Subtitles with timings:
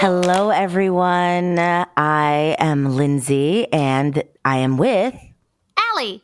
[0.00, 1.58] Hello, everyone.
[1.58, 5.14] I am Lindsey, and I am with
[5.76, 6.22] Allie.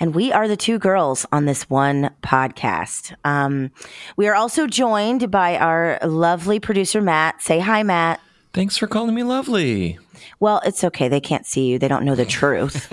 [0.00, 3.14] and we are the two girls on this one podcast.
[3.24, 3.70] Um,
[4.16, 7.42] we are also joined by our lovely producer Matt.
[7.42, 8.20] Say hi, Matt.
[8.54, 9.98] Thanks for calling me lovely.
[10.40, 11.08] Well, it's okay.
[11.08, 11.78] They can't see you.
[11.78, 12.90] They don't know the truth.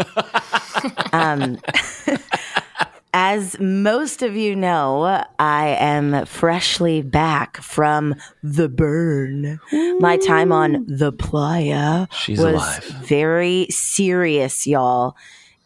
[1.14, 1.60] um,
[3.14, 9.60] as most of you know, I am freshly back from the burn.
[10.00, 12.84] My time on the playa She's was alive.
[12.84, 15.16] very serious, y'all.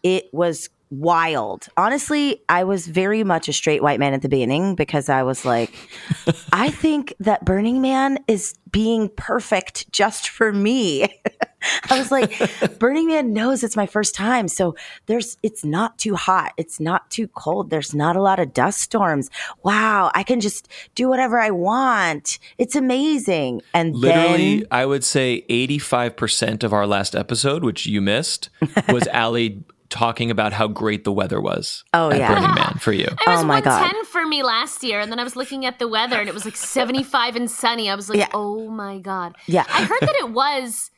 [0.03, 1.67] It was wild.
[1.75, 5.44] Honestly, I was very much a straight white man at the beginning because I was
[5.44, 5.73] like,
[6.53, 11.19] I think that Burning Man is being perfect just for me.
[11.89, 14.47] I was like, Burning Man knows it's my first time.
[14.47, 14.75] So
[15.06, 16.53] there's it's not too hot.
[16.58, 17.69] It's not too cold.
[17.69, 19.30] There's not a lot of dust storms.
[19.64, 22.39] Wow, I can just do whatever I want.
[22.58, 23.61] It's amazing.
[23.73, 28.50] And Literally, then I would say 85% of our last episode, which you missed,
[28.89, 31.84] was Allie talking about how great the weather was.
[31.94, 32.34] Oh, at yeah.
[32.34, 33.03] Burning Man for you.
[33.06, 33.80] It was Oh my God.
[33.81, 36.34] 110 for me last year, and then I was looking at the weather, and it
[36.34, 37.89] was like 75 and sunny.
[37.91, 38.30] I was like, Yeah.
[38.34, 39.36] oh my God.
[39.45, 39.66] Yeah.
[39.69, 40.89] I heard that it was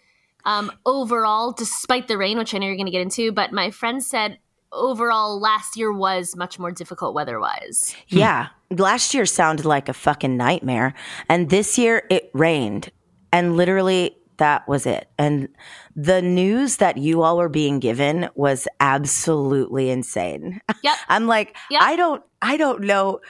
[0.45, 3.71] um, overall, despite the rain, which I know you're going to get into, but my
[3.71, 4.39] friend said
[4.71, 7.95] overall last year was much more difficult weather wise.
[8.07, 8.47] Yeah.
[8.69, 10.93] Last year sounded like a fucking nightmare.
[11.29, 12.91] And this year it rained.
[13.31, 15.09] And literally that was it.
[15.17, 15.47] And
[15.95, 20.59] the news that you all were being given was absolutely insane.
[20.83, 20.95] Yep.
[21.09, 21.81] I'm like, Yep.
[21.81, 23.21] I don't I don't know.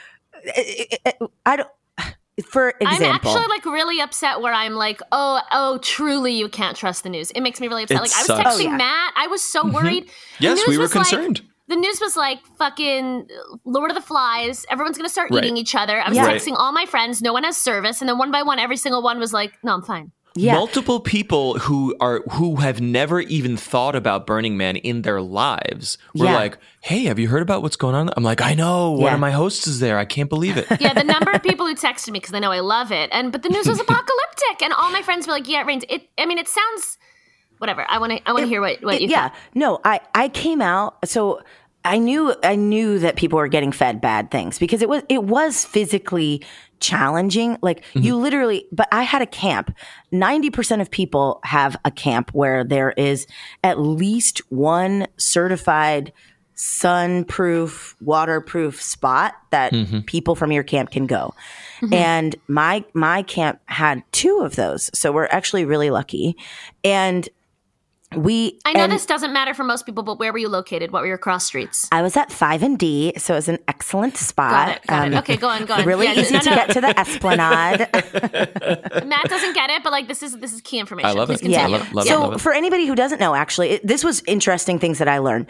[1.46, 1.68] I don't
[2.44, 3.06] for example.
[3.06, 7.08] I'm actually like really upset where I'm like, oh, oh, truly, you can't trust the
[7.08, 7.30] news.
[7.32, 7.98] It makes me really upset.
[7.98, 8.76] It like I was oh, texting Oh, yeah.
[8.76, 9.74] Matt, I was so mm-hmm.
[9.74, 10.04] worried.
[10.38, 11.42] The Yes, news we were was like- concerned.
[11.68, 13.28] the news was like fucking
[13.64, 14.66] Lord of the Flies.
[14.70, 15.44] Everyone's gonna start Right.
[15.44, 16.00] eating each other.
[16.00, 16.28] I was Yeah.
[16.30, 17.22] Texting all my friends.
[17.22, 19.72] No one has service, and then one by one, every single one was like, "No,
[19.74, 20.54] I'm fine." Yeah.
[20.54, 25.98] Multiple people who are who have never even thought about Burning Man in their lives
[26.14, 26.34] were Yeah.
[26.34, 28.92] like, "Hey, have you heard about what's going on?" I'm like, "I know.
[28.92, 29.14] One Yeah.
[29.14, 29.98] of my hosts is there.
[29.98, 32.52] I can't believe it." Yeah, the number of people who texted me because they know
[32.52, 35.48] I love it, and but the news was apocalyptic, and all my friends were like,
[35.48, 36.08] "Yeah, it rains." It.
[36.18, 36.98] I mean, it sounds
[37.58, 37.86] whatever.
[37.88, 38.28] I want to.
[38.28, 39.08] I want to hear what what you.
[39.08, 39.36] yeah thought.
[39.54, 41.40] no i i came out so
[41.86, 45.24] i knew i knew that people were getting fed bad things because it was it
[45.24, 46.42] was physically
[46.80, 47.58] challenging.
[47.62, 48.02] Like mm-hmm.
[48.02, 49.74] you literally but i had a camp.
[50.12, 53.26] 90% of people have a camp where there is
[53.64, 56.12] at least one certified
[56.58, 60.00] sun-proof waterproof spot that mm-hmm.
[60.00, 61.34] people from your camp can go.
[61.80, 61.92] Mm-hmm.
[61.94, 64.90] And my my camp had two of those.
[64.94, 66.36] So we're actually really lucky.
[66.82, 67.28] And
[68.14, 70.92] we I know and this doesn't matter for most people, but where were you located?
[70.92, 71.88] What were your cross streets?
[71.90, 74.50] I was at five and D, so it was an excellent spot.
[74.50, 74.86] Got it.
[74.86, 75.18] Got Um, it.
[75.18, 75.64] Okay, go on.
[75.64, 75.84] Go on.
[75.84, 77.80] Really Yeah, easy no, to get to the Esplanade.
[79.06, 81.10] Matt doesn't get it, but like this is this is key information.
[81.10, 81.42] I love Please it.
[81.50, 81.74] Continue.
[81.76, 82.40] I love- love so love it.
[82.40, 85.46] for anybody who doesn't know, actually, it, this was interesting things that I learned.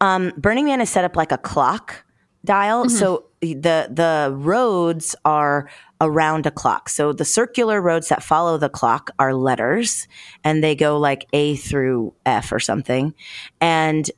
[0.00, 2.04] Um, Burning Man is set up like a clock
[2.44, 2.96] dial, Mm-hmm.
[2.96, 5.68] so the the roads are
[6.00, 6.88] around a clock.
[6.88, 10.06] So the circular roads that follow the clock are letters,
[10.44, 13.14] and they go like A through F or something,
[13.60, 14.10] and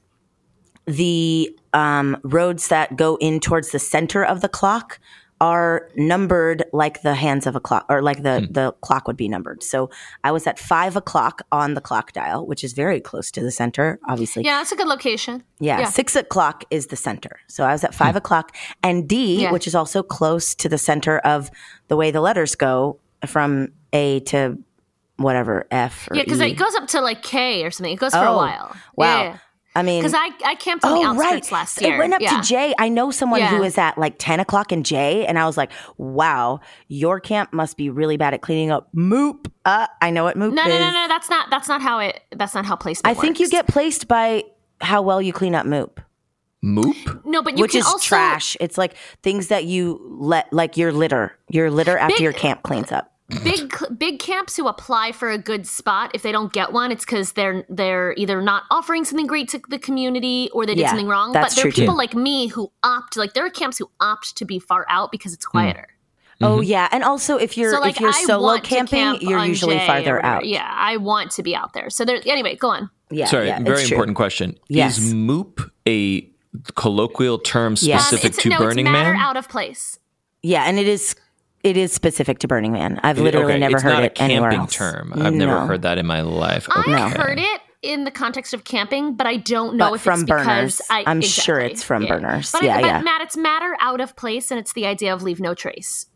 [0.87, 4.99] the um, roads that go in towards the center of the clock
[5.43, 8.53] are numbered like the hands of a clock or like the, hmm.
[8.53, 9.61] the clock would be numbered.
[9.61, 9.91] So
[10.23, 13.51] I was at five o'clock on the clock dial, which is very close to the
[13.51, 14.45] center, obviously.
[14.45, 15.43] Yeah, that's a good location.
[15.59, 15.87] Yeah, Yeah.
[15.87, 17.41] six o'clock is the center.
[17.49, 17.99] So I was at hmm.
[17.99, 18.57] five o'clock.
[18.85, 19.51] And D, Yeah.
[19.51, 21.51] which is also close to the center of
[21.89, 24.59] the way the letters go from A to
[25.17, 26.53] whatever, F or Yeah, because E.
[26.53, 27.93] it goes up to like K or something.
[27.93, 28.77] It goes for a Oh, while.
[28.95, 29.41] Wow.
[29.75, 31.53] I mean, Because I, I camped on the Oh, outskirts right.
[31.53, 31.95] last year.
[31.95, 32.41] It went up yeah.
[32.41, 32.75] to J.
[32.79, 33.61] I know someone who Yeah.
[33.61, 37.77] was at like 10 o'clock in J, and I was like, wow, your camp must
[37.79, 39.51] be really bad at cleaning up Moop.
[39.65, 40.69] Uh, I know what Moop No, is.
[40.69, 41.09] no, no, no.
[41.09, 41.49] That's not.
[41.51, 42.21] That's not how it.
[42.37, 43.17] That's not how placement.
[43.17, 44.45] I think you get placed by
[44.81, 45.99] how well you clean up Moop,
[46.65, 47.25] Moop?
[47.25, 48.57] no, but you which can is also, trash.
[48.61, 52.63] It's like things that you let, like your litter, your litter after Big- your camp
[52.63, 53.12] cleans up.
[53.45, 57.05] Big big camps who apply for a good spot if they don't get one it's
[57.05, 60.89] because they're they're either not offering something great to the community or they did Yeah,
[60.89, 61.99] something wrong but there are people too.
[61.99, 65.33] like me who opt like there are camps who opt to be far out because
[65.33, 65.89] it's quieter
[66.45, 69.45] Oh yeah, and also if you're so like if you're I solo camping, camp you're
[69.45, 70.27] usually Jay farther whatever.
[70.27, 70.45] out.
[70.47, 73.27] yeah i want to be out there so there anyway go on yeah.
[73.27, 73.95] Sorry, yeah, it's very true.
[73.97, 74.59] important question.
[74.71, 74.97] Yes.
[74.97, 76.27] Is moop a
[76.77, 78.01] colloquial term Yes.
[78.01, 79.17] Um, specific it's, to no, Burning it's Man?
[79.17, 79.99] out of place
[80.43, 81.15] Yeah, and it is
[81.63, 82.99] it is specific to Burning Man.
[83.03, 84.75] I've literally okay, never it's heard not it a anywhere camping else.
[84.75, 85.13] term.
[85.17, 86.67] I've never heard that in my life.
[86.71, 87.17] i Okay.
[87.21, 90.23] heard it in the context of camping but i don't know But if from it's
[90.23, 90.81] because burners.
[90.89, 92.09] I, I'm sure it's from yeah.
[92.11, 92.53] burners.
[92.53, 93.01] but, Yeah, but yeah.
[93.03, 96.07] matt it's matter out of place and it's the idea of leave no trace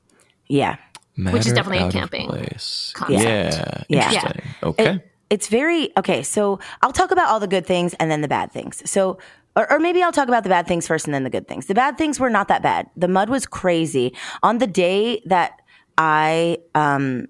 [0.47, 0.77] Yeah.
[1.17, 2.93] Which is definitely a out of camping place.
[2.95, 3.21] concept.
[3.21, 3.83] Yeah.
[3.89, 4.05] Yeah.
[4.13, 4.43] Interesting.
[4.63, 4.85] Okay.
[4.95, 6.23] It- it's very okay.
[6.23, 8.81] So I'll talk about all the good things and then the bad things.
[8.89, 9.19] So,
[9.57, 11.67] or, or maybe I'll talk about the bad things first and then the good things.
[11.67, 12.89] The bad things were not that bad.
[12.97, 14.15] The mud was crazy.
[14.43, 15.63] On the day that
[15.97, 17.27] I, um,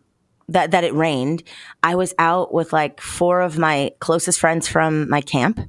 [0.48, 1.44] that, that it rained,
[1.82, 5.60] I was out with like four of my closest friends from my camp.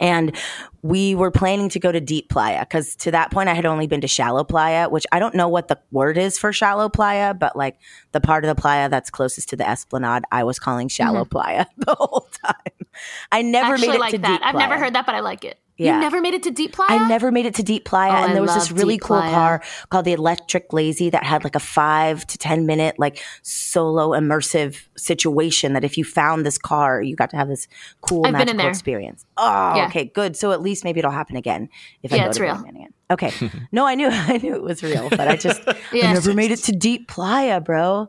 [0.00, 0.36] And
[0.82, 3.86] we were planning to go to deep playa because to that point I had only
[3.86, 7.32] been to shallow playa, which I don't know what the word is for shallow playa,
[7.32, 7.78] but like
[8.10, 11.66] the part of the playa that's closest to the esplanade, I was calling shallow playa
[11.78, 12.88] the whole time.
[13.30, 14.40] I never actually made it like to that.
[14.40, 15.60] deep I've never heard that, but I like it.
[15.76, 15.94] Yeah.
[15.96, 16.88] You never made it to deep playa.
[16.90, 19.02] I never made it to Deep Playa, Oh, and I there was this really Deep
[19.02, 19.30] cool Playa.
[19.32, 24.10] car called the Electric Lazy that had like a five to ten minute like solo
[24.10, 25.72] immersive situation.
[25.72, 27.66] That if you found this car, you got to have this
[28.02, 29.24] cool I've magical experience.
[29.36, 29.86] Oh, Yeah.
[29.86, 30.36] okay, good.
[30.36, 31.68] So at least maybe it'll happen again
[32.04, 32.54] if I Yeah, go it's to real.
[32.60, 32.94] Again.
[33.10, 33.32] Okay,
[33.72, 36.58] no, I knew I knew it was real, but I just I never made it
[36.64, 38.08] to Deep Playa, bro.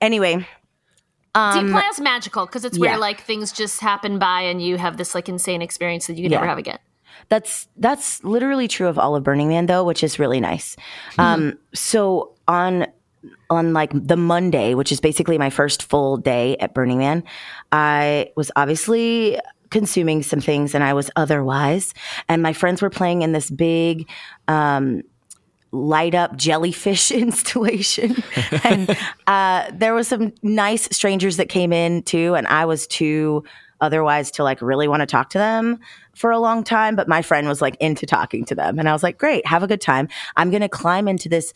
[0.00, 0.46] Anyway,
[1.38, 2.90] um, deep playa's magical because it's yeah.
[2.90, 6.24] where like things just happen by and you have this like insane experience that you
[6.24, 6.78] can never have again.
[7.28, 10.76] That's that's literally true of all of Burning Man though, which is really nice.
[11.18, 12.86] Um, so on
[13.50, 17.24] on like the Monday, which is basically my first full day at Burning Man,
[17.72, 19.38] I was obviously
[19.70, 21.92] consuming some things and I was otherwise.
[22.28, 24.08] And my friends were playing in this big
[24.46, 25.02] um
[25.72, 28.22] light up jellyfish installation.
[28.64, 33.44] And uh, there was some nice strangers that came in too and i was too
[33.80, 35.78] otherwise to like really want to talk to them
[36.14, 38.78] for a long time but my friend was like into talking to them.
[38.78, 40.08] And i was like great have a good time.
[40.36, 41.52] I'm gonna climb into this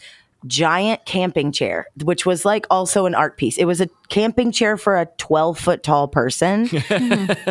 [0.47, 4.77] giant camping chair which was like also an art piece it was a camping chair
[4.77, 6.69] for a 12 foot tall person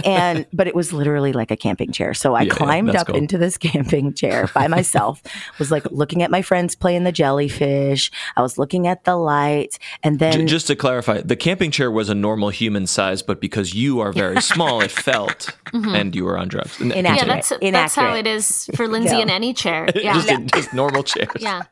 [0.06, 3.02] and but it was literally like a camping chair so i Yeah, yeah, climbed that's
[3.02, 3.16] up cool.
[3.16, 5.22] into this camping chair by myself
[5.60, 9.80] was like looking at my friends playing the jellyfish i was looking at the lights
[10.04, 13.40] and then J- just to clarify, the camping chair was a normal human size, but
[13.40, 15.94] because you are very small, it felt, mm-hmm.
[15.96, 16.80] and you were on drugs.
[16.80, 17.28] And- Inaccurate.
[17.28, 17.62] Yeah, Accurate.
[17.74, 19.22] that's that's how it is for Lindsey No.
[19.22, 19.88] in any chair.
[19.96, 20.14] Yeah.
[20.14, 21.30] just, in- just normal chairs.
[21.40, 21.64] yeah.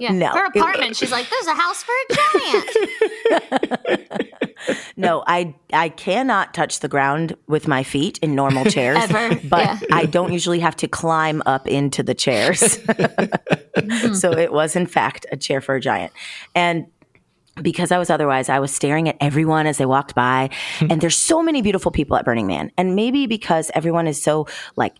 [0.00, 0.12] Yeah.
[0.12, 2.70] No, Her apartment, she's like, there's a house for a giant.
[4.96, 9.64] no i i cannot touch the ground with my feet in normal chairs Ever, but
[9.64, 9.80] yeah.
[9.92, 14.14] i don't usually have to climb up into the chairs mm-hmm.
[14.14, 16.12] so it was in fact a chair for a giant
[16.54, 16.86] and
[17.62, 20.50] because I was otherwise, I was staring at everyone as they walked by.
[20.80, 20.86] Hmm.
[20.90, 22.72] and there's so many beautiful people at Burning Man.
[22.76, 24.96] And maybe because everyone is so like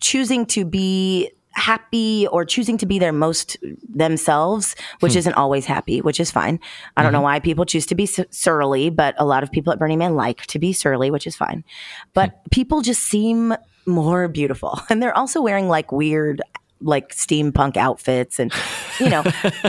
[0.00, 3.56] choosing to be happy or choosing to be their most
[3.88, 5.18] themselves, which hmm.
[5.18, 6.60] isn't always happy, which is fine.
[6.96, 7.24] I don't know mm-hmm.
[7.24, 10.46] why people choose to be surly, but a lot of people at Burning Man like
[10.46, 11.64] to be surly, which is fine.
[12.12, 12.36] But hmm.
[12.50, 13.54] people just seem
[13.86, 14.80] more beautiful.
[14.90, 16.40] And they're also wearing like weird
[16.80, 18.52] like steampunk outfits and
[19.00, 19.22] you know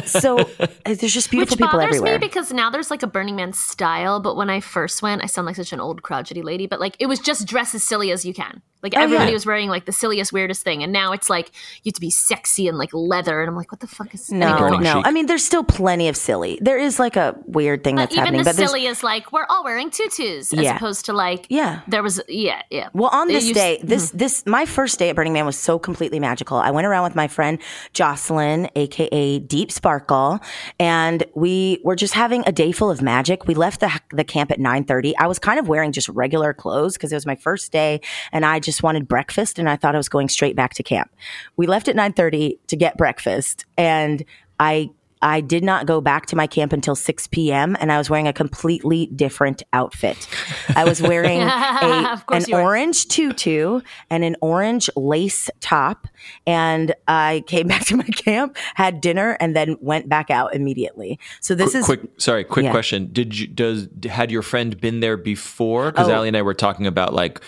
[0.06, 3.08] so uh, there's just beautiful Which people bothers everywhere me because now there's like a
[3.08, 6.42] Burning Man style, but when I first went, I sound like such an old crotchety
[6.42, 8.62] lady, but like it was just dress as silly as you can.
[8.84, 9.34] Like oh, everybody Oh, yeah.
[9.34, 11.52] was wearing like the silliest, weirdest thing, and now it's like
[11.84, 14.32] you have to be sexy and like leather, and I'm like, what the fuck is
[14.32, 15.08] no anyway, Burning no chic.
[15.08, 18.14] i mean there's still plenty of silly there is like a weird thing But that's
[18.14, 20.76] even happening the but silly is like we're all wearing tutus as Yeah.
[20.76, 21.82] opposed to like Yeah.
[21.88, 22.90] there was yeah yeah.
[22.94, 24.20] Well, on this used- day, this mm.
[24.20, 26.58] this my first day at Burning Man was so completely magical.
[26.58, 27.58] I went around with my friend
[27.94, 30.40] Jocelyn, aka Deep Sparkle,
[30.80, 33.48] and we were just having a day full of magic.
[33.48, 35.18] We left the the camp at nine thirty.
[35.18, 38.02] I was kind of wearing just regular clothes because it was my first day,
[38.32, 41.12] and I just wanted breakfast, and I thought I was going straight back to camp.
[41.58, 44.24] We left at nine thirty to get breakfast, and
[44.60, 44.90] I.
[45.22, 47.76] I did not go back to my camp until 6 p.m.
[47.80, 50.28] and I was wearing a completely different outfit.
[50.76, 53.80] I was wearing a, an orange tutu
[54.12, 56.08] and an orange lace top.
[56.46, 61.18] And I came back to my camp, had dinner, and then went back out immediately.
[61.40, 62.02] So this Qu- is quick.
[62.18, 62.72] Sorry, quick Yeah.
[62.72, 63.10] question.
[63.12, 65.92] Did you does had your friend been there before?
[65.92, 66.12] Because Oh.
[66.14, 67.42] Allie and I were talking about like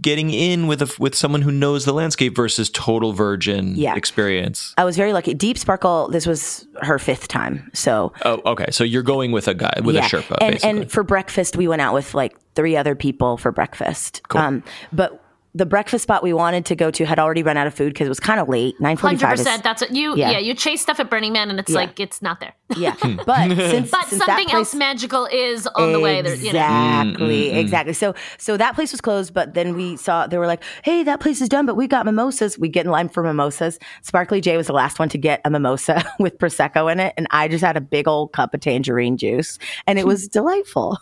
[0.00, 3.96] getting in with a, with someone who knows the landscape versus total virgin Yeah.
[3.96, 4.72] experience.
[4.78, 5.34] I was very lucky.
[5.34, 7.70] Deep Sparkle, this was her fifth time.
[7.74, 8.66] So Oh, okay.
[8.70, 10.70] So you're going with a guy with a Sherpa, and, basically.
[10.80, 14.22] and for breakfast, we went out with like three other people for breakfast.
[14.32, 15.19] Um, but
[15.54, 18.06] the breakfast spot we wanted to go to had already run out of food because
[18.06, 18.74] it was kind of late.
[18.80, 19.28] Nine Hundred forty-five.
[19.28, 19.64] Hundred percent.
[19.64, 20.16] That's what you.
[20.16, 20.30] Yeah.
[20.32, 20.38] Yeah.
[20.38, 21.76] you chase stuff at Burning Man, and it's Yeah.
[21.76, 22.54] like it's not there.
[22.76, 23.16] Yeah, hmm.
[23.26, 26.22] but since But since something that else magical is on the way.
[26.22, 26.58] There, you know.
[26.60, 27.56] Exactly, mm, mm, mm.
[27.56, 27.92] exactly.
[27.94, 31.18] So so that place was closed, but then we saw they were like, "Hey, that
[31.20, 32.58] place is done, but we got mimosas.
[32.58, 35.50] We get in line for mimosas." Sparkly J was the last one to get a
[35.50, 39.16] mimosa with prosecco in it, and I just had a big old cup of tangerine
[39.16, 40.98] juice, and it was delightful.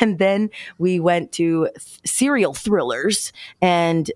[0.00, 3.65] and then we went to th- cereal thrillers, and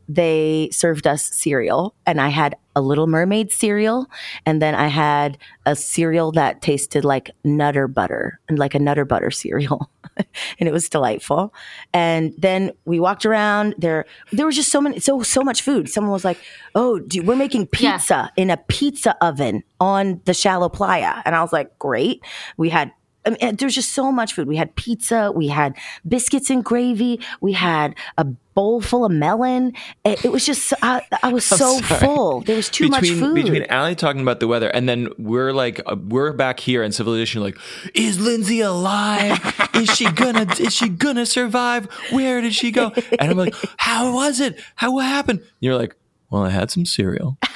[0.08, 4.06] they served us cereal, and I had a Little Mermaid cereal,
[4.46, 9.04] and then I had a cereal that tasted like Nutter Butter and like a Nutter
[9.04, 11.52] Butter cereal, and it was delightful.
[11.92, 13.74] And then we walked around.
[13.78, 15.88] There, there was just so many, so so much food.
[15.88, 16.38] Someone was like,
[16.76, 17.96] "Oh, do, we're making Yeah.
[17.96, 22.22] pizza in a pizza oven on the shallow playa," and I was like, "Great."
[22.56, 22.92] We had
[23.26, 24.48] I mean, there's just so much food.
[24.48, 25.76] We had pizza, we had
[26.08, 29.74] biscuits and gravy, we had a bowl full of melon.
[30.04, 32.00] It, it was just, I, I was so sorry.
[32.00, 32.40] full.
[32.40, 33.34] There was too between much food.
[33.34, 36.92] between Allie talking about the weather and then we're like uh, we're back here in
[36.92, 37.56] civilization like
[37.94, 39.38] is Lindsey alive
[39.74, 44.14] is she gonna is she gonna survive where did she go and I'm like how
[44.14, 45.94] was it how what happened and you're like
[46.30, 47.38] well I had some cereal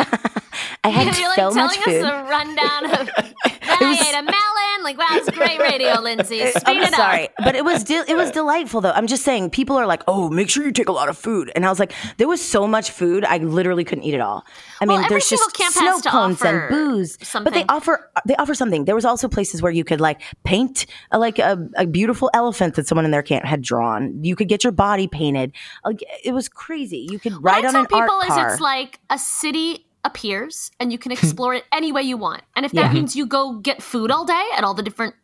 [0.85, 2.05] I had You're like so telling much us food.
[2.05, 3.11] a rundown of.
[3.81, 4.35] I ate a melon.
[4.83, 6.45] Like wow, it's great radio, Lindsey.
[6.47, 7.35] Speed I'm it sorry, up.
[7.39, 8.91] but it was de- it was delightful though.
[8.91, 11.51] I'm just saying, people are like, "Oh, make sure you take a lot of food,"
[11.55, 14.45] and I was like, "There was so much food, I literally couldn't eat it all."
[14.83, 18.85] I mean, there's just camp snow cones and booze, but they offer they offer something.
[18.85, 22.75] There was also places where you could like paint a, like a, a beautiful elephant
[22.75, 24.23] that someone in their camp had drawn.
[24.23, 25.53] You could get your body painted.
[25.85, 27.07] Like, it was crazy.
[27.11, 28.51] You could ride what I on tell an art is car.
[28.53, 32.43] it's like a city appears and you can explore it any way you want.
[32.57, 32.93] And if that Yeah.
[32.93, 35.15] means you go get food all day at all the different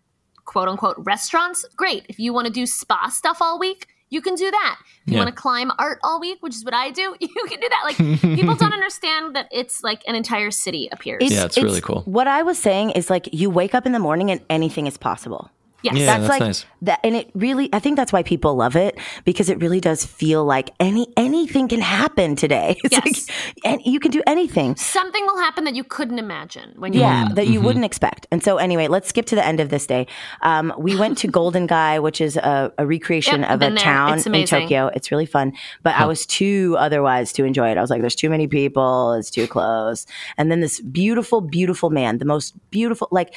[0.44, 2.06] quote unquote restaurants, great.
[2.08, 4.76] If you want to do spa stuff all week, you can do that.
[5.06, 5.24] If you Yeah.
[5.24, 7.82] want to climb art all week, which is what I do, you can do that.
[7.84, 11.30] Like people don't understand that it's like an entire city appears.
[11.30, 12.02] Yeah, it's really cool.
[12.06, 14.96] What I was saying is like you wake up in the morning and anything is
[14.96, 15.50] possible.
[15.82, 15.94] Yes.
[15.96, 16.66] Yeah, that's, that's like nice.
[16.82, 20.04] that and it really i think that's why people love it because it really does
[20.04, 23.28] feel like any anything can happen today it's Yes.
[23.28, 27.00] like and you can do anything Something will happen that you couldn't imagine when you
[27.00, 27.34] yeah, Mm-hmm.
[27.34, 28.26] that you wouldn't expect.
[28.30, 30.06] And so, anyway, let's skip to the end of this day.
[30.42, 33.76] Um, we went to Golden Gai, which is a, a recreation Yep, of a there.
[33.76, 34.46] town in.
[34.46, 34.86] Tokyo.
[34.94, 37.76] It's really fun, but I was too otherwise to enjoy it.
[37.78, 40.06] I was like, there's too many people, it's too close.
[40.38, 43.34] And then this beautiful, beautiful man, the most beautiful, like,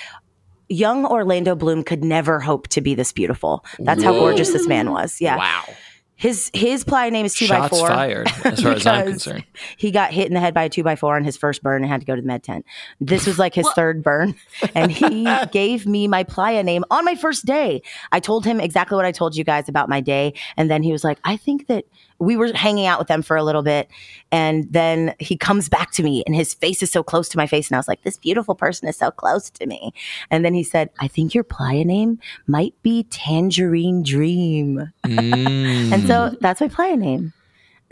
[0.74, 3.64] Young Orlando Bloom could never hope to be this beautiful.
[3.80, 5.22] That's how gorgeous this man was.
[5.22, 5.38] Yeah.
[5.38, 5.64] wow
[6.16, 7.88] His his playa name is two by shots four.
[7.88, 9.46] fired as far as I'm concerned
[9.78, 11.82] He got hit in the head by a two by four on his first burn
[11.84, 12.66] and had to go to the med tent.
[13.02, 14.36] This was like his third burn.
[14.76, 17.82] And he gave me my playa name on my first day.
[18.12, 20.34] I told him exactly what I told you guys about my day.
[20.58, 21.86] And then he was like, I think that
[22.24, 23.90] we were hanging out with them for a little bit.
[24.32, 27.48] And then he comes back to me and his face is so close to my
[27.48, 27.70] face.
[27.70, 29.94] And I was like, this beautiful person is so close to me.
[30.32, 34.92] And then he said, I think your playa name might be Tangerine Dream.
[35.06, 35.74] Mm.
[35.94, 37.34] And so that's my playa name.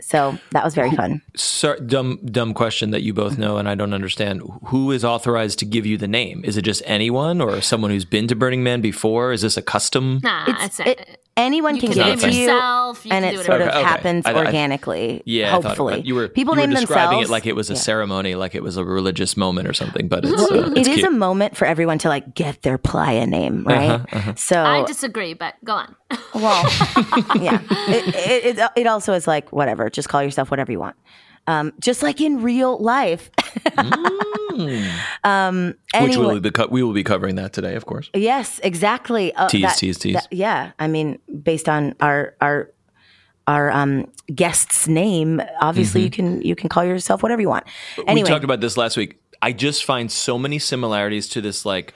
[0.00, 1.22] So that was very fun.
[1.36, 4.42] Sir, dumb dumb question that you both know and I don't understand.
[4.64, 6.44] Who is authorized to give you the name?
[6.44, 9.32] Is it just anyone or someone who's been to Burning Man before?
[9.32, 10.18] Is this a custom?
[10.24, 13.04] Nah, it's, it- anyone you can can give it to you, yourself.
[13.06, 13.68] You and it do sort of.
[13.68, 13.86] Okay, okay.
[13.86, 15.22] happens I- I- organically.
[15.24, 17.46] Yeah, I thought it- hopefully, you were people you were name describing themselves it like
[17.46, 17.78] it was a Yeah.
[17.80, 20.08] ceremony, like it was a religious moment or something.
[20.08, 21.06] But it's, uh, It it's is cute.
[21.08, 24.00] a moment for everyone to like get their playa name right.
[24.12, 25.94] Uh-huh, So, I disagree, but go on.
[26.34, 26.62] well,
[27.40, 29.88] yeah, it, it, it, it also is like whatever.
[29.90, 30.96] Just call yourself whatever you want.
[31.46, 33.30] Um, just like in real life.
[35.24, 38.10] um, Which anyway, we will be co- we will be covering that today, of course.
[38.14, 39.34] Yes, exactly.
[39.34, 40.28] Uh, Tease, tease, tease.
[40.30, 42.70] yeah, I mean, based on our our
[43.46, 47.64] our um, guest's name, obviously you can you can call yourself whatever you want.
[47.98, 48.14] Anyway, Mm-hmm.
[48.14, 49.20] We talked about this last week.
[49.40, 51.92] I just find so many similarities to this like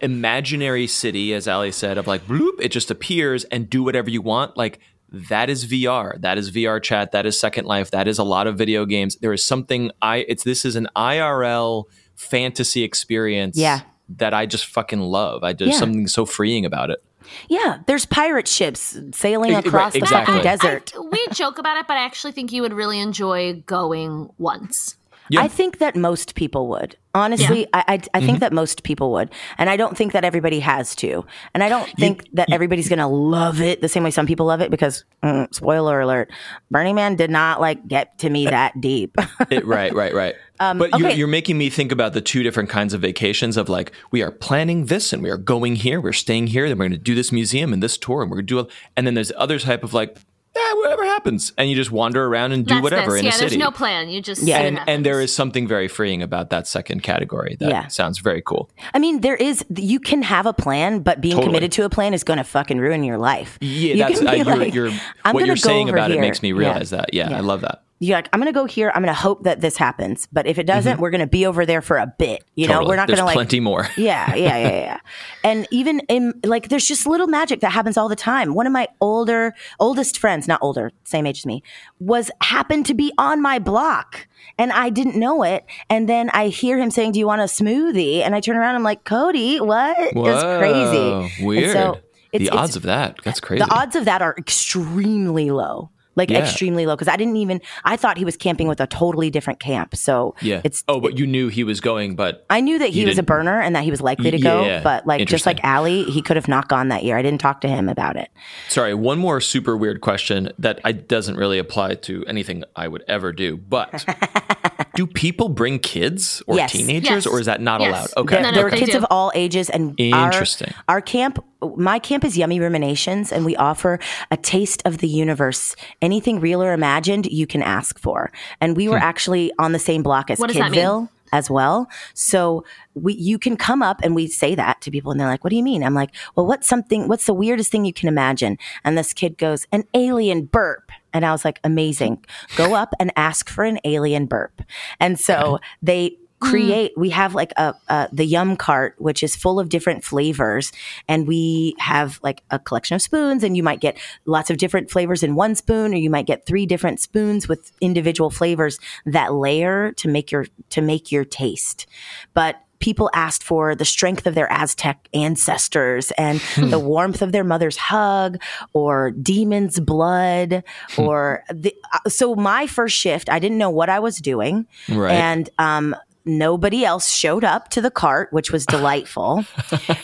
[0.00, 4.20] imaginary city, as Allie said, of like bloop, it just appears and do whatever you
[4.20, 4.56] want.
[4.56, 4.78] Like
[5.10, 6.20] that is VR.
[6.20, 7.12] That is VRChat.
[7.12, 7.90] That is Second Life.
[7.90, 9.16] That is a lot of video games.
[9.16, 11.84] There is something I it's this is an IRL
[12.14, 13.80] fantasy experience Yeah.
[14.16, 15.42] that I just fucking love.
[15.44, 15.78] I there's Yeah.
[15.78, 17.02] something so freeing about it.
[17.48, 20.34] yeah, there's pirate ships sailing Right, across the exactly.
[20.36, 20.92] fucking desert.
[20.96, 24.96] I, we joke about it, but I actually think you would really enjoy going once.
[25.30, 25.42] Yeah.
[25.42, 26.96] I think that most people would.
[27.14, 28.26] Honestly, I, I, I Mm-hmm.
[28.26, 29.30] think that most people would.
[29.56, 31.24] And I don't think that everybody has to.
[31.54, 34.46] And I don't think that everybody's going to love it the same way some people
[34.46, 36.30] love it because, mm, spoiler alert,
[36.70, 39.16] Burning Man did not like get to me that deep.
[39.50, 40.34] It- right, right, right.
[40.58, 41.16] but you're, okay.
[41.16, 44.30] you're making me think about the two different kinds of vacations of like, we are
[44.32, 47.14] planning this and we are going here, we're staying here, then we're going to do
[47.14, 48.66] this museum and this tour and we're going to do, a,
[48.96, 50.18] and then there's the other type of like,
[50.56, 51.52] yeah, whatever happens.
[51.56, 53.18] And you just wander around and do That's whatever this.
[53.20, 53.48] in yeah, a city.
[53.50, 54.08] there's no plan.
[54.08, 54.58] You just Yeah.
[54.58, 55.30] and, and there happens.
[55.30, 57.56] is something very freeing about that second category.
[57.60, 57.86] That Yeah.
[57.88, 58.70] sounds very cool.
[58.92, 61.48] I mean, there is, you can have a plan, but being Totally.
[61.48, 63.58] committed to a plan is going to fucking ruin your life.
[63.60, 66.14] Yeah, You that's can uh, be you're, you're, I'm what you're saying over about it
[66.14, 66.22] here.
[66.22, 66.58] makes me Yeah.
[66.58, 67.14] realize that.
[67.14, 67.82] Yeah, I love that.
[68.00, 68.90] You're like, I'm going to go here.
[68.94, 70.28] I'm going to hope that this happens.
[70.32, 72.44] But if it doesn't, we're going to be over there for a bit.
[72.54, 72.88] You know, Mm-hmm.
[72.88, 73.88] We're not going to like, plenty more.
[73.96, 75.00] yeah, yeah, yeah, yeah.
[75.42, 78.54] And even in like, there's just little magic that happens all the time.
[78.54, 81.62] One of my older, oldest friends, not older, same age as me,
[81.98, 84.28] was happened to be on my block.
[84.58, 85.64] And I didn't know it.
[85.90, 88.20] And then I hear him saying, Do you want a smoothie?
[88.20, 89.98] And I turn around, I'm like, Cody, what?
[89.98, 91.44] It was crazy.
[91.44, 91.76] Weird.
[91.76, 92.02] it's-
[92.32, 93.16] the odds of that.
[93.24, 93.64] That's crazy.
[93.64, 95.90] the odds of that are extremely low.
[96.18, 96.40] Like Yeah.
[96.40, 96.96] extremely low.
[96.96, 99.96] Because I didn't even I thought he was camping with a totally different camp.
[99.96, 100.60] So yeah.
[100.64, 103.22] it's oh, but you knew he was going, but I knew that he was a
[103.22, 105.58] burner and that he was likely to go, yeah, but like just like.
[105.68, 107.16] Allie, he could have not gone that year.
[107.18, 108.30] I didn't talk to him about it.
[108.68, 113.04] Sorry, one more super weird question that I doesn't really apply to anything I would
[113.06, 113.56] ever do.
[113.56, 114.04] But
[114.98, 116.72] do people bring kids or Yes.
[116.72, 117.26] teenagers, Yes.
[117.26, 117.88] or is that not Yes.
[117.88, 118.22] allowed?
[118.24, 118.98] Okay, No, no, there were kids do.
[118.98, 120.74] of all ages and Interesting.
[120.88, 121.44] Our, our camp
[121.76, 124.00] my camp is yummy ruminations and we offer
[124.30, 128.88] a taste of the universe anything real or imagined you can ask for and we
[128.88, 129.10] were hmm.
[129.10, 132.64] actually on the same block as What kidville as well so
[132.94, 135.50] we you can come up and we say that to people and they're like what
[135.50, 138.56] do you mean i'm like well what's something what's the weirdest thing you can imagine
[138.84, 140.87] and this kid goes an alien burp
[141.18, 142.24] and i was like amazing.
[142.56, 144.62] Go up and ask for an alien burp.
[145.00, 147.00] And so they create mm.
[147.00, 150.70] we have like a, a the yum cart which is full of different flavors.
[151.08, 154.88] And we have like a collection of spoons and you might get lots of different
[154.90, 159.34] flavors in one spoon or you might get three different spoons with individual flavors that
[159.34, 161.86] layer to make your to make your taste.
[162.34, 167.44] But people asked for the strength of their aztec ancestors and the warmth of their
[167.44, 168.40] mother's hug
[168.72, 170.62] or demon's blood
[170.96, 174.66] or the uh, so my first shift i didn't know what i was doing.
[174.88, 175.12] Right.
[175.12, 175.96] and um
[176.28, 179.44] nobody else showed up to the cart, which was delightful.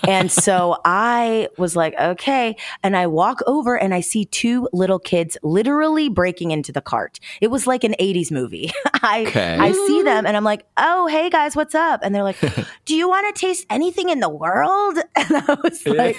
[0.09, 2.57] and so I was like, okay.
[2.83, 7.21] And I walk over and I see two little kids literally breaking into the cart.
[7.41, 8.73] It was like an 80s movie.
[9.03, 9.57] I, Okay.
[9.59, 12.01] I see them and I'm like, oh, hey guys, what's up?
[12.03, 12.37] And they're like,
[12.85, 14.99] do you want to taste anything in the world?
[15.17, 16.17] And I was like,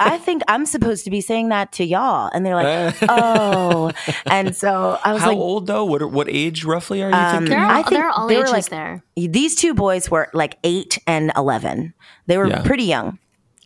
[0.00, 2.30] I think I'm supposed to be saying that to y'all.
[2.34, 3.90] And they're like, oh.
[4.26, 5.84] And so I was like How like, old though?
[5.84, 7.50] What what age roughly are you Um, thinking?
[7.50, 9.02] There I think there are all they were ages like- there.
[9.26, 11.94] These two boys were like eight and 11.
[12.26, 12.62] They were Yeah.
[12.62, 13.18] pretty young.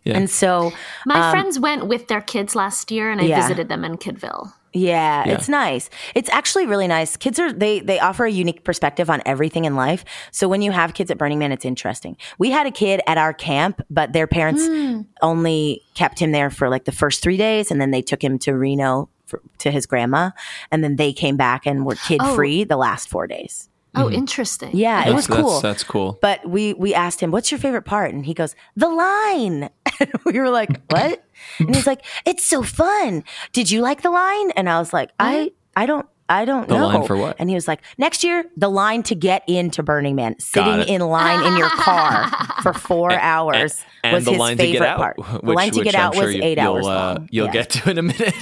[0.05, 0.17] Yeah.
[0.17, 0.73] And so,
[1.07, 3.41] My friends went with their kids last year, and I Um, Yeah.
[3.43, 4.53] visited them in Kidville.
[4.73, 5.33] yeah, Yeah.
[5.35, 5.91] it's nice.
[6.17, 7.17] It's actually really nice.
[7.17, 10.05] Kids are, they, they offer a unique perspective on everything in life.
[10.33, 12.17] So when you have kids at Burning Man, it's interesting.
[12.39, 15.03] We had a kid at our camp, but their parents Hmm.
[15.23, 17.71] only kept him there for like the first three days.
[17.71, 20.31] And then they took him to Reno for, to his grandma.
[20.73, 23.69] And then they came back and were kid free the last four days.
[23.95, 24.71] Oh, interesting.
[24.73, 25.51] Yeah, it was cool.
[25.51, 26.19] That's, that's cool.
[26.23, 29.69] But we we asked him, "What's your favorite part?" And he goes, "The line."
[30.01, 31.23] And we were like, "What?"
[31.59, 33.23] And he's like, "It's so fun.
[33.53, 36.79] Did you like the line?" And I was like, "I I don't I don't The
[36.79, 37.37] know." line for what?
[37.39, 41.03] And he was like, "Next year, the line to get into Burning Man, sitting in
[41.03, 42.29] line in your car
[42.63, 45.19] for 4 hours and was the his line to favorite get out, part.
[45.19, 47.29] which, the line to get I'm out sure was you- 8 you'll, hours uh, long.
[47.31, 47.53] You'll Yeah.
[47.53, 48.35] get to in a minute.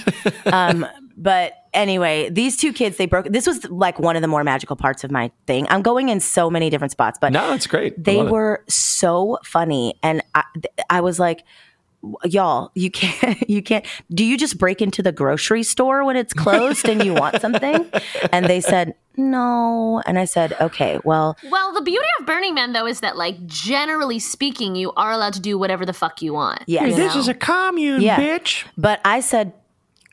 [0.47, 0.87] Um,
[1.17, 3.27] but anyway, these two kids, they broke.
[3.27, 5.67] This was like one of the more magical parts of my thing.
[5.71, 8.03] I'm going in so many different spots, but no, it's great.
[8.03, 8.33] They love it.
[8.33, 10.45] were so funny and I,
[10.89, 11.45] I was like
[12.25, 16.33] y'all you can't you can't do you just break into the grocery store when it's
[16.33, 17.91] closed and you want something
[18.33, 22.73] and they said no and i said okay well Well, the beauty of Burning Man,
[22.73, 26.33] though, is that, like, generally speaking, you are allowed to do whatever the fuck you
[26.33, 26.63] want.
[26.67, 27.21] Yeah, This know?
[27.21, 28.19] is a commune, Yeah.
[28.19, 28.65] bitch.
[28.79, 29.53] but i said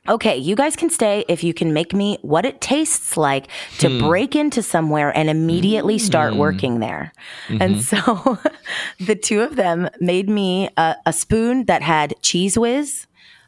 [0.08, 3.48] okay you guys can stay if you can make me what it tastes like
[3.80, 4.00] to Hmm.
[4.08, 7.12] break into somewhere and immediately start working there
[7.48, 7.62] Mm-hmm.
[7.62, 8.38] and so
[9.00, 13.08] the two of them made me a, a spoon that had cheese whiz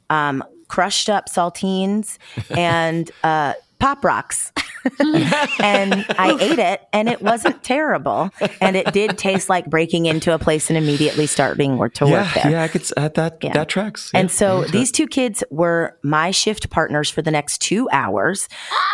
[0.09, 2.17] um, crushed up saltines
[2.57, 4.51] and uh, pop rocks
[4.99, 8.29] and I ate it, and it wasn't terrible,
[8.61, 12.11] and it did taste like breaking into a place and immediately starting work to work
[12.35, 12.51] Yeah, there.
[12.51, 14.11] yeah, I could at uh, that that tracks.
[14.13, 18.47] And so these two kids were my shift partners for the next two hours,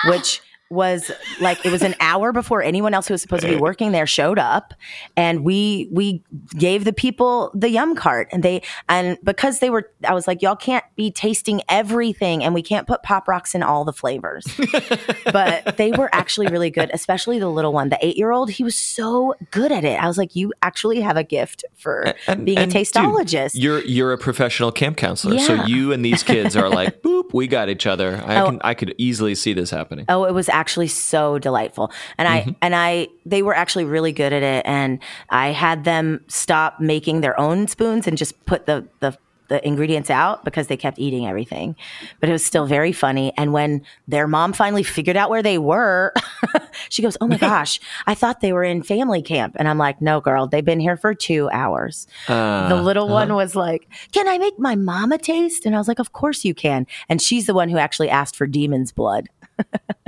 [0.08, 3.56] which was like it was an hour before anyone else who was supposed to be
[3.56, 4.74] working there showed up
[5.16, 6.24] and we we
[6.58, 10.42] gave the people the yum cart and they and because they were I was like
[10.42, 14.44] y'all can't be tasting everything and we can't put pop rocks in all the flavors
[15.32, 19.36] but they were actually really good especially the little one the 8-year-old he was so
[19.52, 22.72] good at it I was like you actually have a gift for And- being and,
[22.72, 26.70] a dude, tastologist you're you're a professional camp counselor, so you and these kids are
[26.70, 28.22] like, boop, we got each other.
[28.26, 28.46] I Oh.
[28.48, 30.06] can I could easily see this happening.
[30.10, 31.92] Oh, it was actually so delightful.
[32.18, 32.50] And Mm-hmm.
[32.50, 36.80] I and I they were actually really good at it and I had them stop
[36.80, 39.16] making their own spoons and just put the the
[39.48, 41.76] the ingredients out because they kept eating everything.
[42.20, 43.32] But it was still very funny.
[43.38, 46.14] And when their mom finally figured out where they were,
[46.90, 49.56] she goes, Oh my gosh, I thought they were in family camp.
[49.60, 52.08] And I'm like, No, girl, they've been here for two hours.
[52.28, 55.68] Uh, the little one was like, Can I make my mama taste?
[55.68, 56.88] And I was like, Of course you can.
[57.08, 59.30] And she's the one who actually asked for demon's blood.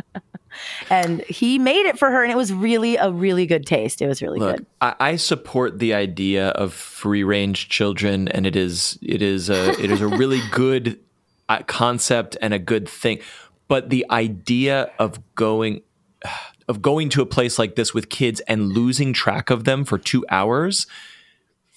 [0.90, 4.08] and he made it for her and it was really a really good taste it
[4.08, 8.56] was really Look, good I, I support the idea of free range children, and it
[8.56, 11.00] is it is a it is a really good
[11.50, 13.20] uh, concept and a good thing.
[13.68, 15.82] But the idea of going
[16.68, 19.98] of going to a place like this with kids and losing track of them for
[19.98, 20.86] two hours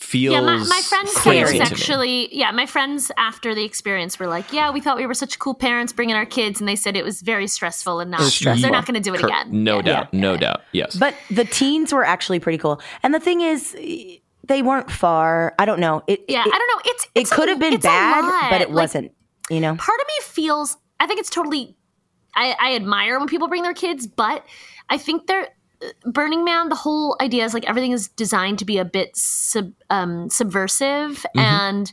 [0.00, 1.80] feels Yeah, my, my friends said it crazy was to me.
[1.80, 2.50] actually yeah.
[2.50, 5.92] My friends after the experience were like, "Yeah, we thought we were such cool parents
[5.92, 8.20] bringing our kids," and they said it was very stressful and not.
[8.22, 8.62] stressful.
[8.62, 9.62] They're not going to do it Cor- again.
[9.64, 9.82] No Yeah.
[9.82, 10.62] doubt, no doubt.
[10.72, 13.76] Yes, but the teens were actually pretty cool and the thing is
[14.44, 16.90] they weren't far i don't know it Yeah, it, I don't know.
[16.90, 19.12] It's, it it's a- could have been bad but it Like, wasn't
[19.48, 21.76] you know part of me feels I think it's totally
[22.34, 24.44] I, I admire when people bring their kids, but
[24.88, 25.48] I think they're
[26.04, 29.72] Burning Man, the whole idea is like everything is designed to be a bit sub,
[29.88, 31.38] um, subversive mm-hmm.
[31.38, 31.92] and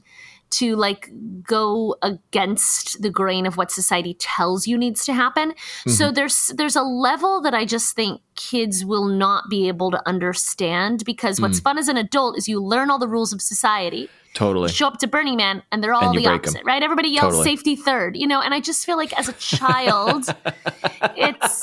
[0.49, 1.09] to like
[1.43, 5.53] go against the grain of what society tells you needs to happen.
[5.87, 6.13] So mm-hmm.
[6.13, 11.03] there's there's a level that I just think kids will not be able to understand
[11.05, 11.63] because what's mm.
[11.63, 14.69] fun as an adult is you learn all the rules of society totally.
[14.69, 16.35] show up to Burning Man and they're all And the break 'em.
[16.35, 16.81] opposite, right?
[16.83, 17.43] Everybody yells Totally.
[17.43, 20.25] safety third, you know, and I just feel like as a child,
[21.15, 21.61] it's,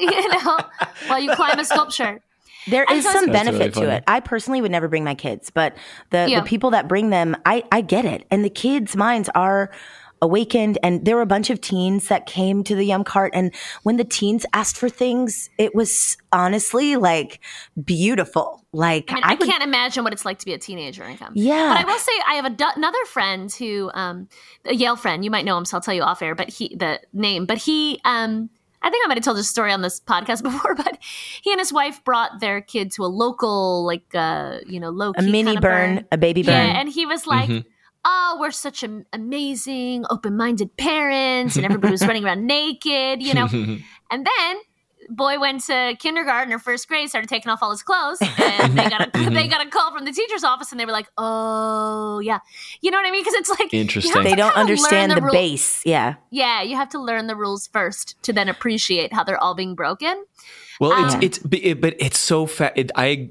[0.00, 0.58] you know,
[1.08, 2.20] while you climb a sculpture.
[2.66, 4.04] There And is so some That's benefit really to it.
[4.06, 5.74] I personally would never bring my kids, but
[6.10, 6.40] the, Yeah.
[6.40, 8.26] the people that bring them, I, I get it.
[8.30, 9.70] And the kids' minds are
[10.22, 10.78] awakened.
[10.82, 13.32] And there were a bunch of teens that came to the Yum Cart.
[13.34, 17.40] And when the teens asked for things, it was honestly like
[17.84, 18.64] beautiful.
[18.72, 21.18] Like I mean, I, would- can't imagine what it's like to be a teenager and
[21.18, 21.32] come.
[21.34, 21.74] Yeah.
[21.74, 24.28] But I will say, I have a d- another friend who, um,
[24.64, 25.24] a Yale friend.
[25.24, 26.34] You might know him, so I'll tell you off air.
[26.34, 28.50] But he, the name, but he, um,
[28.82, 30.74] I think I might have told this story on this podcast before.
[30.74, 34.90] But he and his wife brought their kid to a local, like, uh, you know,
[34.90, 36.54] low a mini burn, a baby burn.
[36.54, 37.64] Yeah, and he was like,
[38.04, 43.48] "Oh, we're such an amazing, open-minded parents, and everybody was running around naked, you know."
[44.10, 44.56] and then
[45.08, 48.88] boy went to kindergarten or first grade, started taking off all his clothes, and they
[48.88, 49.50] got a they mm-hmm.
[49.50, 52.38] got a call from the teacher's office, and they were like, "Oh, yeah,"
[52.80, 53.22] you know what I mean?
[53.22, 54.22] Because it's like Interesting.
[54.22, 55.84] they don't understand the, rule- base.
[55.84, 56.16] Yeah.
[56.30, 59.74] Yeah, you have to learn the rules first to then appreciate how they're all being
[59.74, 60.24] broken.
[60.80, 63.30] Well, Um, it's it's but it, but it's so fa- it, I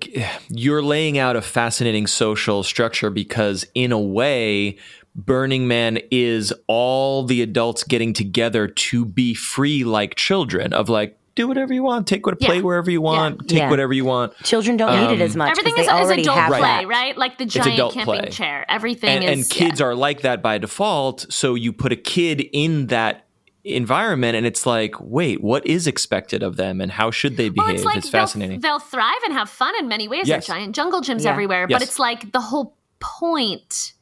[0.50, 4.78] you're laying out a fascinating social structure because in a way
[5.16, 11.18] Burning Man is all the adults getting together to be free like children of like
[11.36, 13.70] do whatever you want, take what play wherever you want, take Yeah.
[13.70, 14.34] whatever you want.
[14.44, 15.52] Children don't need it Um, as much.
[15.52, 16.88] Everything they is, is already adult have play, that.
[16.88, 17.16] right?
[17.16, 18.30] Like the giant camping play.
[18.32, 18.66] chair.
[18.68, 19.86] Everything And, is and kids yeah.
[19.86, 23.27] are like that by default, so you put a kid in that
[23.76, 27.68] environment and it's like, wait, what is expected of them and how should they behave?
[27.68, 28.60] Well, it's like it's they'll- fascinating.
[28.62, 30.28] They'll, thrive and have fun in many ways.
[30.28, 30.48] Yes.
[30.48, 31.32] There are giant jungle gyms Yeah.
[31.32, 31.80] everywhere, Yes.
[31.80, 33.94] but it's like the whole point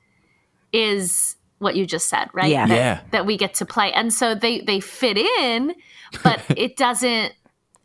[0.74, 2.50] is what you just said, right?
[2.52, 2.68] Yeah.
[2.68, 3.00] That, Yeah.
[3.12, 5.74] that we get to play, and so they they fit in,
[6.24, 7.34] but it doesn't.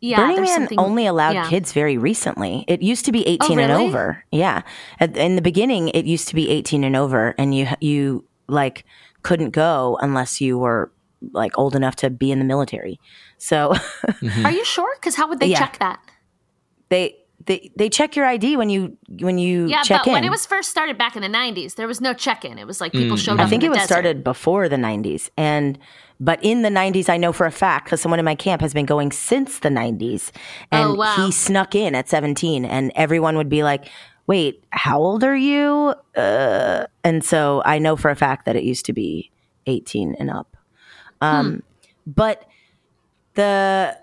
[0.03, 1.47] Yeah, Burning there's Man only allowed yeah.
[1.47, 2.65] kids very recently.
[2.67, 3.85] It used to be 18 and really?
[3.85, 4.23] over.
[4.31, 4.63] Yeah.
[4.99, 8.83] At, in the beginning, it used to be 18 and over, and you you like
[9.21, 10.91] couldn't go unless you were
[11.31, 12.99] like old enough to be in the military.
[13.37, 13.73] So
[14.45, 14.93] Are you sure?
[14.95, 15.59] Because how would they Yeah.
[15.59, 15.99] check that?
[16.89, 20.13] they they they check your ID when you when you Yeah, check but in.
[20.13, 22.59] when it was first started back in the '90s, there was no check-in.
[22.59, 23.39] It was like people showed up.
[23.39, 23.43] Mm.
[23.45, 23.93] I think in it the was desert.
[23.93, 25.29] started before the 90s.
[25.37, 25.79] And
[26.19, 28.73] but in the 90s I know for a fact cuz someone in my camp has
[28.73, 30.31] been going since the 90s
[30.71, 31.15] and Oh, wow.
[31.15, 33.89] he snuck in at 17 and everyone would be like,
[34.27, 38.63] "Wait, how old are you?" Uh, and so I know for a fact that it
[38.63, 39.31] used to be
[39.65, 40.57] 18 and up.
[41.21, 41.63] Um
[42.05, 42.47] but
[43.35, 43.97] the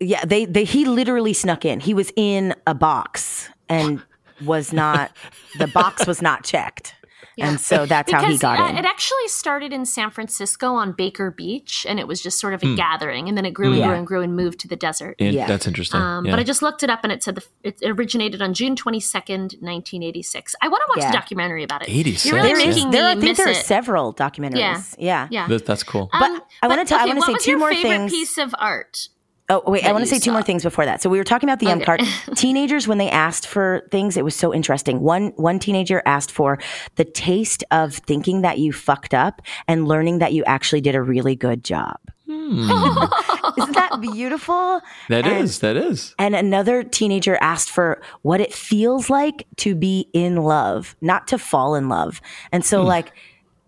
[0.00, 1.80] yeah, they they he literally snuck in.
[1.80, 4.02] He was in a box and
[4.44, 5.10] was not
[5.58, 6.94] the box was not checked.
[7.40, 8.76] And so that's how he got uh, in.
[8.76, 12.62] It actually started in San Francisco on Baker Beach, and it was just sort of
[12.62, 13.86] a gathering, and then it grew and Yeah.
[13.88, 15.14] grew and grew and moved to the desert.
[15.18, 15.46] In- Yeah.
[15.46, 16.00] That's interesting.
[16.00, 16.32] Um, yeah.
[16.32, 19.00] But I just looked it up, and it said the, it originated on June twenty
[19.00, 20.54] second, nineteen eighty six.
[20.62, 21.10] I want to watch Yeah.
[21.12, 21.88] the documentary about it.
[21.90, 22.26] 86.
[22.26, 23.56] You're really there is, making there, I think miss there are it.
[23.56, 24.94] several documentaries.
[24.98, 25.28] Yeah.
[25.30, 25.46] Yeah.
[25.48, 26.08] That- that's cool.
[26.12, 28.12] But I wanna but, tell- I wanna what say was two your more favorite things.
[28.12, 29.08] piece of art.
[29.50, 31.00] Oh wait, I want to you say two more things before that.
[31.00, 31.84] So we were talking about the M Okay.
[31.86, 32.02] card.
[32.36, 35.00] Teenagers when they asked for things, it was so interesting.
[35.00, 36.58] One one teenager asked for
[36.96, 41.02] the taste of thinking that you fucked up and learning that you actually did a
[41.02, 41.96] really good job.
[42.26, 42.60] Hmm.
[43.58, 44.82] Isn't that beautiful?
[45.08, 45.60] That and- is.
[45.60, 46.14] That is.
[46.18, 51.38] And another teenager asked for what it feels like to be in love, not to
[51.38, 52.20] fall in love.
[52.52, 52.88] And so hmm.
[52.88, 53.12] like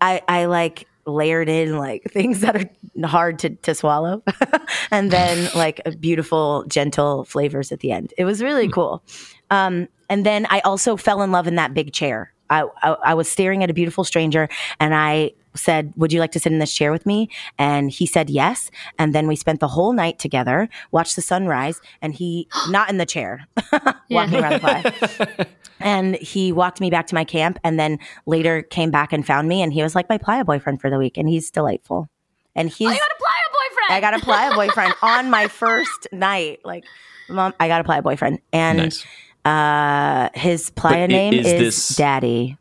[0.02, 4.22] I I like layered in like things that are hard to, to swallow
[4.90, 8.14] and then like beautiful gentle flavors at the end.
[8.18, 9.02] It was really cool.
[9.50, 12.32] Um and then I also fell in love in that big chair.
[12.48, 16.32] I, I I was staring at a beautiful stranger and I said, Would you like
[16.32, 17.28] to sit in this chair with me?
[17.58, 18.70] And he said yes.
[18.98, 22.98] And then we spent the whole night together, watched the sunrise, and he, not in
[22.98, 23.46] the chair,
[24.10, 25.46] walking around the playa.
[25.82, 29.48] And he walked me back to my camp and then later came back and found
[29.48, 29.62] me.
[29.62, 31.16] And he was like my playa boyfriend for the week.
[31.16, 32.10] And he's delightful.
[32.54, 33.88] And he's, Oh, you got a playa boyfriend.
[33.88, 36.60] I got a playa boyfriend on my first night.
[36.66, 36.84] Like,
[37.30, 38.40] mom, I got a playa boyfriend.
[38.52, 39.06] And Nice.
[39.46, 42.58] uh, his playa i- name is is, this- Daddy.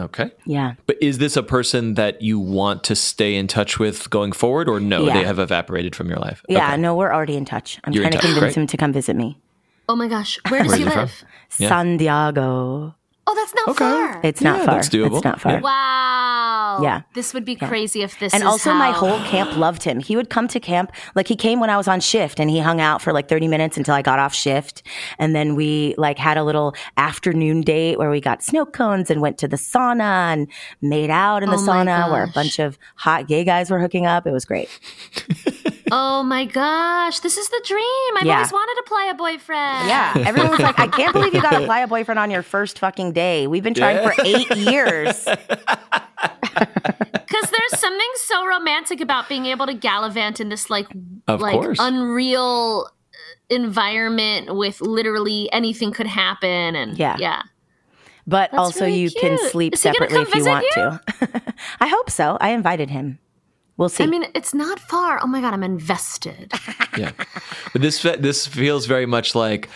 [0.00, 0.30] Okay.
[0.46, 0.74] Yeah.
[0.86, 4.68] But is this a person that you want to stay in touch with going forward,
[4.68, 5.04] or no?
[5.04, 5.14] Yeah.
[5.14, 6.42] They have evaporated from your life.
[6.48, 6.80] Yeah, Okay.
[6.80, 7.78] no, we're already in touch.
[7.84, 8.62] I'm You're in trying to touch, convince great.
[8.62, 9.38] him to come visit me.
[9.88, 11.24] Oh my gosh, where does Where's he he live?
[11.58, 11.68] Yeah.
[11.68, 12.94] San Diego.
[13.26, 14.20] Oh, that's not far.
[14.24, 14.74] It's not Yeah, far.
[14.76, 15.16] that's doable.
[15.16, 15.52] It's not far.
[15.52, 15.60] Yeah.
[15.60, 16.59] wow.
[16.82, 17.02] Yeah.
[17.14, 20.00] This would be crazy if this And is also, my whole camp loved him.
[20.00, 22.58] He would come to camp, like he came when I was on shift, and he
[22.58, 24.82] hung out for like thirty minutes until I got off shift,
[25.18, 29.20] and then we like had a little afternoon date where we got snow cones and
[29.20, 30.48] went to the sauna and
[30.80, 34.06] made out in the Oh sauna where a bunch of hot gay guys were hooking
[34.06, 34.26] up.
[34.26, 34.68] It was great.
[35.92, 38.16] Oh my gosh, this is the dream.
[38.18, 38.36] I've Yeah.
[38.36, 39.88] always wanted to play a boyfriend.
[39.88, 42.42] Yeah, everyone was like, "I can't believe you got to play a boyfriend on your
[42.42, 43.46] first fucking day.
[43.46, 45.26] We've been trying for eight years."
[46.52, 50.86] Because there's something so romantic about being able to gallivant in this like
[51.28, 51.78] Of like course.
[51.80, 57.16] unreal uh, environment with literally anything could happen and Yeah.
[57.18, 57.42] yeah.
[58.26, 60.82] But That's also, really you can sleep Is separately if you want you?
[60.82, 61.00] to.
[61.80, 62.36] I hope so.
[62.40, 63.18] I invited him.
[63.80, 64.04] We'll see.
[64.04, 65.18] I mean, it's not far.
[65.22, 66.52] Oh my god, I'm invested.
[66.98, 67.12] yeah.
[67.72, 69.70] But this this feels very much like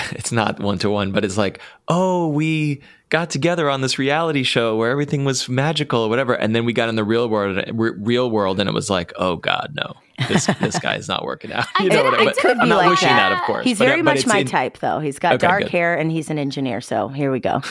[0.12, 4.42] it's not one to one, but it's like, oh, we got together on this reality
[4.42, 7.62] show where everything was magical or whatever, and then we got in the real world,
[7.74, 9.94] real world, and it was like, oh God, no,
[10.28, 11.66] this this guy's not working out.
[11.80, 13.28] You did- know what I but did could I'm be not like wishing that.
[13.30, 13.64] that, of course.
[13.64, 14.98] He's But- very but much my in- type, though.
[14.98, 15.70] He's got Okay, dark good.
[15.72, 16.80] hair and he's an engineer.
[16.80, 17.60] So here we go.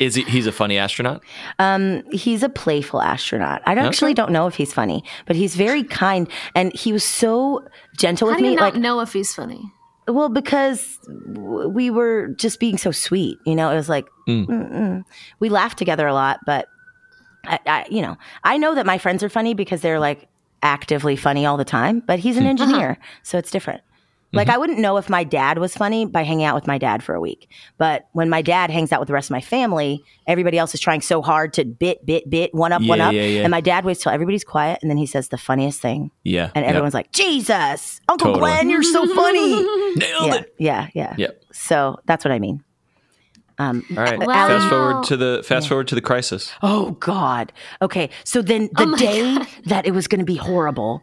[0.00, 0.22] Is he?
[0.22, 1.24] He's a funny astronaut.
[1.58, 3.62] Um, he's a playful astronaut.
[3.66, 7.02] I don't- actually don't know if he's funny, but he's very kind and he was
[7.02, 8.56] so gentle How with do you me.
[8.56, 9.72] not Like, know if he's funny?
[10.08, 13.38] Well, because we were just being so sweet.
[13.44, 14.46] You know, it was like mm.
[14.46, 15.04] mm-mm.
[15.40, 16.68] we laughed together a lot, but
[17.44, 20.28] I, I, you know, I know that my friends are funny because they're like
[20.62, 22.00] actively funny all the time.
[22.00, 22.50] But he's an hmm.
[22.50, 23.18] engineer, uh-huh.
[23.22, 23.82] so it's different.
[24.32, 27.02] Like I wouldn't know if my dad was funny by hanging out with my dad
[27.02, 27.48] for a week.
[27.78, 30.80] But when my dad hangs out with the rest of my family, everybody else is
[30.80, 33.14] trying so hard to bit, bit, bit, one up, one up.
[33.14, 33.40] yeah, yeah.
[33.42, 36.10] And my dad waits till everybody's quiet and then he says the funniest thing.
[36.24, 36.68] Yeah, And yeah.
[36.68, 38.40] everyone's like, Jesus, Uncle Totally.
[38.52, 39.54] Glenn, you're so funny.
[39.96, 40.54] nailed yeah, it.
[40.58, 41.14] yeah, yeah.
[41.16, 41.44] Yep.
[41.52, 42.62] So that's what I mean.
[43.60, 44.18] Um, All right.
[44.18, 44.26] Wow.
[44.26, 46.52] Fast forward to the fast forward to the crisis.
[46.62, 47.52] Oh God.
[47.82, 48.08] Okay.
[48.22, 51.02] So then the day that it was going to be horrible,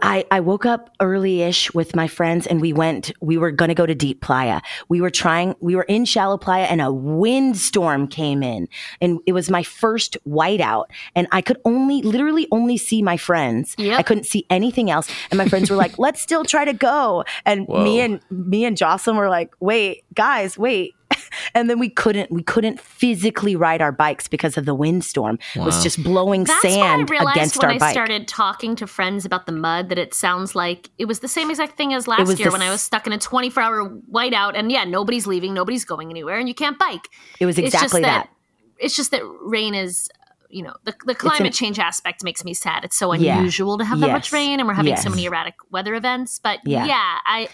[0.00, 3.74] I, I woke up early-ish with my friends and we went, we were going to
[3.74, 4.60] go to deep playa.
[4.88, 8.68] We were trying, we were in shallow playa and a windstorm came in
[9.00, 10.84] and it was my first whiteout
[11.16, 13.74] and I could only, literally only see my friends.
[13.76, 13.98] Yep.
[13.98, 15.08] I couldn't see anything else.
[15.30, 17.24] And my friends were like, let's still try to go.
[17.44, 20.94] And me and, me and Jocelyn were like, wait, guys, wait.
[21.54, 25.38] And then we couldn't we couldn't physically ride our bikes because of the windstorm.
[25.54, 27.92] It was just blowing That's sand what I realized against when our I bike.
[27.92, 31.50] started talking to friends about the mud that it sounds like it was the same
[31.50, 34.70] exact thing as last year the I was stuck in a 24 hour whiteout and
[34.70, 37.08] yeah, nobody's leaving, nobody's going anywhere, and you can't bike.
[37.40, 38.28] it was It's just exactly that.
[38.78, 40.08] It's just that rain is.
[40.54, 42.84] You know, the, the climate an- change aspect makes me sad.
[42.84, 43.38] It's so Yeah.
[43.38, 45.02] unusual to have that much rain, and we're having Yes.
[45.02, 46.38] so many erratic weather events.
[46.38, 46.84] But Yeah.
[46.84, 47.48] yeah, I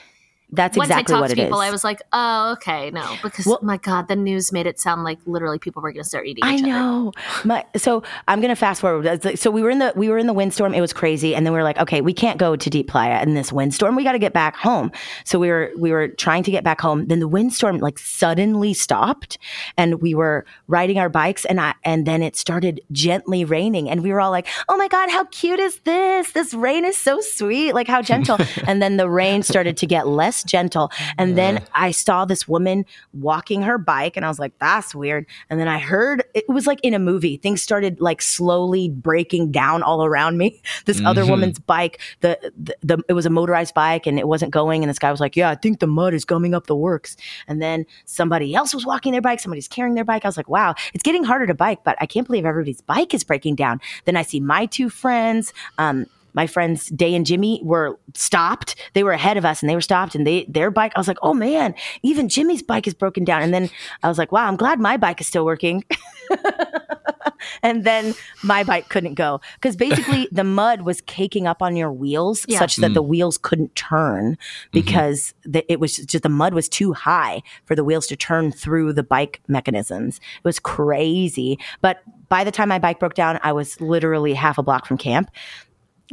[0.50, 1.68] That's once exactly I talked what to it people, is.
[1.68, 5.04] I was like, oh, okay, no, because Well- my God, the news made it sound
[5.04, 6.42] like literally people were going to start eating.
[6.44, 7.12] I know.
[7.44, 9.38] My so I'm gonna fast forward.
[9.38, 10.72] So we were in the we were in the windstorm.
[10.74, 13.22] It was crazy, and then we were like, okay, we can't go to Deep Playa
[13.22, 13.94] in this windstorm.
[13.94, 14.90] We got to get back home.
[15.24, 17.06] So we were we were trying to get back home.
[17.06, 19.38] Then the windstorm like suddenly stopped,
[19.76, 24.02] and we were riding our bikes, and I and then it started gently raining, and
[24.02, 26.32] we were all like, oh my god, how cute is this?
[26.32, 27.74] This rain is so sweet.
[27.74, 28.38] Like how gentle.
[28.66, 32.84] and then the rain started to get less gentle, and then I saw this woman
[33.12, 35.26] walking her bike, and I was like, that's weird.
[35.50, 37.36] And then I heard it was like in a movie.
[37.36, 40.62] Things started like slowly breaking down all around me.
[40.84, 44.52] This other woman's bike, the, the the it was a motorized bike, and it wasn't
[44.52, 44.82] going.
[44.82, 47.16] And this guy was like, "Yeah, I think the mud is coming up the works."
[47.46, 49.40] And then somebody else was walking their bike.
[49.40, 50.24] Somebody's carrying their bike.
[50.24, 53.12] I was like, "Wow, it's getting harder to bike." But I can't believe everybody's bike
[53.12, 53.80] is breaking down.
[54.04, 55.52] Then I see my two friends.
[55.76, 56.06] Um,
[56.38, 58.76] my friends Day and Jimmy were stopped.
[58.94, 61.08] They were ahead of us and they were stopped and they their bike I was
[61.08, 61.74] like, "Oh man,
[62.04, 63.68] even Jimmy's bike is broken down." And then
[64.04, 65.82] I was like, "Wow, I'm glad my bike is still working."
[67.62, 71.92] and then my bike couldn't go because basically the mud was caking up on your
[71.92, 72.60] wheels Yeah.
[72.60, 73.08] such that the mm.
[73.08, 74.70] wheels couldn't turn mm-hmm.
[74.72, 78.52] because the, it was just the mud was too high for the wheels to turn
[78.52, 80.18] through the bike mechanisms.
[80.18, 81.58] It was crazy.
[81.80, 81.98] But
[82.28, 85.30] by the time my bike broke down, I was literally half a block from camp.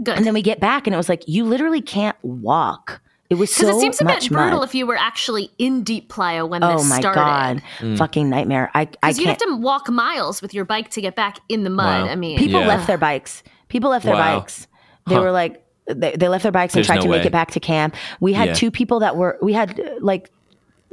[0.04, 0.18] Good.
[0.18, 3.02] And then we get back, and it was like you literally can't walk.
[3.30, 4.68] It was so it seems a much bit brutal mud.
[4.70, 7.64] if you were actually in Deep Playa when oh this my started.
[7.80, 8.70] god, fucking nightmare!
[8.76, 11.64] I I Because you have to walk miles with your bike to get back in
[11.64, 12.06] the mud.
[12.06, 12.12] Wow.
[12.12, 12.68] I mean, People Yeah.
[12.68, 13.42] left their bikes.
[13.68, 14.40] People left their Wow.
[14.42, 14.68] bikes.
[15.08, 15.22] They Huh.
[15.22, 17.60] were like, they, they left their bikes and tried no to make it back to
[17.60, 17.96] camp.
[18.20, 18.54] We had Yeah.
[18.54, 19.40] two people that were.
[19.42, 20.30] We had uh, like,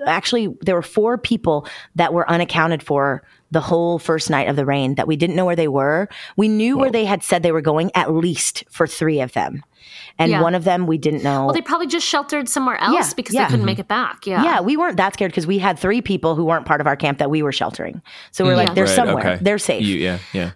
[0.07, 4.65] actually, there were four people that were unaccounted for the whole first night of the
[4.67, 6.09] rain that we didn't know where they were.
[6.37, 9.63] We knew where they had said they were going at least for three of them,
[10.19, 10.41] and Yeah.
[10.43, 11.45] one of them we didn't know.
[11.45, 13.45] well, they probably just sheltered somewhere else Yeah, because yeah.
[13.45, 14.27] they couldn't make it back.
[14.27, 14.43] Yeah.
[14.43, 16.97] Yeah, we weren't that scared because we had three people who weren't part of our
[16.97, 18.01] camp that we were sheltering.
[18.33, 18.57] So we're Yeah.
[18.57, 19.39] like, they're Right, somewhere, okay.
[19.43, 19.85] they're safe.
[19.85, 20.51] You, yeah, yeah.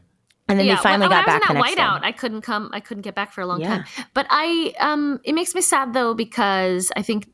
[0.48, 2.04] and then yeah, we finally when, got when back I was in that whiteout.
[2.04, 2.70] I couldn't come.
[2.72, 3.68] I couldn't get back for a long Yeah.
[3.68, 3.84] time.
[4.14, 7.26] But I, um, it makes me sad though because I think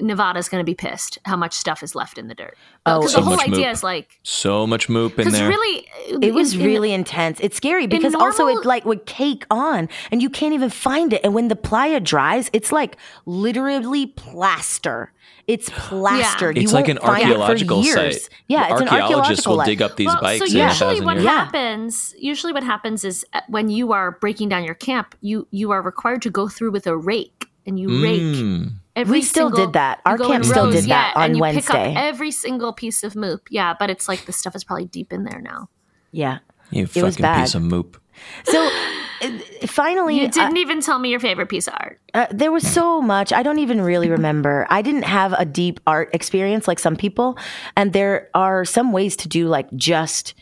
[0.00, 2.56] Nevada's going to be pissed how much stuff is left in the dirt.
[2.86, 3.72] Oh, because So the whole much idea moop.
[3.72, 5.48] is like So much moop in there.
[5.48, 5.86] really
[6.20, 7.38] It was in- in- really intense.
[7.40, 11.20] It's scary because also it like would cake on and you can't even find it.
[11.24, 15.12] And when the playa dries, it's like literally plaster.
[15.46, 16.50] It's plaster.
[16.52, 18.28] You It's like an find it archaeological site.
[18.48, 21.00] Yeah, it's an Archaeologists will like- dig up these Well, bikes so in a usually
[21.02, 21.26] what years.
[21.26, 25.70] Happens usually what happens is uh, when you are breaking down your camp you you
[25.70, 28.72] are required to go through with a rake and you rake Mm.
[28.96, 30.00] Every We still single- did that.
[30.06, 31.60] Our camp still rows, did that yeah, on and you Wednesday.
[31.62, 34.86] pick up every single piece of moop yeah but it's like the stuff is probably
[34.86, 35.68] deep in there now
[36.12, 36.38] Yeah.
[36.70, 37.40] You It was fucking bad.
[37.44, 37.96] piece of moop.
[38.44, 38.70] So
[39.22, 39.28] uh,
[39.66, 43.02] finally, you didn't even tell me your favorite piece of art Uh, there was so
[43.02, 43.32] much.
[43.32, 44.66] I don't even really remember.
[44.70, 47.36] I didn't have a deep art experience like some people.
[47.76, 50.34] And there are some ways to do like just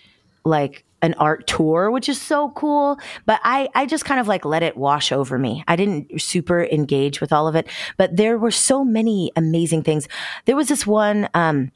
[0.45, 2.99] like an art tour, which is so cool.
[3.27, 5.65] But I, I just kind of like let it wash over me.
[5.69, 7.69] I didn't super engage with all of it.
[7.97, 10.09] But there were so many amazing things.
[10.47, 11.73] There was this one, um,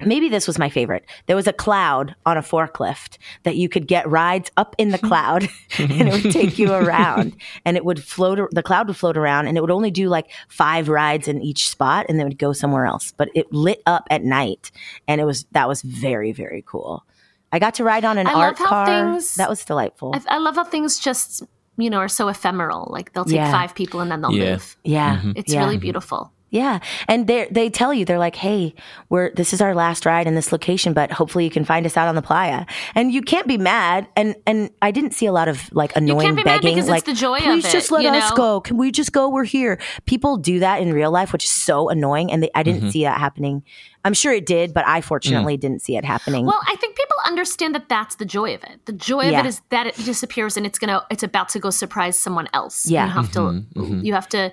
[0.00, 1.04] maybe this was my favorite.
[1.26, 4.98] There was a cloud on a forklift that you could get rides up in the
[4.98, 9.16] cloud and it would take you around and it would float, the cloud would float
[9.16, 12.30] around and it would only do like five rides in each spot and then it
[12.30, 13.12] would go somewhere else.
[13.16, 14.70] But it lit up at night
[15.06, 17.04] and it was, that was very, very cool.
[17.52, 18.86] I got to ride on an I art love how car.
[18.86, 20.12] things- that was delightful.
[20.14, 21.42] I, I love how things just
[21.78, 23.50] you know are so ephemeral like they'll take Yeah.
[23.50, 24.52] five people and then they'll Yeah.
[24.52, 25.22] move yeah.
[25.36, 25.60] it's yeah.
[25.60, 28.74] really beautiful Yeah, and they they tell you they're like, "Hey,
[29.08, 31.96] we're this is our last ride in this location, but hopefully you can find us
[31.96, 34.06] out on the playa." And you can't be mad.
[34.16, 36.90] And and I didn't see a lot of like annoying be mad begging, because it's
[36.90, 38.36] like, the joy of "Please it, just let you us know?
[38.36, 38.60] go.
[38.60, 39.30] Can we just go?
[39.30, 42.60] We're here." People do that in real life, which is so annoying, and they, I
[42.62, 42.72] Mm-hmm.
[42.80, 43.62] didn't see that happening.
[44.04, 46.44] I'm sure it did, but I fortunately didn't see it happening.
[46.46, 48.84] Well, I think people understand that that's the joy of it.
[48.86, 49.40] The joy of Yeah.
[49.40, 52.86] it is that it disappears and it's gonna it's about to go surprise someone else.
[52.86, 53.06] Yeah.
[53.06, 54.52] you have to Mm-hmm, you have to.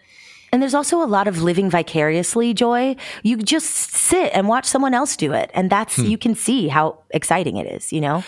[0.51, 2.95] And there's also a lot of living vicariously joy.
[3.21, 5.51] You just sit and watch someone else do it.
[5.53, 6.05] And that's, Hmm.
[6.05, 8.23] you can see how exciting it is, you know?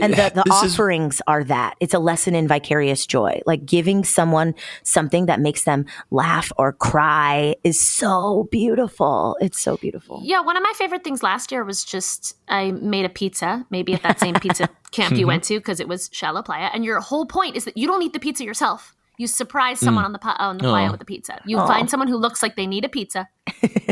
[0.00, 1.76] And the, the This is- offerings are that.
[1.80, 3.40] It's a lesson in vicarious joy.
[3.46, 9.36] Like giving someone something that makes them laugh or cry is so beautiful.
[9.40, 10.20] It's so beautiful.
[10.24, 13.94] Yeah, one of my favorite things last year was just I made a pizza, maybe
[13.94, 15.28] at that same pizza camp you mm-hmm.
[15.28, 18.02] went to because it was Shallow Playa, and your whole point is that you don't
[18.02, 18.94] eat the pizza yourself.
[19.18, 20.06] You surprise someone mm.
[20.06, 20.92] on the pa- on the playa Aw.
[20.92, 21.40] with a pizza.
[21.44, 21.86] You find oh.
[21.90, 23.28] someone who looks like they need a pizza,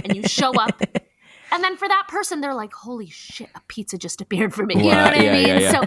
[0.05, 0.81] and you show up.
[1.53, 4.75] And then for that person, they're like, "Holy shit, a pizza just appeared for me."
[4.77, 5.47] You know Wow, what I mean?
[5.47, 5.71] yeah, yeah.
[5.73, 5.85] So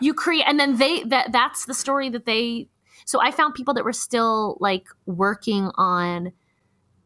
[0.00, 2.68] you create, and then they that that's the story that they.
[3.04, 6.32] So I found people that were still like working on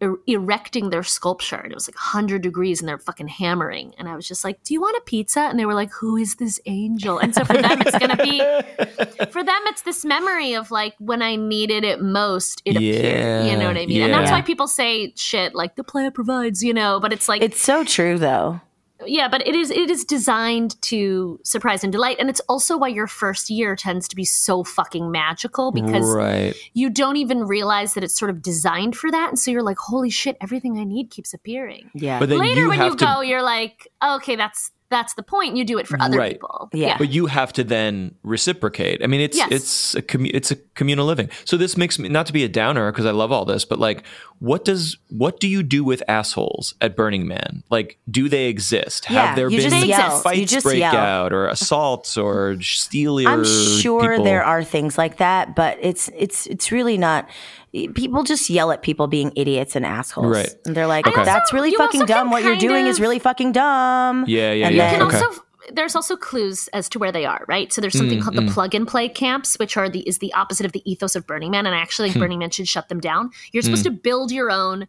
[0.03, 3.95] er- erecting their sculpture and it was like 100 degrees and they're fucking hammering.
[3.99, 5.41] And i was just like do you want a pizza?
[5.41, 7.19] And they were like who is this angel?
[7.19, 8.39] And so for them it's gonna be
[9.31, 13.57] for them it's this memory of like when i needed it most it appeared you
[13.57, 14.03] know what i mean?
[14.03, 17.43] And that's why people say shit like the playa provides you know but it's like
[17.43, 18.61] It's so true though.
[19.07, 22.89] Yeah but it is it is designed to surprise and delight and it's also why
[22.89, 26.55] your first year tends to be so fucking magical because right.
[26.75, 29.79] you don't even realize that it's sort of designed for that and so you're like
[29.79, 32.19] holy shit everything i need keeps appearing Yeah.
[32.19, 35.23] But then later you when have you to go you're like okay that's that's the
[35.23, 36.33] point you do it for other Right.
[36.33, 36.97] people Yeah.
[36.99, 39.03] but you have to then reciprocate.
[39.03, 39.49] I mean, it's Yes.
[39.53, 41.31] it's a commu- it's a communal living.
[41.45, 43.79] So this makes me not to be a downer because I love all this, but
[43.79, 44.03] like,
[44.41, 47.63] what does what do you do with assholes at Burning Man?
[47.71, 49.07] Like, do they exist?
[49.09, 50.97] Yeah, have there you been just fights You just break yell.
[50.97, 53.27] out or assaults or stealier?
[53.29, 53.45] I'm
[53.81, 54.25] sure people?
[54.25, 57.29] there are things like that, but it's it's it's really not.
[57.73, 60.27] People just yell at people being idiots and assholes.
[60.27, 60.55] Right.
[60.67, 61.25] And they're like, Okay.
[61.25, 62.31] "That's really you fucking dumb.
[62.31, 64.93] What you're kind doing is really fucking dumb." Yeah, yeah, And yeah.
[64.93, 65.25] You then- can Okay.
[65.27, 65.43] also
[65.73, 67.73] there's also clues as to where they are, right?
[67.73, 70.33] So there's something Mm, called the plug and play camps, which are the is the
[70.33, 72.15] opposite of the ethos of Burning Man, and I actually Hmm.
[72.15, 73.31] think Burning Man should shut them down.
[73.53, 74.89] You're supposed to build your own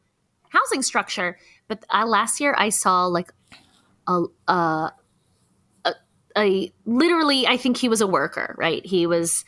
[0.49, 3.31] housing structure, but uh, last year I saw like
[4.07, 4.89] a, uh,
[5.85, 5.93] a
[6.35, 8.83] a literally I think he was a worker, right?
[8.83, 9.45] He was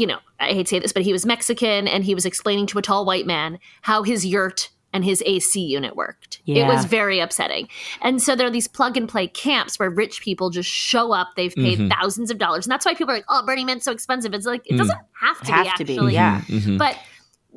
[0.00, 2.66] you know, I hate to say this, but he was Mexican and he was explaining
[2.68, 6.40] to a tall white man how his yurt and his AC unit worked.
[6.46, 7.68] It was very upsetting.
[8.02, 11.28] And so there are these plug and play camps where rich people just show up.
[11.36, 11.88] They've paid Mm-hmm.
[12.00, 12.66] thousands of dollars.
[12.66, 14.34] And that's why people are like, oh, Burning Man's so expensive.
[14.34, 16.14] It's like, it doesn't have to Have be to be, actually.
[16.14, 16.40] yeah.
[16.48, 16.78] Mhm.
[16.78, 16.98] But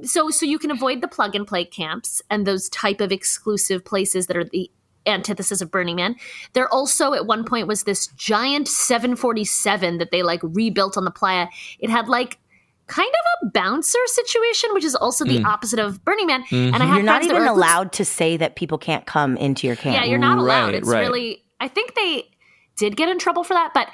[0.04, 3.84] so so you can avoid the plug and play camps and those type of exclusive
[3.86, 4.70] places that are the
[5.06, 6.16] antithesis of Burning Man.
[6.54, 11.12] There also at one point was this giant 747 that they like rebuilt on the
[11.12, 11.48] playa.
[11.80, 12.40] It had like
[12.88, 15.46] kind of a bouncer situation, which is also the hmm.
[15.46, 16.44] opposite of Burning Man.
[16.52, 16.88] And I mm-hmm.
[16.88, 19.96] had You're not even were- allowed to say that people can't come into your camp.
[19.96, 20.66] Yeah, you're not allowed.
[20.66, 21.00] Right, It's right.
[21.00, 22.30] really I think they
[22.76, 23.88] did get in trouble for that, but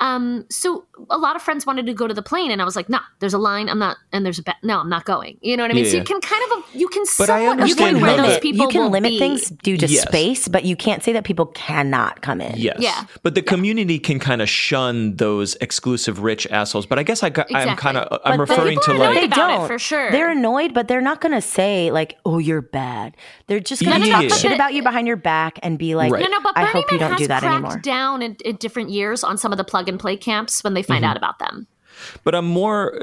[0.00, 2.76] um so a lot of friends wanted to go to the plane and I was
[2.76, 3.68] like, "No, there's a line.
[3.68, 5.84] I'm not and there's a ba- no, I'm not going." You know what I mean?
[5.84, 8.10] Yeah, so you can kind of you can But I somewhat you understand can where
[8.10, 9.18] how those limit, people you can will limit be.
[9.18, 10.02] things due to Yes.
[10.02, 12.54] space, but you can't say that people cannot come in.
[12.58, 12.76] Yes.
[12.80, 13.04] Yeah.
[13.22, 16.84] But the community can kind of shun those exclusive rich assholes.
[16.86, 19.28] But I guess I got, I'm kind of I'm But- but referring to like They
[19.28, 20.10] don't for sure.
[20.10, 23.16] They're annoyed, but they're not going to say like, "Oh, you're bad."
[23.46, 24.20] They're just going to Yeah.
[24.20, 26.22] talk But shit about you behind your back and be like, Right.
[26.22, 28.36] No, no, but "I Burning hope you Man don't do that cracked anymore." down in,
[28.44, 31.10] in different years on some of the plug and play camps when they find Mm-hmm.
[31.10, 31.66] out about them.
[32.24, 32.94] but I'm more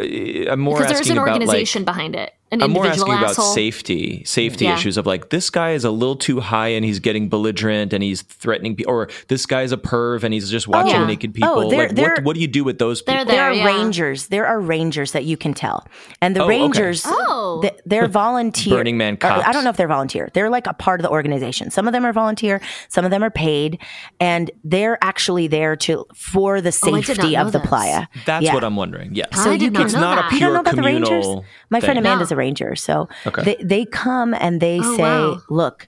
[0.49, 3.45] I'm more Because there's an about like organization behind it, I'm more asking asshole.
[3.45, 4.75] about safety, safety Yeah.
[4.75, 8.03] issues of like this guy is a little too high and he's getting belligerent and
[8.03, 11.05] he's threatening people, or this guy's a perv and he's just oh, watching Yeah.
[11.07, 11.49] naked oh, people.
[11.49, 13.25] Oh, like, what what do you do with those people?
[13.25, 13.65] There are yeah.
[13.65, 14.27] rangers.
[14.27, 15.87] There are rangers that you can tell,
[16.21, 16.59] and the Oh, okay.
[16.59, 17.59] rangers, Oh.
[17.61, 18.75] th- they're volunteer.
[18.77, 20.29] Burning Man or, I don't know if they're volunteer.
[20.33, 21.71] They're like a part of the organization.
[21.71, 22.59] Some of them are volunteer.
[22.89, 23.79] Some of them are paid,
[24.19, 27.67] and they're actually there to for the Oh, I not safety of the this.
[27.67, 28.07] playa.
[28.25, 29.15] That's what I'm wondering.
[29.15, 29.29] Yes.
[29.33, 30.25] I did you not can- it's not that.
[30.25, 31.09] a pure You don't know about the Rangers?
[31.09, 31.45] communal.
[31.69, 31.99] My friend.
[31.99, 32.35] Amanda's No.
[32.35, 32.42] a ranger,
[32.75, 33.43] so Okay.
[33.43, 35.41] they they come and they Oh, say, wow.
[35.49, 35.87] "Look,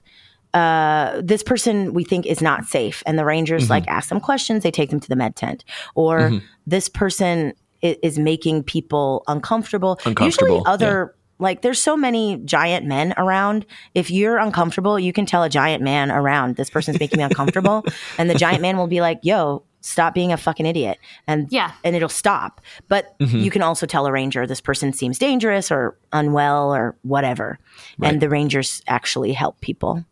[0.54, 3.70] uh, this person we think is not safe," and the rangers Mm-hmm.
[3.72, 4.62] like ask them questions.
[4.62, 6.32] They take them to the med tent, or
[6.66, 7.52] this person
[7.82, 9.98] is, is making people uncomfortable.
[10.06, 11.14] Uncomfortable, Usually, other.
[11.38, 13.66] Like there's so many giant men around.
[13.94, 17.84] If you're uncomfortable, you can tell a giant man around this person's making me uncomfortable,
[18.18, 21.72] and the giant man will be like, "Yo, stop being a fucking idiot," and Yeah.
[21.84, 22.60] and it'll stop.
[22.88, 23.38] But Mm-hmm.
[23.38, 27.58] you can also tell a ranger this person seems dangerous or unwell or whatever.
[28.02, 30.04] And the rangers actually help people.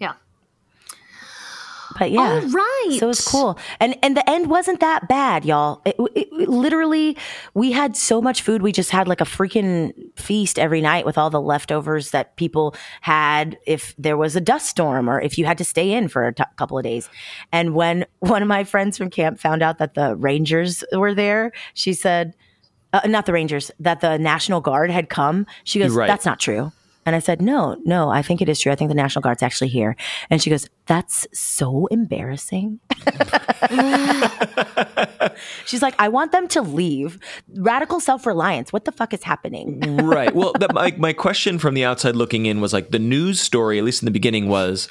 [0.00, 0.12] Yeah.
[1.98, 2.20] But yeah.
[2.20, 2.96] All right.
[2.98, 3.58] So it was cool.
[3.80, 5.80] And and the end wasn't that bad, y'all.
[5.84, 7.16] It, it- it literally
[7.54, 8.62] we had so much food.
[8.62, 12.74] We just had like a freaking feast every night with all the leftovers that people
[13.00, 16.26] had if there was a dust storm or if you had to stay in for
[16.28, 17.08] a t- couple of days.
[17.50, 21.50] And when one of my friends from camp found out that the rangers were there,
[21.74, 22.34] she said
[22.92, 25.44] uh, not the Rangers, that the National Guard had come.
[25.64, 26.06] She goes, Right.
[26.06, 26.72] That's not true.
[27.04, 28.70] And I said, No, no, I think it is true.
[28.72, 29.94] I think the National Guard's actually here.
[30.30, 32.80] And she goes, That's so embarrassing.
[35.66, 37.18] She's like, I want them to leave.
[37.56, 38.72] Radical self reliance.
[38.72, 39.80] What the fuck is happening?
[40.04, 40.34] right.
[40.34, 43.78] Well, that, my my question from the outside looking in was like the news story,
[43.78, 44.90] at least in the beginning, was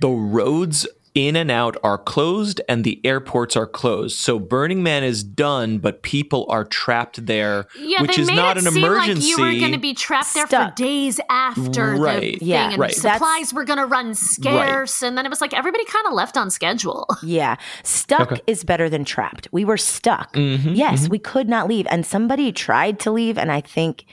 [0.00, 4.16] the roads in and out are closed and the airports are closed.
[4.18, 8.66] So Burning Man is done, but people are trapped there, Yeah, which is not it
[8.66, 9.30] an seem emergency.
[9.30, 12.32] like you were going to be trapped there for days after Right.
[12.32, 12.92] the thing, and right.
[12.92, 16.36] supplies were going to run scarce, and then it was like everybody kind of left
[16.36, 17.06] on schedule.
[17.22, 17.56] Yeah.
[17.84, 19.48] Stuck is better than trapped.
[19.52, 20.32] We were stuck.
[20.34, 21.86] Mm-hmm, yes, we could not leave.
[21.90, 23.38] And somebody tried to leave.
[23.38, 24.04] And I think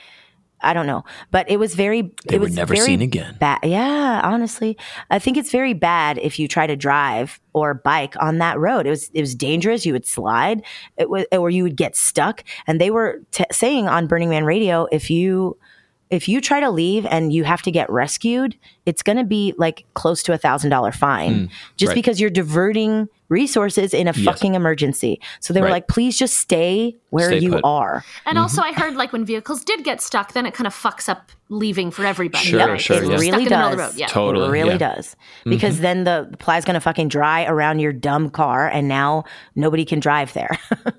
[0.64, 2.01] I don't know, but it was very.
[2.28, 3.36] They it were was never very seen again.
[3.39, 3.59] Bad.
[3.64, 4.78] Yeah, honestly,
[5.09, 8.86] I think it's very bad if you try to drive or bike on that road.
[8.88, 9.86] It was it was dangerous.
[9.86, 10.64] You would slide,
[10.97, 12.43] it was, or you would get stuck.
[12.68, 15.57] And they were t- saying on Burning Man Radio, if you
[16.09, 18.55] if you try to leave and you have to get rescued,
[18.86, 21.95] it's going to be like close to a thousand dollar fine just Mm, right.
[21.95, 25.19] because you're diverting resources in a fucking emergency.
[25.39, 25.71] So they were Right.
[25.71, 27.61] like, please just stay where Stay you put.
[27.63, 28.03] are.
[28.25, 28.43] And mm-hmm.
[28.43, 31.32] also, I heard like when vehicles did get stuck, then it kind of fucks up
[31.49, 32.43] leaving for everybody.
[32.45, 32.79] Sure, right?
[32.82, 33.17] sure, It's yeah.
[33.17, 33.93] stuck really in the middle of the does.
[33.93, 33.99] road.
[33.99, 34.07] Yeah.
[34.07, 34.47] Totally.
[34.47, 34.77] It really yeah.
[34.95, 35.15] does.
[35.39, 35.49] Mm-hmm.
[35.49, 39.23] Because then the playa's going to fucking dry around your dumb car and now
[39.55, 40.57] nobody can drive there.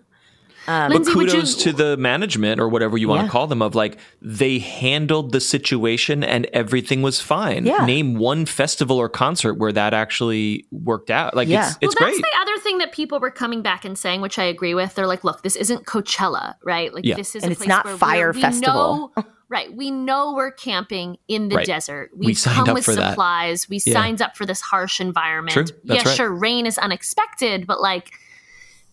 [0.69, 1.33] Uh, but Lindsey, would you?
[1.33, 3.27] kudos to the management or whatever you want Yeah.
[3.27, 7.67] to call them of like they handled the situation and everything was fine.
[7.67, 7.85] Yeah.
[7.85, 11.35] Name one festival or concert where that actually worked out.
[11.35, 11.67] Like Yeah.
[11.69, 12.31] it's it's well, that's great.
[12.33, 14.95] the other thing that people were coming back and saying, which I agree with.
[14.95, 16.95] They're like, "Look, this isn't Coachella, right?
[16.95, 17.17] Like, Yeah.
[17.17, 19.13] this is And a it's place not where Fyre we're, we Festival.
[19.17, 19.75] Know, right?
[19.75, 21.67] We know we're camping in the Right.
[21.67, 22.11] desert.
[22.17, 23.11] We We've signed come up with for that.
[23.11, 23.69] supplies.
[23.69, 23.95] We Yeah.
[23.95, 25.55] signed up for this harsh environment.
[25.55, 25.65] True.
[25.85, 26.17] That's yeah, right.
[26.17, 28.13] sure, rain is unexpected, but like,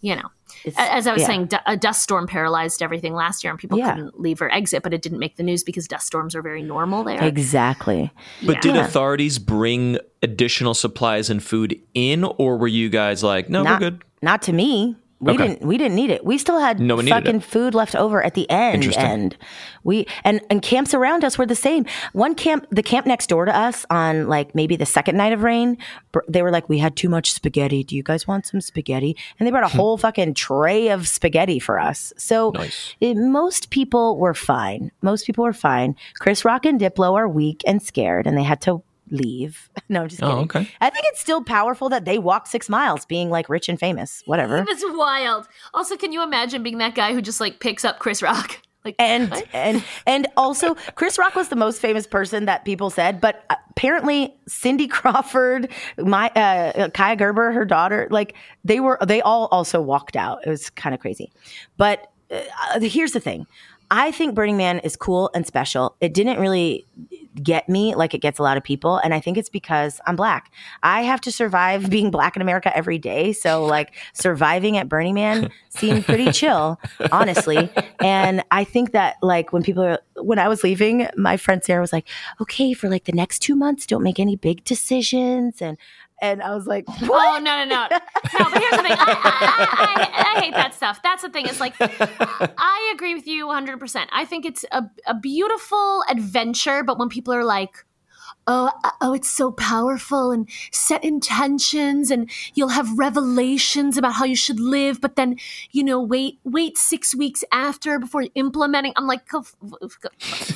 [0.01, 0.30] you know,
[0.66, 1.28] It's- as I was yeah.
[1.28, 3.93] saying, a dust storm paralyzed everything last year, and people Yeah.
[3.95, 4.84] couldn't leave or exit.
[4.84, 7.24] But it didn't make the news because dust storms are very normal there.
[7.24, 8.12] Exactly.
[8.45, 8.62] But Yeah.
[8.62, 8.86] did Yeah.
[8.86, 13.89] authorities bring additional supplies and food in, or were you guys like, no, Not, we're
[13.91, 14.03] good?
[14.22, 14.95] not to me.
[15.22, 15.47] We Okay.
[15.47, 15.61] didn't.
[15.67, 16.24] We didn't need it.
[16.26, 18.86] We still had No fucking food left over at the end.
[18.95, 19.36] And
[19.84, 21.86] we and and camps around us were the same.
[22.13, 25.43] One camp, the camp next door to us, on like maybe the second night of
[25.43, 25.78] rain,
[26.30, 27.84] they were like, "We had too much spaghetti.
[27.84, 31.59] Do you guys want some spaghetti?" And they brought a whole fucking tray of spaghetti
[31.59, 32.13] for us.
[32.15, 32.95] So Nice.
[33.01, 34.91] it- most people were fine.
[35.01, 35.95] Most people were fine.
[36.20, 39.70] Chris Rock and Diplo are weak and scared, and they had to leave.
[39.91, 40.43] No, I'm just Oh, kidding.
[40.43, 40.72] okay.
[40.82, 44.22] I think it's still powerful that they walked six miles, being like rich and famous.
[44.28, 44.64] Whatever.
[44.68, 45.47] That's wild.
[45.74, 48.60] Also, can you imagine being that guy who just like picks up Chris Rock?
[48.86, 49.45] Like, and what?
[49.51, 54.34] and and also Chris Rock was the most famous person that people said, but apparently
[54.47, 60.16] Cindy Crawford, my uh, Kaia Gerber, her daughter, like they were they all also walked
[60.16, 60.39] out.
[60.47, 61.30] It was kind of crazy.
[61.76, 63.47] But uh, here's the thing.
[63.91, 65.97] I think Burning Man is cool and special.
[65.99, 66.86] It didn't really
[67.43, 68.97] get me like it gets a lot of people.
[68.97, 70.51] And I think it's because I'm black.
[70.83, 73.33] I have to survive being black in America every day.
[73.33, 76.79] So, like, surviving at Burning Man seemed pretty chill,
[77.11, 77.69] honestly.
[77.99, 81.81] And I think that, like, when people are, when I was leaving, my friend Sarah
[81.81, 82.07] was like,
[82.41, 85.61] okay, for like the next two months, don't make any big decisions.
[85.61, 85.77] And,
[86.22, 87.09] and I was like, what?
[87.39, 87.99] Oh no no no no!
[88.13, 91.01] But here's the thing: I, I, I, I hate that stuff.
[91.03, 91.45] That's the thing.
[91.45, 93.80] It's like I agree with you 100.
[93.80, 97.86] percent I think it's a, a beautiful adventure, but when people are like,
[98.52, 104.26] "Oh, uh, oh, it's so powerful and set intentions, and you'll have revelations about how
[104.26, 105.38] you should live," but then
[105.72, 108.93] you know, wait wait six weeks after before implementing.
[108.97, 109.45] I'm like, go,
[110.02, 110.10] go,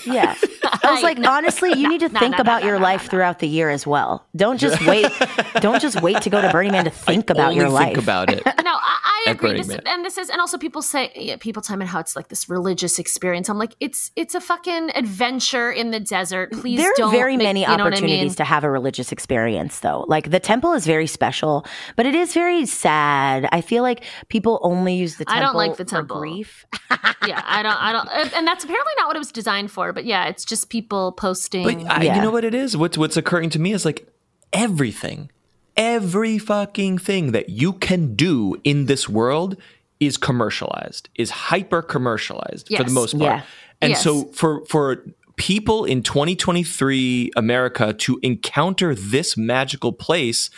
[0.06, 0.36] Yeah.
[0.84, 3.48] I was like, honestly, you need to think no, no, about your life throughout the
[3.48, 4.26] year as well.
[4.36, 5.06] Don't just wait.
[5.62, 8.04] don't just wait to go to Burning Man to think about Only your think life.
[8.04, 8.44] about it.
[8.64, 9.54] no, I, I agree.
[9.62, 12.28] This, and this is, and also people say, yeah, people tell me how it's like
[12.30, 13.50] this religious experience.
[13.50, 16.52] I'm like, it's, it's a fucking adventure in the desert.
[16.52, 17.12] Please there are don't.
[17.12, 18.36] very make- many you know what I opportunities mean?
[18.36, 20.06] to have a religious experience, though.
[20.08, 21.66] Like the temple is very special,
[21.96, 23.48] but it is very sad.
[23.52, 26.20] I feel like people only use the I temple don't like the for temple.
[26.20, 26.66] grief.
[27.28, 29.94] yeah, I don't, I don't, and- and that's apparently not what it was designed for.
[29.94, 31.64] But yeah, it's just people posting.
[31.64, 32.16] But I, Yeah.
[32.16, 32.76] you know what it is?
[32.78, 34.08] What's what's occurring to me is like
[34.52, 35.32] everything,
[35.78, 39.58] every fucking thing that you can do in this world
[40.00, 43.24] is commercialized, is hyper commercialized for the most part.
[43.38, 43.42] Yeah.
[43.82, 44.04] And Yes.
[44.04, 45.04] so for for
[45.36, 50.50] people in 2023 America to encounter this magical place,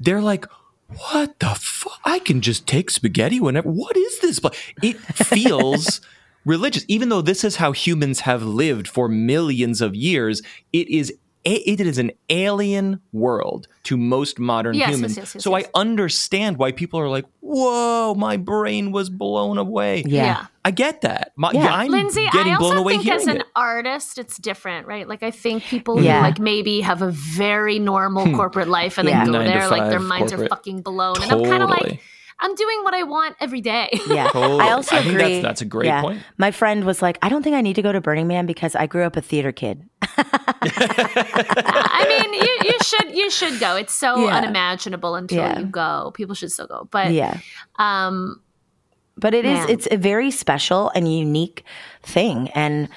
[0.00, 0.46] they're like,
[0.88, 1.98] what the fuck?
[2.04, 3.70] I can just take spaghetti whenever.
[3.70, 4.38] What is this?
[4.38, 6.00] But it feels
[6.44, 10.42] religious, even though this is how humans have lived for millions of years.
[10.72, 11.12] It is.
[11.46, 15.16] A- It is an alien world to most modern Yes, yes, humans.
[15.18, 15.66] yes, yes, so yes.
[15.66, 20.24] I understand why people are like, "Whoa, my brain was blown away." Yeah.
[20.24, 20.46] yeah.
[20.64, 21.32] I get that.
[21.36, 21.72] My, Yeah.
[21.74, 23.46] I'm Lindsey, getting I blown also away think as hearing an it.
[23.54, 25.06] artist, it's different, right?
[25.06, 26.16] Like I think people Yeah.
[26.18, 29.24] who like maybe have a very normal corporate life and Yeah.
[29.24, 29.44] then go Hmm.
[29.44, 30.50] Nine there, like their minds corporate.
[30.50, 31.16] are fucking blown.
[31.22, 31.90] And I'm kind of Totally.
[31.90, 32.00] like,
[32.40, 33.88] I'm doing what I want every day.
[34.08, 34.28] Yeah.
[34.28, 34.60] Totally.
[34.60, 35.22] I also I think agree.
[35.22, 36.20] that's- that's a great point.
[36.36, 38.74] My friend was like, I don't think I need to go to Burning Man because
[38.74, 39.88] I grew up a theater kid.
[40.76, 43.76] I mean, you, you should you should go.
[43.76, 44.36] It's so Yeah.
[44.36, 45.58] unimaginable until Yeah.
[45.58, 46.12] you go.
[46.14, 46.88] People should still go.
[46.90, 47.38] But Yeah.
[47.78, 48.40] um
[49.16, 49.70] but it is Man.
[49.70, 51.64] it's a very special and unique
[52.02, 52.88] thing and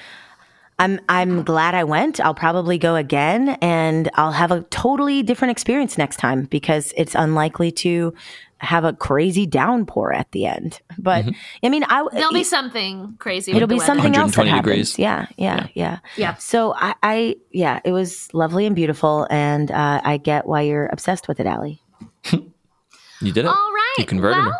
[0.78, 2.20] I'm I'm glad I went.
[2.20, 7.14] I'll probably go again and I'll have a totally different experience next time because it's
[7.14, 8.14] unlikely to
[8.58, 10.80] have a crazy downpour at the end.
[10.98, 11.26] But
[11.62, 13.52] I mean, I There'll be something crazy.
[13.52, 13.86] it'll be weather.
[13.86, 14.92] something else that 120 happens.
[14.92, 14.98] degrees.
[14.98, 16.34] Yeah, yeah, yeah, Yeah.
[16.36, 20.86] So I, I yeah, it was lovely and beautiful, and uh, I get why you're
[20.86, 21.82] obsessed with it, Allie.
[23.20, 23.48] You did it.
[23.48, 23.94] All right.
[23.98, 24.58] You converted well, her.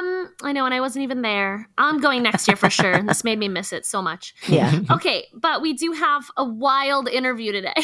[0.00, 1.68] Um, I know, and I wasn't even there.
[1.78, 3.02] I'm going next year for sure.
[3.06, 4.34] this made me miss it so much.
[4.48, 7.74] Yeah, Okay, but we do have a wild interview today.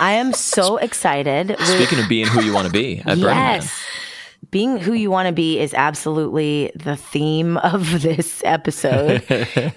[0.00, 1.56] I am so excited.
[1.60, 3.54] Speaking of being who you want to be at Burning Man.
[3.60, 3.82] yes.
[4.50, 9.22] Being who you want to be is absolutely the theme of this episode.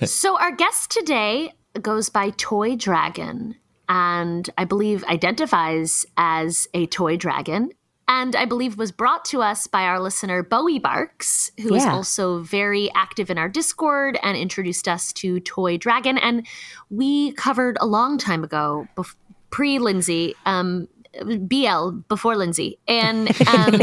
[0.05, 3.55] so our guest today goes by Toy Dragon,
[3.87, 7.69] and I believe identifies as a toy dragon.
[8.07, 11.93] And I believe was brought to us by our listener Bowie Barks, who is Yeah.
[11.93, 16.17] also very active in our Discord and introduced us to Toy Dragon.
[16.19, 16.45] And
[16.91, 19.15] we covered a long time ago, bef-
[19.49, 20.87] pre Lindsey, um,
[21.23, 23.79] BL before Lindsey, and um,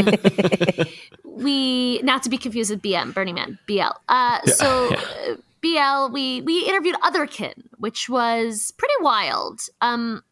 [1.23, 3.81] we not to be confused with BM Burning Man BL.
[4.07, 4.93] Uh, so
[5.27, 9.61] uh, BL we we interviewed Otherkin, which was pretty wild.
[9.81, 10.23] Um,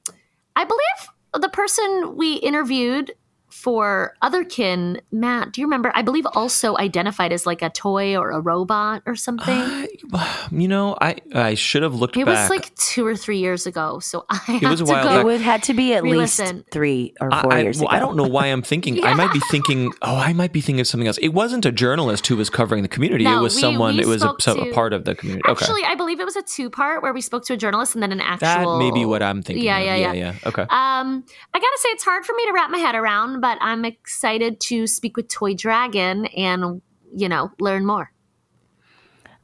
[0.55, 3.13] I believe the person we interviewed
[3.51, 5.91] for Otherkin, Matt, do you remember?
[5.93, 9.53] I believe also identified as like a toy or a robot or something.
[9.57, 9.87] I-
[10.51, 12.49] you know, I I should have looked at it back.
[12.49, 15.09] was like two or three years ago, so I have was a to while go.
[15.09, 15.19] back.
[15.21, 16.57] it would had to be at Re-listen.
[16.57, 17.95] least three or four I- years well, ago.
[17.95, 19.03] I don't know why I'm thinking.
[19.03, 19.91] I might be thinking.
[20.01, 21.17] Oh, I might be thinking of something else.
[21.19, 23.23] It wasn't a journalist who was covering the community.
[23.23, 23.95] No, it was we- someone.
[23.97, 25.43] we it was a, spoke so- a part of the community.
[25.49, 28.01] Okay, Actually, I believe it was a two-part where we spoke to a journalist and
[28.03, 28.47] then an actual.
[28.47, 28.79] that actual.
[28.79, 29.63] may be what I'm thinking.
[29.65, 29.85] Yeah, of.
[29.85, 30.33] yeah, yeah, yeah.
[30.45, 30.63] Okay.
[30.63, 31.23] Um,
[31.53, 34.59] I gotta say, it's hard for me to wrap my head around, but I'm excited
[34.61, 36.81] to speak with Toy Dragon and
[37.13, 38.11] you know learn more.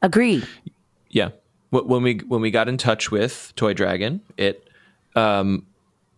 [0.02, 0.48] Agreed.
[1.10, 1.30] Yeah.
[1.70, 4.70] When we when we got in touch with Toy Dragon, it
[5.16, 5.66] um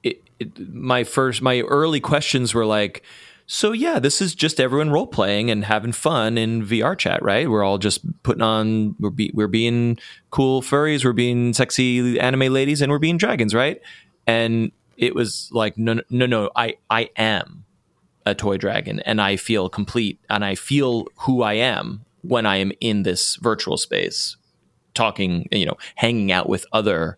[0.04, 3.04] it, it my first my early questions were like
[3.52, 7.50] so yeah, this is just everyone role playing and having fun in VRChat, right?
[7.50, 9.98] We're all just putting on we're be, we're being
[10.30, 13.82] cool furries, we're being sexy anime ladies and we're being dragons, right?
[14.28, 17.66] And it was like no no no, I I am
[18.24, 22.58] a toy dragon and I feel complete and I feel who I am when I
[22.58, 24.38] am in this virtual space
[24.94, 27.18] talking, you know, hanging out with other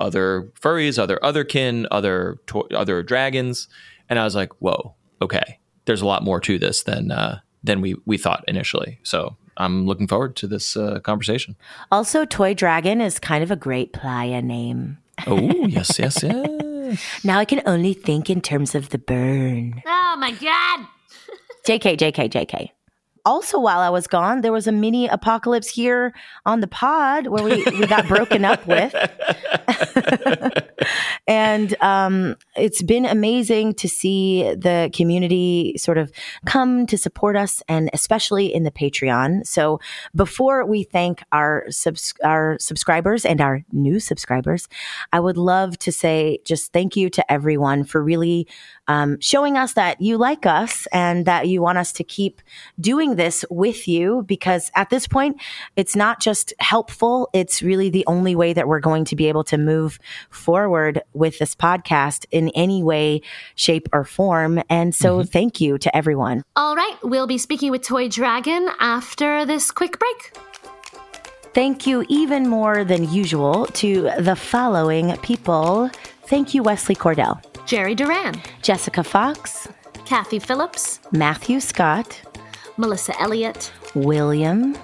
[0.00, 3.68] other furries, other otherkin, other to- other dragons,
[4.08, 7.80] and I was like, "Whoa, okay, there's a lot more to this than uh, than
[7.80, 11.56] we we thought initially." So I'm looking forward to this uh, conversation.
[11.90, 14.98] Also, Toy Dragon is kind of a great playa name.
[15.26, 15.38] Oh
[15.68, 17.24] yes, yes, yes.
[17.24, 19.82] Now I can only think in terms of the burn.
[19.86, 20.86] Oh my god!
[21.66, 22.70] JK, JK, JK.
[23.24, 26.12] Also, while I was gone, there was a mini apocalypse here
[26.44, 28.94] on the pod where we, we got broken up with.
[31.28, 36.12] and um, it's been amazing to see the community sort of
[36.46, 39.46] come to support us, and especially in the Patreon.
[39.46, 39.78] So,
[40.16, 44.68] before we thank our subs- our subscribers and our new subscribers,
[45.12, 48.48] I would love to say just thank you to everyone for really
[48.88, 52.40] um, showing us that you like us and that you want us to keep
[52.80, 55.40] doing this with you because at this point,
[55.76, 59.44] it's not just helpful, it's really the only way that we're going to be able
[59.44, 59.98] to move
[60.30, 63.20] forward with this podcast in any way,
[63.54, 64.60] shape, or form.
[64.68, 66.42] And so, thank you to everyone.
[66.56, 70.32] All right, we'll be speaking with Toy Dragon after this quick break.
[71.54, 75.90] Thank you even more than usual to the following people.
[76.26, 79.68] Thank you, Wesley Cordell, Jerry Duran, Jessica Fox,
[80.06, 82.20] Kathy Phillips, Matthew Scott,
[82.76, 84.76] Melissa Elliott, William,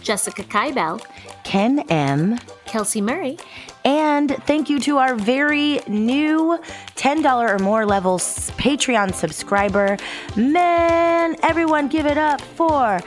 [0.00, 1.04] Jessica Kybell,
[1.44, 3.38] Ken M., Kelsey Murray,
[3.84, 6.58] And thank you to our very new
[6.96, 9.96] $10 or more levels Patreon subscriber.
[10.34, 13.00] Man, everyone give it up for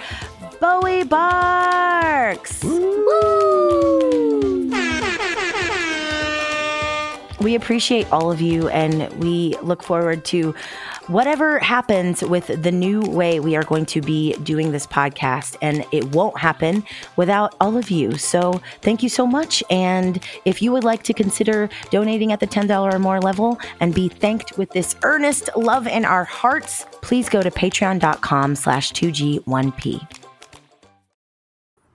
[0.61, 2.63] Bowie Barks.
[7.41, 10.53] We appreciate all of you and we look forward to
[11.07, 15.55] whatever happens with the new way we are going to be doing this podcast.
[15.61, 16.83] And it won't happen
[17.15, 18.17] without all of you.
[18.17, 19.63] So thank you so much.
[19.69, 23.95] And if you would like to consider donating at the $10 or more level and
[23.95, 30.28] be thanked with this earnest love in our hearts, please go to patreon.com slash 2G1P.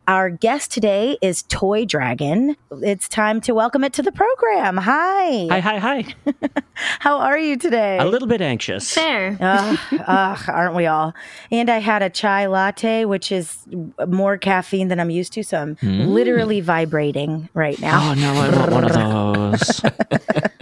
[0.07, 2.57] Our guest today is Toy Dragon.
[2.83, 4.77] It's time to welcome it to the program.
[4.77, 5.47] Hi.
[5.49, 6.15] Hi, hi, hi.
[7.01, 7.97] How are you today?
[7.99, 8.93] A little bit anxious.
[8.93, 9.39] Fair.
[9.41, 11.15] Ugh, ugh, aren't we all?
[11.51, 13.57] And I had a chai latte, which is
[14.07, 15.43] more caffeine than I'm used to.
[15.43, 18.11] So I'm literally vibrating right now.
[18.11, 19.81] Oh no, I want one of those.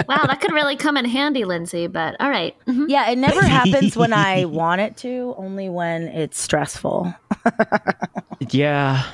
[0.08, 1.86] Wow, that could really come in handy, Lindsey.
[1.86, 2.54] But all right.
[2.66, 2.84] Mhm.
[2.88, 7.14] Yeah, it never happens when I want it to, only when it's stressful.
[8.50, 9.04] yeah.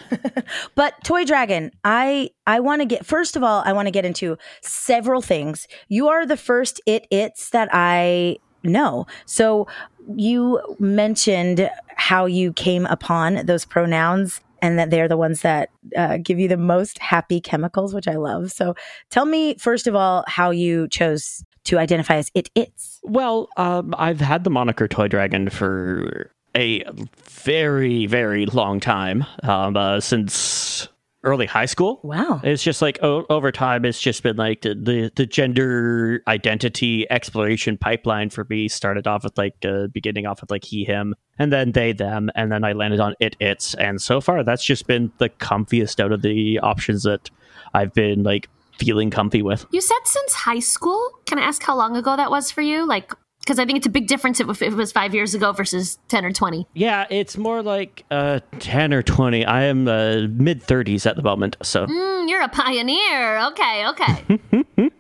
[0.75, 4.05] But Toy Dragon, I I want to get first of all, I want to get
[4.05, 5.67] into several things.
[5.89, 9.07] You are the first it its that I know.
[9.27, 9.67] So
[10.17, 16.19] you mentioned how you came upon those pronouns and that they're the ones that uh,
[16.23, 18.51] give you the most happy chemicals, which I love.
[18.51, 18.75] So
[19.11, 22.99] tell me first of all how you chose to identify as it its.
[23.03, 26.85] Well, um, I've had the moniker Toy Dragon for a
[27.25, 29.25] very, very long time.
[29.43, 30.89] Um, uh, since
[31.25, 32.01] early high school.
[32.03, 32.41] Wow.
[32.45, 37.11] It's just like o- over time, it's just been like the, the, the gender identity
[37.11, 41.15] exploration pipeline for me started off with like uh, beginning off with like he, him,
[41.39, 43.75] and then they, them, and then I landed on it, its.
[43.75, 47.31] And so far, that's just been the comfiest out of the options that
[47.75, 49.67] I've been like feeling comfy with.
[49.73, 51.11] You said since high school.
[51.27, 52.87] Can I ask how long ago that was for you?
[52.87, 53.13] Like,
[53.49, 56.27] because I think it's a big difference if it was five years ago versus 10
[56.27, 56.67] or 20.
[56.75, 59.47] Yeah, it's more like uh, 10 or 20.
[59.47, 61.57] I am uh, mid 30s at the moment.
[61.63, 63.39] So Mm, you're a pioneer.
[63.47, 64.39] Okay, okay.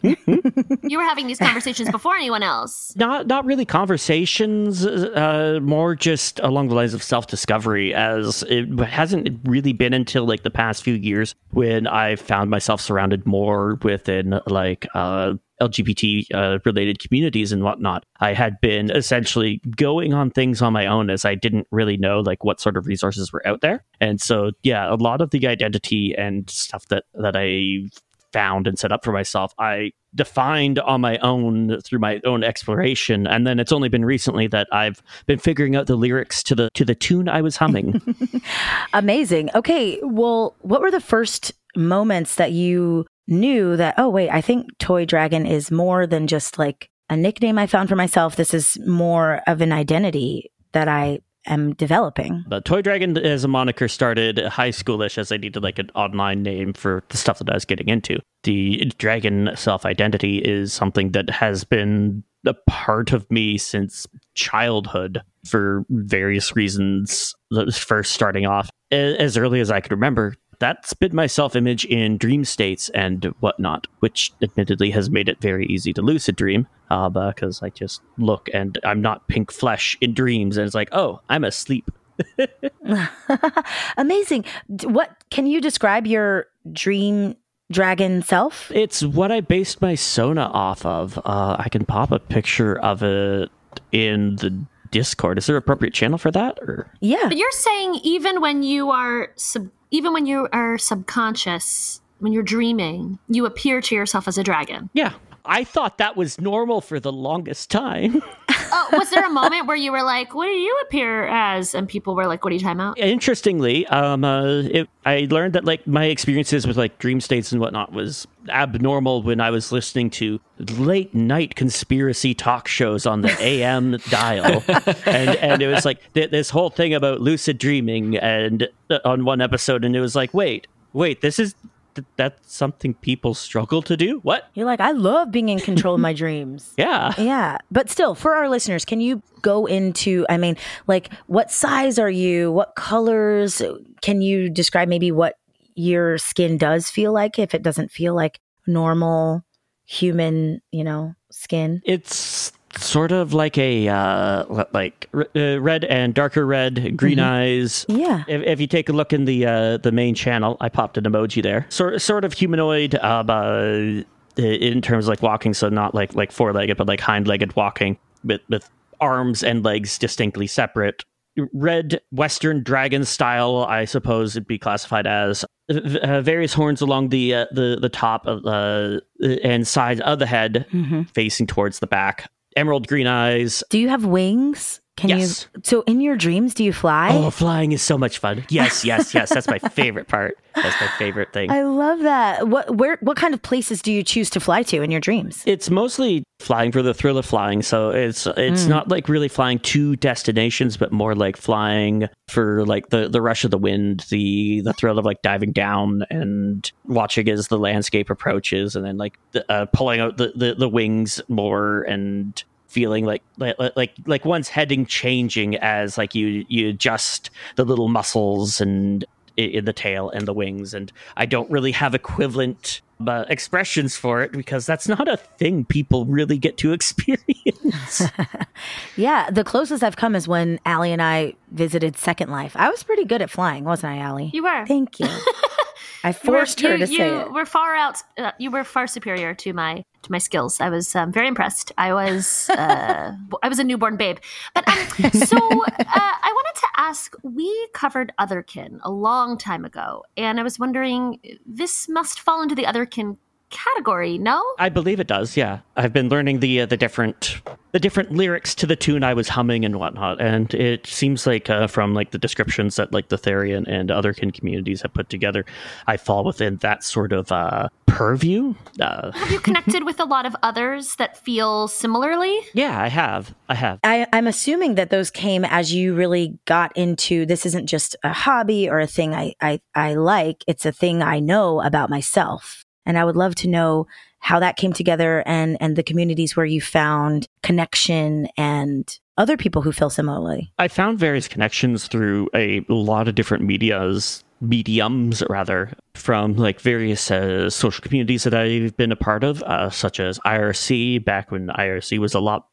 [0.82, 2.96] you were having these conversations before anyone else.
[2.96, 9.38] not not really conversations uh more just along the lines of self-discovery as it hasn't
[9.44, 14.40] really been until like the past few years when i found myself surrounded more within
[14.46, 18.04] like uh LGBT uh, related communities and whatnot.
[18.20, 22.20] I had been essentially going on things on my own as I didn't really know
[22.20, 23.84] like what sort of resources were out there.
[24.00, 27.88] And so, yeah, a lot of the identity and stuff that that I
[28.32, 33.26] found and set up for myself, I defined on my own through my own exploration.
[33.26, 36.70] And then it's only been recently that I've been figuring out the lyrics to the
[36.74, 38.00] to the tune I was humming.
[38.92, 39.50] Amazing.
[39.54, 44.76] Okay, well, what were the first moments that you knew that, oh, wait, I think
[44.78, 48.36] Toy Dragon is more than just like a nickname I found for myself?
[48.36, 52.44] This is more of an identity that I am developing.
[52.48, 56.42] the Toy Dragon as a moniker started high schoolish as I needed like an online
[56.42, 58.18] name for the stuff that I was getting into.
[58.44, 65.22] The dragon self identity is something that has been a part of me since childhood
[65.46, 67.34] for various reasons.
[67.72, 72.18] First, starting off as early as I could remember, that's been my self image in
[72.18, 77.08] dream states and whatnot, which admittedly has made it very easy to lucid dream uh,
[77.08, 81.20] because I just look and I'm not pink flesh in dreams, and it's like, oh,
[81.28, 81.90] I'm asleep.
[83.96, 84.44] Amazing.
[84.84, 87.36] What can you describe your dream
[87.70, 88.70] dragon self?
[88.72, 91.18] It's what I based my Sona off of.
[91.18, 93.50] Uh, I can pop a picture of it
[93.92, 95.38] in the Discord.
[95.38, 96.58] Is there an appropriate channel for that?
[96.62, 97.28] Or Yeah.
[97.28, 102.42] But you're saying even when you are sub- even when you are subconscious, when you're
[102.42, 104.90] dreaming, you appear to yourself as a dragon.
[104.92, 105.12] yeah,
[105.48, 108.22] I thought that was normal for the longest time.
[108.70, 111.88] Oh, was there a moment where you were like, "What do you appear as?" And
[111.88, 115.64] people were like, "What are you talking about?" Interestingly, um, uh, it, I learned that
[115.64, 120.10] like my experiences with like dream states and whatnot was abnormal when I was listening
[120.10, 124.62] to late night conspiracy talk shows on the AM dial,
[125.06, 129.24] and and it was like th- this whole thing about lucid dreaming, and uh, on
[129.24, 131.54] one episode, and it was like, wait, wait, this is
[132.00, 134.20] th- that's something people struggle to do.
[134.20, 134.48] What?
[134.54, 136.72] You're like, I love being in control of my dreams.
[136.76, 137.12] Yeah.
[137.18, 137.58] Yeah.
[137.70, 142.10] But still, for our listeners, can you go into, I mean, like, what size are
[142.10, 142.50] you?
[142.52, 143.62] What colors?
[144.02, 145.36] Can you describe maybe what
[145.74, 149.44] your skin does feel like if it doesn't feel like normal
[149.84, 151.80] human, you know, skin?
[151.84, 157.86] It's sort of like a uh, like r- uh, red and darker red, green eyes.
[157.88, 158.24] Yeah.
[158.28, 161.04] If, if you take a look in the uh, the main channel, I popped an
[161.04, 161.66] emoji there.
[161.70, 164.02] Sort sort of humanoid, um, uh,
[164.36, 167.56] in terms of like walking, so not like like four legged, but like hind legged
[167.56, 168.68] walking with with
[169.00, 171.04] arms and legs distinctly separate.
[171.52, 177.34] Red Western dragon style, I suppose it'd be classified as uh, various horns along the
[177.34, 179.00] uh, the the top of uh,
[179.44, 180.66] and sides of the head,
[181.14, 182.28] facing towards the back.
[182.58, 183.62] Emerald green eyes.
[183.70, 184.80] Do you have wings?
[184.96, 185.46] Can Yes.
[185.54, 185.60] you?
[185.62, 187.10] So in your dreams, do you fly?
[187.12, 188.44] Oh, flying is so much fun.
[188.48, 189.32] Yes, yes, yes.
[189.32, 190.36] That's my favorite part.
[190.56, 191.52] That's my favorite thing.
[191.52, 192.48] I love that.
[192.48, 195.44] What where what kind of places do you choose to fly to in your dreams?
[195.46, 197.62] It's mostly flying for the thrill of flying.
[197.62, 202.88] So it's it's not like really flying to destinations, but more like flying for like
[202.90, 207.28] the the rush of the wind, the the thrill of like diving down and watching
[207.28, 211.20] as the landscape approaches, and then like the, uh, pulling out the, the the wings
[211.28, 217.30] more and feeling like like like like one's heading changing as like you you adjust
[217.56, 219.04] the little muscles and
[219.36, 224.20] in the tail and the wings and i don't really have equivalent uh, expressions for
[224.22, 228.02] it because that's not a thing people really get to experience
[228.96, 232.56] Yeah, the closest I've come is when Allie and I visited Second Life.
[232.56, 234.30] I was pretty good at flying, wasn't I, Allie?
[234.32, 234.66] You were.
[234.66, 235.06] Thank you.
[236.04, 237.32] I You were- forced her you- to you say it.
[237.32, 238.02] were far out.
[238.16, 240.60] Uh, you were far superior to my to my skills.
[240.60, 241.72] I was um, very impressed.
[241.78, 244.18] I was uh, I was a newborn babe.
[244.54, 247.14] But um, so uh, I wanted to ask.
[247.22, 251.18] We covered Otherkin a long time ago, and I was wondering.
[251.46, 253.16] This must fall into the Otherkin
[253.50, 254.42] category, no?
[254.58, 255.36] I believe it does.
[255.36, 257.40] Yeah, I've been learning the uh, the different
[257.72, 261.50] the different lyrics to the tune I was humming and whatnot, and it seems like
[261.50, 265.44] uh, from like the descriptions that like the Therian and Otherkin communities have put together,
[265.86, 268.54] I fall within that sort of uh, purview.
[268.80, 272.38] Uh, Have you connected with a lot of others that feel similarly?
[272.54, 273.34] yeah, I have.
[273.48, 273.80] I have.
[273.84, 278.12] I, I'm assuming that those came as you really got into this isn't just a
[278.12, 282.64] hobby or a thing I, I, I like, it's a thing I know about myself.
[282.88, 283.86] And I would love to know
[284.18, 289.62] how that came together and, and the communities where you found connection and other people
[289.62, 290.50] who feel similarly.
[290.58, 297.10] I found various connections through a lot of different medias, mediums rather, from like various
[297.10, 301.48] uh, social communities that I've been a part of, uh, such as IRC, back when
[301.48, 302.46] IRC was a lot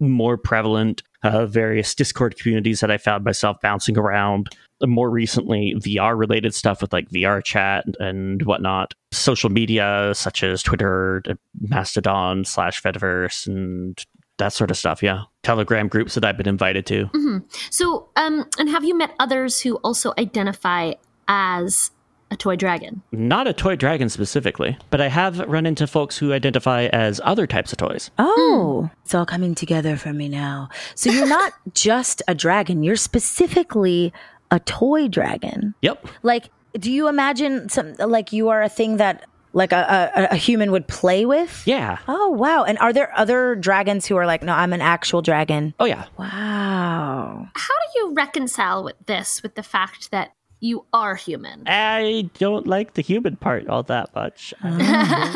[0.00, 4.48] more prevalent, uh, various Discord communities that I found myself bouncing around.
[4.84, 8.94] More recently, VR related stuff with like VRChat and whatnot.
[9.12, 14.04] Social media such as Twitter, uh, Mastodon slash Fediverse, and
[14.38, 15.02] that sort of stuff.
[15.02, 15.24] Yeah.
[15.42, 17.06] Telegram groups that I've been invited to.
[17.06, 17.38] Mm-hmm.
[17.70, 20.94] So, um, and have you met others who also identify
[21.28, 21.90] as
[22.32, 23.02] a toy dragon?
[23.12, 27.46] Not a toy dragon specifically, but I have run into folks who identify as other
[27.46, 28.10] types of toys.
[28.18, 28.94] Oh, hmm.
[29.04, 30.70] it's all coming together for me now.
[30.94, 34.12] So you're not just a dragon, you're specifically
[34.52, 35.74] a toy dragon.
[35.82, 36.06] Yep.
[36.22, 40.36] Like, do you imagine some like you are a thing that like a, a, a
[40.36, 41.62] human would play with?
[41.66, 41.98] Yeah.
[42.06, 42.64] Oh wow!
[42.64, 45.74] And are there other dragons who are like, no, I'm an actual dragon?
[45.80, 46.04] Oh, yeah.
[46.18, 47.48] Wow.
[47.54, 51.64] How do you reconcile with this with the fact that you are human?
[51.66, 54.54] I don't like the human part all that much.
[54.62, 55.34] Oh.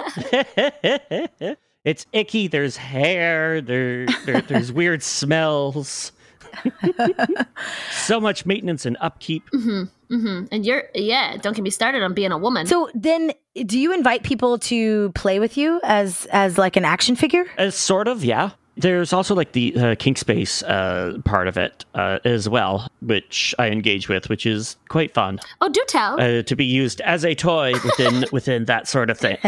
[1.85, 2.49] it's icky.
[2.49, 3.61] There's hair.
[3.61, 6.13] There, there there's weird smells.
[7.91, 9.43] so much maintenance and upkeep.
[9.51, 12.67] And you're, yeah, don't get me started on being a woman.
[12.67, 13.33] So then,
[13.65, 17.45] do you invite people to play with you as as like an action figure?
[17.59, 18.51] Uh, sort of, yeah.
[18.79, 23.55] There's also like the uh, kink space uh, part of it uh, as well, which
[23.59, 26.21] I engage with, which is quite fun oh, do tell.
[26.21, 29.39] uh, to be used as a toy within within that sort of thing.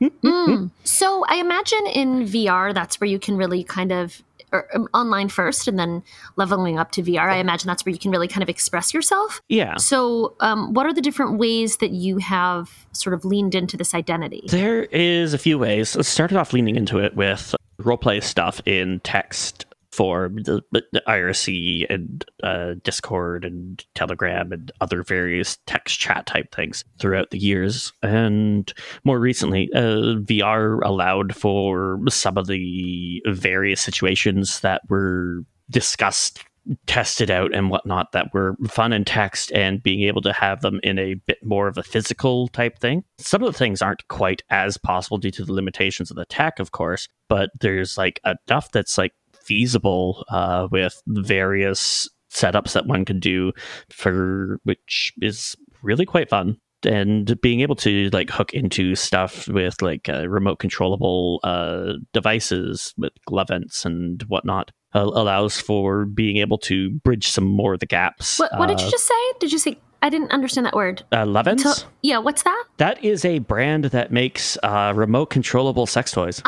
[0.84, 4.22] So I imagine in VR, that's where you can really kind of
[4.52, 6.02] or um, online first and then
[6.36, 7.30] leveling up to VR.
[7.30, 9.40] I imagine that's where you can really kind of express yourself.
[9.48, 9.76] Yeah.
[9.76, 13.94] So, um, what are the different ways that you have sort of leaned into this
[13.94, 14.44] identity?
[14.48, 15.96] There is a few ways.
[15.96, 20.62] I started off leaning into it with roleplay stuff in text for the,
[21.06, 27.38] IRC and uh, Discord and Telegram and other various text chat type things throughout the
[27.38, 27.92] years.
[28.02, 28.72] And
[29.04, 36.44] more recently, uh, VR allowed for some of the various situations that were discussed
[36.86, 40.78] tested out and whatnot that were fun in text and being able to have them
[40.82, 43.02] in a bit more of a physical type thing.
[43.18, 46.58] Some of the things aren't quite as possible due to the limitations of the tech,
[46.58, 49.12] of course, but there's like enough that's like
[49.50, 53.52] feasible uh, with various setups that one can do
[53.90, 59.82] for which is really quite fun and being able to like hook into stuff with
[59.82, 66.56] like uh, remote controllable uh, devices with Lovense and whatnot uh, allows for being able
[66.58, 68.38] to bridge some more of the gaps.
[68.38, 69.22] What, what did Uh, you just say?
[69.40, 69.78] Did you say?
[70.02, 71.02] I didn't understand that word.
[71.12, 71.60] Uh, Lovense?
[71.60, 72.64] So- yeah, what's that?
[72.78, 76.40] that is a brand that makes uh, remote controllable sex toys.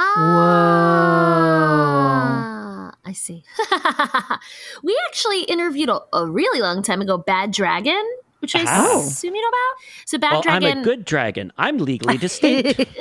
[1.23, 2.62] Ah,
[3.05, 3.43] I see.
[4.83, 8.01] we actually interviewed a, a really long time ago Bad Dragon,
[8.41, 9.01] which I Oh.
[9.01, 10.07] assume you know about.
[10.07, 10.71] So Bad well, Dragon.
[10.71, 11.53] I'm a good dragon.
[11.59, 12.81] I'm legally distinct.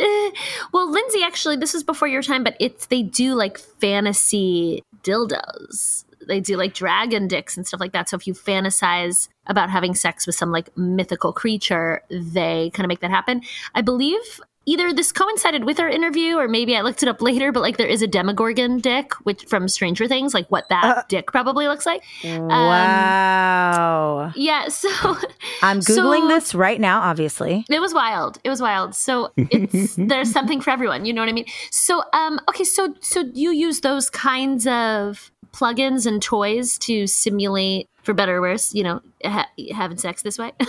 [0.74, 6.06] Well, Lindsey, actually, this is before your time, but it's they do like fantasy dildos.
[6.28, 8.08] they do like dragon dicks and stuff like that.
[8.08, 12.88] So if you fantasize about having sex with some like mythical creature, they kind of
[12.88, 13.42] make that happen.
[13.76, 17.52] I believe either this coincided with our interview or maybe I looked it up later,
[17.52, 21.04] but like there is a Demogorgon dick which from Stranger Things, like what that Uh,
[21.10, 22.04] dick probably looks like.
[22.24, 24.32] wow.
[24.36, 24.90] Yeah, so
[25.64, 27.66] I'm Googling so- this right now, obviously.
[27.70, 28.38] It was wild.
[28.44, 28.96] It was wild.
[28.96, 31.06] So it's there's something for everyone.
[31.06, 31.46] You know what I mean?
[31.72, 37.90] So um okay, so so you use those kinds of plugins and toys to simulate,
[38.04, 40.52] for better or worse, you know, ha- having sex this way.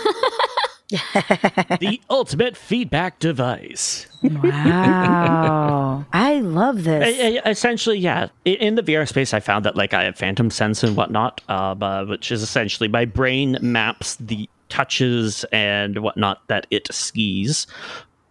[1.79, 4.07] the ultimate feedback device.
[4.21, 6.05] Wow.
[6.13, 7.19] I love this.
[7.19, 8.27] I- I- essentially, yeah.
[8.45, 11.75] In the VR space, I found that like I have phantom sense and whatnot, uh,
[11.75, 17.67] but- which is essentially my brain maps the touches and whatnot that it skis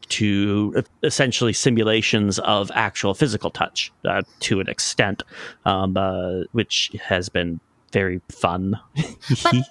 [0.08, 5.22] to uh, essentially simulations of actual physical touch uh, to an extent,
[5.64, 7.60] um, uh, which has been
[7.92, 8.78] very fun.
[9.42, 9.62] but uh,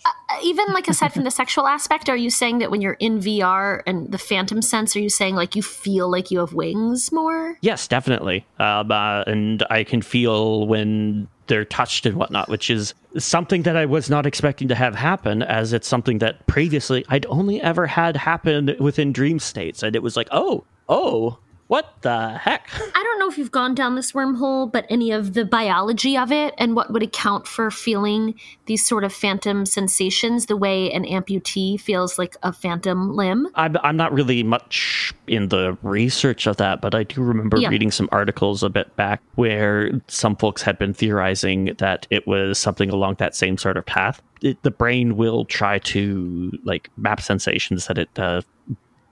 [0.44, 3.82] even like aside from the sexual aspect, are you saying that when you're in VR
[3.86, 7.58] and the phantom sense, are you saying like you feel like you have wings more?
[7.62, 8.46] Yes, definitely.
[8.60, 13.76] Um, uh, and I can feel when they're touched and whatnot, which is something that
[13.76, 17.88] I was not expecting to have happen, as it's something that previously I'd only ever
[17.88, 19.84] had happen within dream states.
[19.84, 21.40] And it was like, oh, oh,
[21.72, 22.68] what the heck?
[22.74, 26.30] I don't know if you've gone down this wormhole, but any of the biology of
[26.30, 31.06] it and what would account for feeling these sort of phantom sensations, the way an
[31.06, 33.48] amputee feels like a phantom limb.
[33.56, 37.70] I'm, I'm not really much in the research of that, but I do remember Yeah.
[37.70, 42.60] reading some articles a bit back where some folks had been theorizing that it was
[42.60, 44.22] something along that same sort of path.
[44.42, 48.42] It, the brain will try to like map sensations that it uh,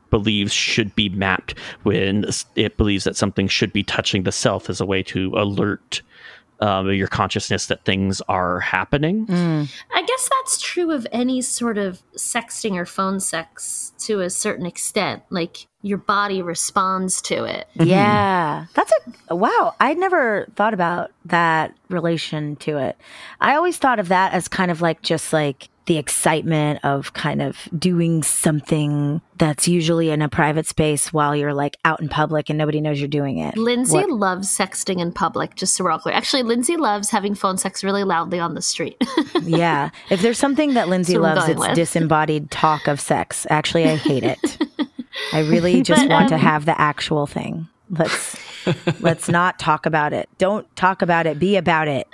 [0.10, 4.82] believes should be mapped when it believes that something should be touching the self as
[4.82, 6.02] a way to alert
[6.62, 9.26] um, your consciousness that things are happening.
[9.30, 14.66] I guess that's true of any sort of sexting or phone sex to a certain
[14.66, 15.24] extent.
[15.30, 17.68] Like your body responds to it.
[17.76, 18.66] Yeah.
[18.74, 18.92] That's
[19.30, 19.74] a wow.
[19.80, 22.98] I never thought about that relation to it.
[23.40, 27.42] I always thought of that as kind of like just like the excitement of kind
[27.42, 32.48] of doing something that's usually in a private space while you're like out in public
[32.48, 33.58] and nobody knows you're doing it.
[33.58, 36.14] Lindsey What- loves sexting in public, just so we're all clear.
[36.14, 39.02] Actually, Lindsey loves having phone sex really loudly on the street.
[39.42, 39.90] yeah.
[40.12, 41.74] If there's something that Lindsey That's loves, it's with.
[41.76, 43.48] disembodied talk of sex.
[43.50, 44.58] Actually, I hate it.
[45.34, 47.68] I really just But, want to um, have the actual thing.
[47.90, 48.36] Let's
[49.00, 50.30] let's not talk about it.
[50.38, 51.40] Don't talk about it.
[51.40, 52.08] Be about it.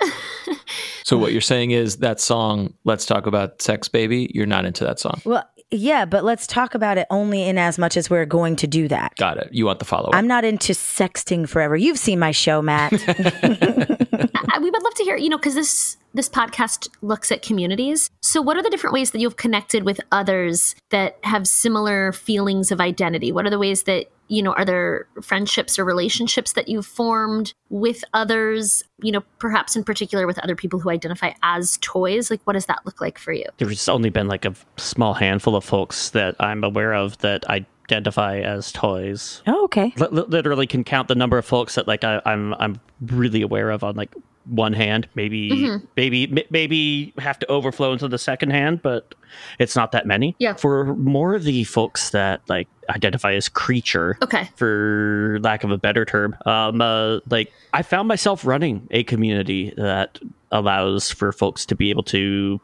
[1.04, 4.82] So what you're saying is that song, "Let's Talk About Sex, Baby." You're not into
[4.82, 5.20] that song.
[5.24, 8.66] Well, yeah, but let's talk about it only in as much as we're going to
[8.66, 9.14] do that.
[9.16, 9.48] Got it.
[9.52, 10.14] You want the follow up?
[10.14, 11.76] I'm not into sexting forever.
[11.76, 12.92] You've seen my show, Matt.
[13.08, 18.10] I, we would love to hear, you know, because this this podcast looks at communities.
[18.22, 22.72] So, what are the different ways that you've connected with others that have similar feelings
[22.72, 23.32] of identity?
[23.32, 27.52] What are the ways that you know are there friendships or relationships that you've formed
[27.68, 28.82] with others?
[29.02, 32.30] You know, perhaps in particular with other people who identify as toys.
[32.30, 33.44] Like, what does that look like for you?
[33.58, 37.48] There's only been like a small handful of folks that I'm aware of that
[37.90, 39.42] identify as toys.
[39.46, 39.92] oh, okay.
[39.96, 43.42] Li- li- literally can count the number of folks that like I, I'm I'm really
[43.42, 44.14] aware of on like
[44.46, 45.08] one hand.
[45.14, 45.84] Maybe Mm-hmm.
[45.96, 49.14] maybe m- maybe have to overflow into the second hand, but
[49.58, 50.34] it's not that many.
[50.38, 50.54] Yeah.
[50.54, 54.48] For more of the folks that like identify as creature, Okay.
[54.56, 59.72] for lack of a better term, um, uh, like I found myself running a community
[59.76, 60.18] that
[60.52, 62.60] allows for folks to be able to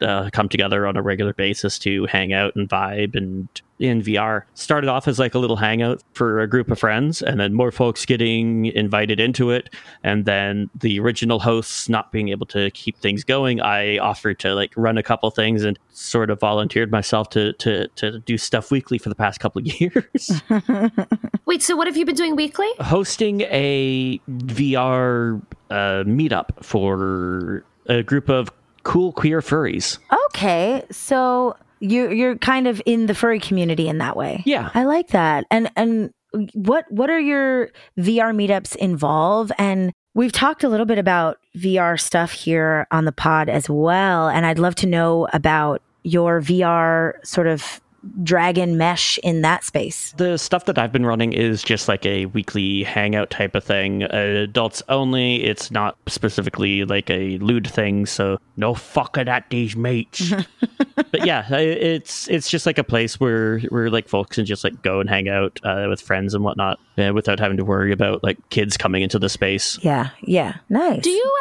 [0.00, 4.42] uh, come together on a regular basis to hang out and vibe and in VR.
[4.54, 7.70] Started off as like a little hangout for a group of friends, and then more
[7.70, 9.74] folks getting invited into it.
[10.02, 14.54] And then the original hosts not being able to keep things going, I offered to
[14.54, 18.70] like run a couple things and sort of volunteered myself to to to do stuff
[18.70, 20.42] weekly for the past couple of years.
[21.46, 21.62] Wait.
[21.62, 22.68] So, what have you been doing weekly?
[22.80, 28.50] hosting a VR uh, meetup for a group of
[28.86, 29.98] cool queer furries.
[30.26, 30.84] Okay.
[30.92, 34.42] So you you're kind of in the furry community in that way.
[34.46, 34.70] Yeah.
[34.74, 35.44] I like that.
[35.50, 36.12] And and
[36.54, 39.50] what what are your VR meetups involve?
[39.58, 44.28] And we've talked a little bit about VR stuff here on the pod as well.
[44.28, 47.80] And I'd love to know about your VR sort of
[48.22, 50.12] dragon mesh in that space.
[50.16, 54.04] The stuff that I've been running is just like a weekly hangout type of thing.
[54.04, 55.44] Uh, adults only.
[55.44, 60.32] It's not specifically like a lewd thing, so no fucking at these mates.
[60.94, 64.82] but yeah, it's it's just like a place where where like folks can just like
[64.82, 68.22] go and hang out uh, with friends and whatnot, uh, without having to worry about
[68.22, 69.78] like kids coming into the space.
[69.82, 70.10] Yeah.
[70.22, 70.56] Yeah.
[70.68, 71.02] Nice.
[71.02, 71.36] Do you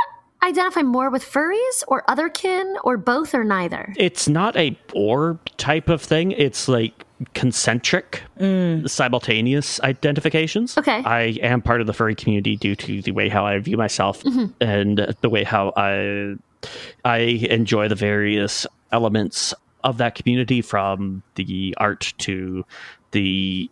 [0.45, 3.93] identify more with furries or otherkin or both or neither?
[3.97, 6.31] It's not a or type of thing.
[6.31, 8.89] It's like concentric, mm.
[8.89, 10.77] simultaneous identifications.
[10.77, 11.01] Okay.
[11.03, 14.23] I am part of the furry community due to the way how I view myself
[14.23, 14.47] mm-hmm.
[14.61, 16.35] and the way how I
[17.03, 22.65] I enjoy the various elements of that community from the art to
[23.11, 23.69] the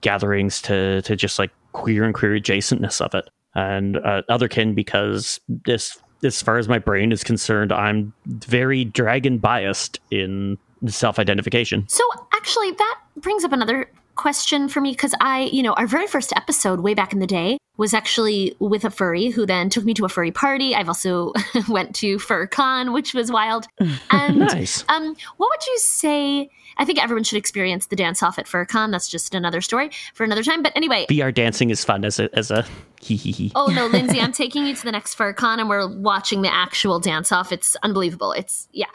[0.00, 5.40] gatherings to to just like queer and queer adjacentness of it and uh, otherkin because
[5.66, 12.04] this as far as my brain is concerned i'm very dragon biased in self-identification So
[12.34, 16.32] actually, that brings up another question for me because I, you know, our very first
[16.36, 19.94] episode way back in the day was actually with a furry who then took me
[19.94, 20.74] to a furry party.
[20.74, 21.32] I've also
[21.68, 23.66] went to FurCon, which was wild.
[24.10, 24.84] And Nice.
[24.88, 26.50] um, what would you say?
[26.78, 28.90] I think everyone should experience the dance off at FurCon.
[28.90, 30.62] That's just another story for another time.
[30.62, 32.64] But anyway, vr dancing is fun as a as a
[33.00, 35.88] hee hee hee Oh no, Lindsey, I'm taking you to the next FurCon and we're
[35.88, 37.52] watching the actual dance off.
[37.52, 38.32] It's unbelievable.
[38.32, 38.86] It's yeah.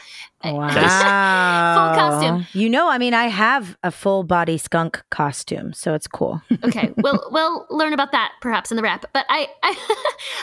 [0.44, 0.68] Wow.
[0.70, 2.48] Full costume.
[2.54, 6.42] You know, I mean, I have a full body skunk costume, so it's cool.
[6.64, 9.06] Okay, we'll we'll learn about that perhaps in the wrap.
[9.14, 9.78] But I I,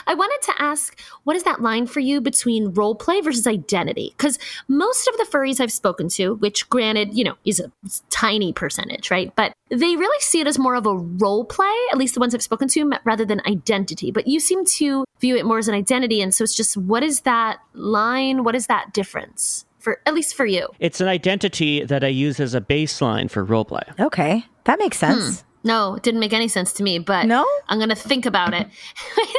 [0.07, 4.13] I wanted to ask, what is that line for you between role play versus identity?
[4.17, 4.39] Because
[4.69, 7.71] most of the furries I've spoken to, which granted, you know, is a
[8.09, 9.33] tiny percentage, right?
[9.35, 12.33] But they really see it as more of a role play, at least the ones
[12.35, 14.11] I've spoken to, rather than identity.
[14.11, 17.03] But you seem to view it more as an identity, and so it's just what
[17.03, 18.43] is that line?
[18.43, 20.67] What is that difference for at least for you?
[20.79, 25.41] it's an identity that i use as a baseline for roleplay Okay, that makes sense.
[25.41, 25.47] Hmm.
[25.63, 27.45] No, it didn't make any sense to me, but No?
[27.69, 28.67] I'm gonna think about it.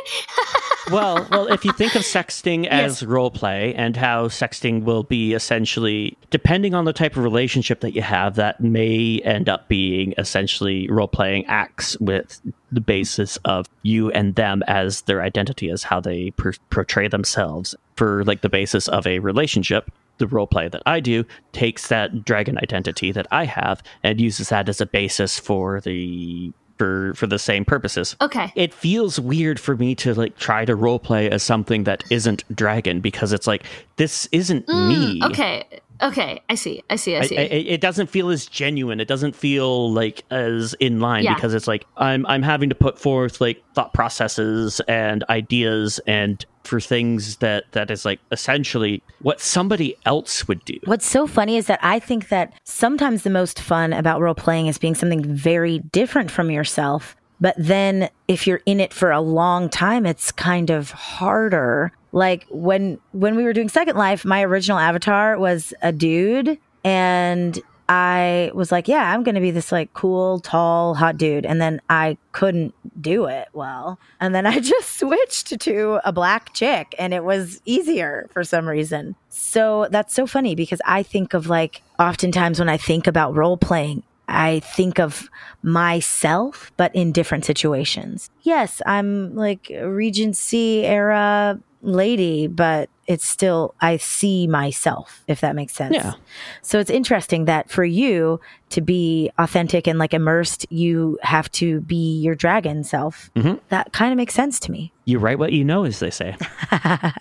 [0.91, 5.35] well, well, if you think of sexting as role play and how sexting will be
[5.35, 10.15] essentially, depending on the type of relationship that you have, that may end up being
[10.17, 12.41] essentially role playing acts with
[12.73, 17.75] the basis of you and them as their identity, as how they per- portray themselves
[17.97, 19.91] for like the basis of a relationship.
[20.19, 24.49] The role play that I do takes that dragon identity that I have and uses
[24.51, 28.53] that as a basis for the for for the same purposes okay.
[28.57, 32.99] it feels weird for me to like try to roleplay as something that isn't dragon
[33.01, 33.63] because it's like
[33.95, 35.65] this isn't me Mm, Okay.
[36.03, 36.41] Okay.
[36.49, 36.83] I see.
[36.91, 37.17] I see.
[37.17, 37.39] I I- see.
[37.39, 39.01] I- it doesn't feel as genuine.
[39.01, 41.35] It doesn't feel like as in line Yeah.
[41.35, 46.45] because it's like I'm I'm having to put forth like thought processes and ideas and
[46.65, 50.79] for things that that is like essentially what somebody else would do.
[50.85, 54.67] What's so funny is that I think that sometimes the most fun about role playing
[54.69, 57.17] is being something very different from yourself.
[57.41, 61.93] But then if you're in it for a long time, it's kind of harder.
[62.15, 67.61] Like when when we were doing Second Life, my original avatar was a dude and
[67.89, 71.45] I was like, yeah, I'm to be this like cool, tall, hot dude.
[71.45, 73.99] And then I couldn't do it well.
[74.21, 78.69] And then I just switched to a black chick and it was easier for some
[78.69, 79.17] reason.
[79.29, 83.57] So that's so funny because I think of like oftentimes when I think about role
[83.57, 85.29] playing, I think of
[85.65, 88.31] myself, but in different situations.
[88.43, 95.75] Yes, I'm like Regency era lady, but it's still, I see myself, if that makes
[95.75, 95.95] sense.
[95.95, 96.15] Yeah.
[96.63, 101.81] So it's interesting that for you to be authentic and like immersed, you have to
[101.83, 103.31] be your dragon self.
[103.37, 103.61] Mhm.
[103.69, 104.93] That kind of makes sense to me.
[105.05, 106.37] You write what you know, as they say.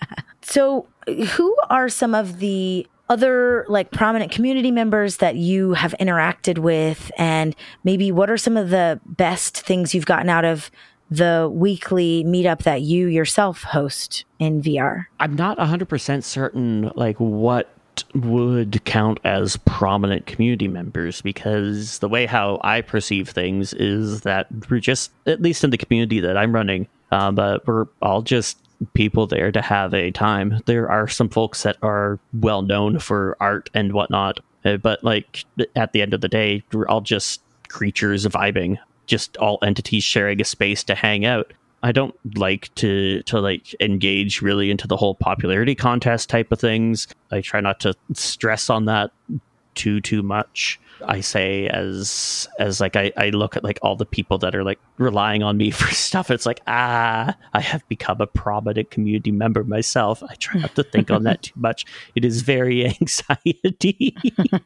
[0.45, 6.57] So, who are some of the other like prominent community members that you have interacted
[6.57, 10.71] with and maybe what are some of the best things you've gotten out of
[11.15, 15.05] the weekly meetup that you yourself host in VR?
[15.19, 17.69] I'm not 100% certain like what
[18.15, 24.47] would count as prominent community members because the way how I perceive things is that
[24.69, 28.57] we're just at least in the community that I'm running, uh, but we're all just
[28.95, 30.61] people there to have a time.
[30.65, 35.45] There are some folks that are well known for art and whatnot, uh, but like
[35.75, 38.77] at the end of the day, we're all just creatures vibing,
[39.13, 41.53] just all entities sharing a space to hang out.
[41.83, 46.59] I don't like to to like engage really into the whole popularity contest type of
[46.59, 47.07] things.
[47.31, 49.11] I try not to stress on that
[49.75, 50.79] too too much.
[51.05, 54.63] I say as as like I, I look at like all the people that are
[54.63, 56.31] like relying on me for stuff.
[56.31, 60.23] It's like ah, I have become a prominent community member myself.
[60.23, 61.85] I try not to think on that too much.
[62.15, 64.15] It is very anxiety.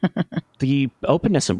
[0.60, 1.58] the openness and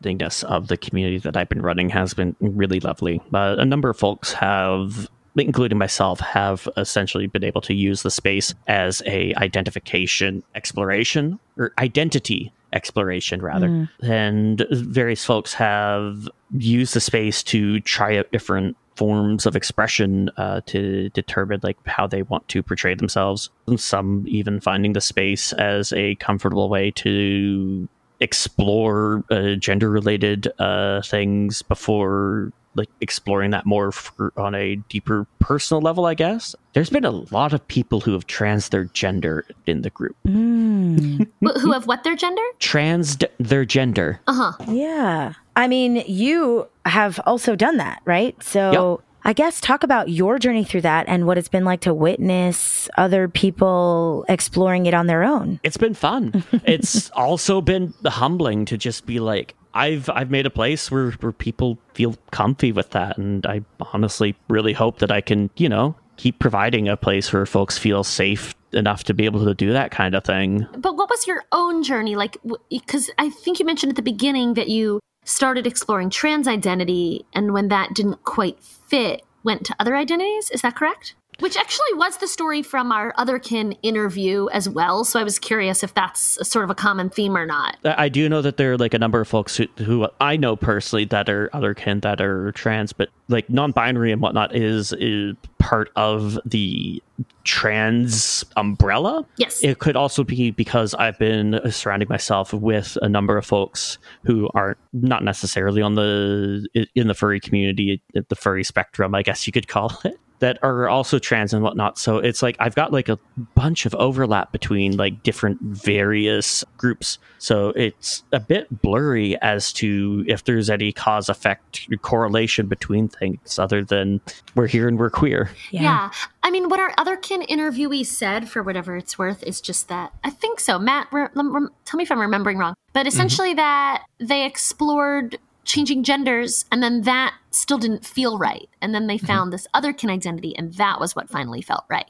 [0.00, 3.20] welcomingness of the community that I've been running has been really lovely.
[3.30, 8.10] But a number of folks have including myself have essentially been able to use the
[8.10, 17.00] space as a identification exploration or identity exploration rather and various folks have used the
[17.00, 22.46] space to try out different forms of expression uh, to determine like how they want
[22.48, 23.48] to portray themselves.
[23.66, 27.88] And some even finding the space as a comfortable way to
[28.20, 35.26] explore uh, gender related uh, things before like exploring that more for, on a deeper
[35.40, 39.44] personal level i guess there's been a lot of people who have trans their gender
[39.66, 41.26] in the group Mm.
[41.60, 42.42] Who have what their gender?
[42.58, 44.64] trans their gender Uh huh.
[44.70, 45.32] Yeah.
[45.56, 48.40] I mean, you have also done that, right?
[48.42, 51.94] So I guess talk about your journey through that and what it's been like to
[51.94, 55.60] witness other people exploring it on their own.
[55.62, 56.44] it's been fun.
[56.64, 61.32] it's also been humbling to just be like, I've I've made a place where where
[61.32, 65.94] people feel comfy with that, and I honestly really hope that I can, you know,
[66.16, 69.90] keep providing a place where folks feel safe enough to be able to do that
[69.90, 70.66] kind of thing.
[70.76, 72.36] But what was your own journey like?
[72.68, 77.52] Because I think you mentioned at the beginning that you started exploring trans identity, and
[77.52, 78.58] when that didn't quite
[78.90, 80.50] fit, went to other identities.
[80.50, 81.14] Is that correct?
[81.40, 85.04] Which actually was the story from our otherkin interview as well.
[85.04, 87.76] So I was curious if that's a sort of a common theme or not.
[87.84, 90.36] I I do know that there are like a number of folks who, who I
[90.36, 95.36] know personally that are otherkin that are trans, but like non-binary and whatnot is is
[95.58, 97.00] part of the
[97.44, 99.24] trans umbrella.
[99.36, 99.62] Yes.
[99.62, 104.48] It could also be because I've been surrounding myself with a number of folks who
[104.54, 109.52] are not necessarily on the in the furry community, the furry spectrum, I guess you
[109.52, 111.98] could call it, that are also trans and whatnot.
[111.98, 113.18] So it's like I've got like a
[113.54, 117.18] bunch of overlap between like different various groups.
[117.38, 123.58] So it's a bit blurry as to if there's any cause effect correlation between things
[123.58, 124.20] other than
[124.54, 125.50] we're here and we're queer.
[125.70, 126.10] Yeah.
[126.42, 130.30] I mean, what our otherkin interviewee said, for whatever it's worth, is just that I
[130.30, 130.78] think so.
[130.78, 133.08] Matt, re- lem- rem- tell me if I'm remembering wrong, but mm-hmm.
[133.08, 138.68] essentially that they explored changing genders and then that still didn't feel right.
[138.80, 142.06] And then they found this otherkin identity and that was what finally felt right.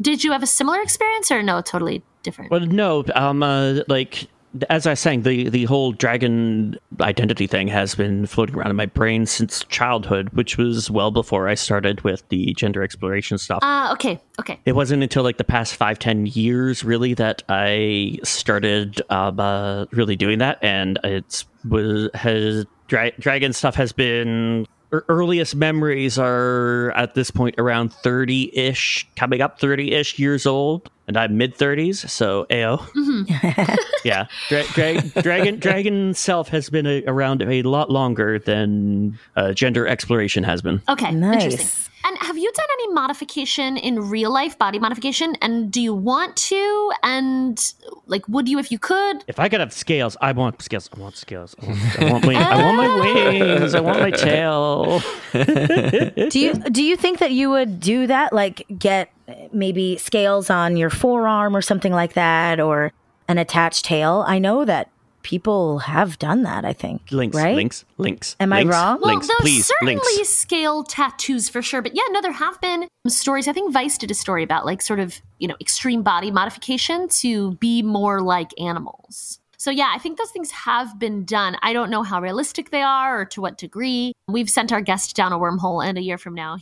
[0.00, 2.50] Did you have a similar experience or no, totally different?
[2.50, 4.28] Well, no, um, uh, like
[4.70, 8.76] as I was saying, the the whole dragon identity thing has been floating around in
[8.76, 13.58] my brain since childhood, which was well before I started with the gender exploration stuff.
[13.62, 14.60] Ah, okay, okay.
[14.64, 19.86] it wasn't until like the past five ten years really that I started um, uh,
[19.86, 24.66] really doing that, and it's was has dra- dragon stuff has been.
[24.92, 30.46] er- Earliest memories are at this point around 30 ish, coming up 30 ish years
[30.46, 32.86] old, and I'm mid 30s, so AO.
[34.04, 39.52] yeah, dra- dra- dragon dragon self has been a- around a lot longer than uh,
[39.52, 40.80] gender exploration has been.
[40.88, 41.44] Okay, Nice.
[41.44, 41.90] interesting.
[42.06, 45.36] And have you done any modification in real life, body modification?
[45.40, 46.92] And do you want to?
[47.02, 47.58] And
[48.06, 49.24] like, would you if you could?
[49.26, 50.90] If I could have scales, I want scales.
[50.94, 51.56] I want scales.
[51.62, 52.44] I want, I want, wings.
[52.44, 53.74] I want my wings.
[53.74, 55.00] I want my tail.
[55.32, 59.10] do you do you think that you would do that like get
[59.52, 62.92] maybe scales on your forearm or something like that or
[63.28, 64.90] an attached tail i know that
[65.22, 68.36] people have done that i think Links, right links, links.
[68.40, 69.00] Am I wrong?
[69.00, 70.28] Well, Links, there's please, certainly links.
[70.28, 71.80] scale tattoos for sure.
[71.80, 73.48] But yeah, no, there have been stories.
[73.48, 77.08] I think Vice did a story about like sort of, you know, extreme body modification
[77.20, 79.40] to be more like animals.
[79.64, 81.56] So yeah, I think those things have been done.
[81.62, 84.12] I don't know how realistic they are or to what degree.
[84.28, 86.58] We've sent our guest down a wormhole and a year from now,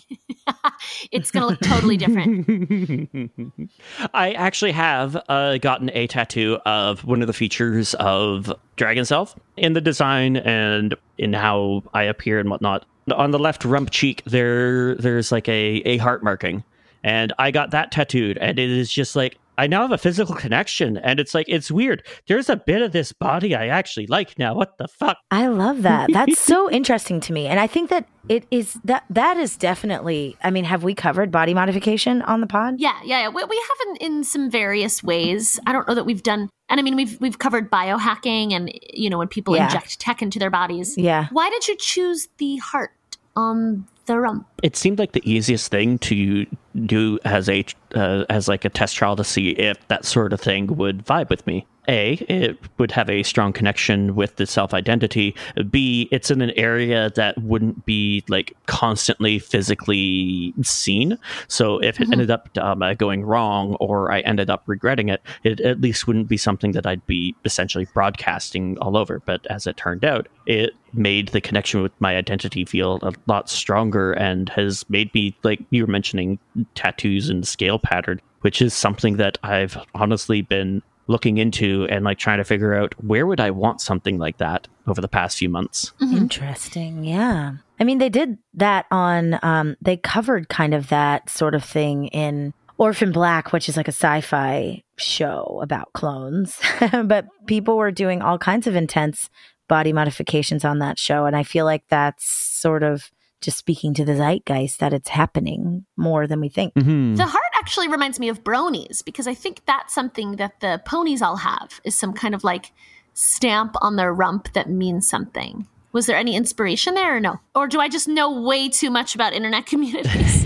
[1.10, 3.50] it's going to look totally different.
[4.14, 9.34] I actually have uh, gotten a tattoo of one of the features of Dragon Self
[9.56, 12.86] in the design and in how I appear and whatnot.
[13.12, 16.62] On the left rump cheek, there there's like a, a heart marking,
[17.02, 20.34] and I got that tattooed, and it is just like I now have a physical
[20.34, 22.04] connection, and it's like it's weird.
[22.26, 24.54] There's a bit of this body I actually like now.
[24.56, 25.18] What the fuck?
[25.30, 26.10] I love that.
[26.12, 27.46] That's so interesting to me.
[27.46, 31.30] And I think that it is that that is definitely I mean, have we covered
[31.30, 32.80] body modification on the pod?
[32.80, 33.28] Yeah, yeah, yeah.
[33.28, 35.60] We, we have in, in some various ways.
[35.64, 39.10] I don't know that we've done, and I mean, we've we've covered biohacking and you
[39.10, 39.66] know when people Yeah.
[39.66, 40.98] inject tech into their bodies.
[40.98, 41.28] Yeah.
[41.30, 42.90] Why did you choose the heart
[43.36, 44.48] on the rump?
[44.64, 46.46] it seemed like the easiest thing to
[46.86, 50.40] do as a uh, as like a test trial to see if that sort of
[50.40, 51.66] thing would vibe with me.
[51.88, 55.34] A, it would have a strong connection with the self identity.
[55.70, 61.18] B, it's in an area that wouldn't be like constantly physically seen.
[61.48, 65.22] So if it ended up um, uh, going wrong or I ended up regretting it,
[65.42, 69.20] it at least wouldn't be something that I'd be essentially broadcasting all over.
[69.20, 73.48] But as it turned out, it made the connection with my identity feel a lot
[73.48, 76.38] stronger and has made me like you were mentioning
[76.74, 82.18] tattoos and scale pattern which is something that i've honestly been looking into and like
[82.18, 85.48] trying to figure out where would i want something like that over the past few
[85.48, 85.92] months.
[86.00, 87.04] Interesting.
[87.04, 87.52] Yeah.
[87.78, 92.08] I mean, they did that on, um, they covered kind of that sort of thing
[92.08, 96.60] in Orphan Black, which is like a sci fi show about clones.
[97.04, 99.30] but people were doing all kinds of intense
[99.68, 101.26] body modifications on that show.
[101.26, 103.10] And I feel like that's sort of
[103.40, 106.74] just speaking to the zeitgeist that it's happening more than we think.
[106.74, 107.16] Mm-hmm.
[107.16, 111.22] The heart actually reminds me of bronies because I think that's something that the ponies
[111.22, 112.72] all have is some kind of like
[113.14, 115.68] stamp on their rump that means something.
[115.92, 117.38] Was there any inspiration there or no?
[117.54, 120.44] Or do I just know way too much about internet communities?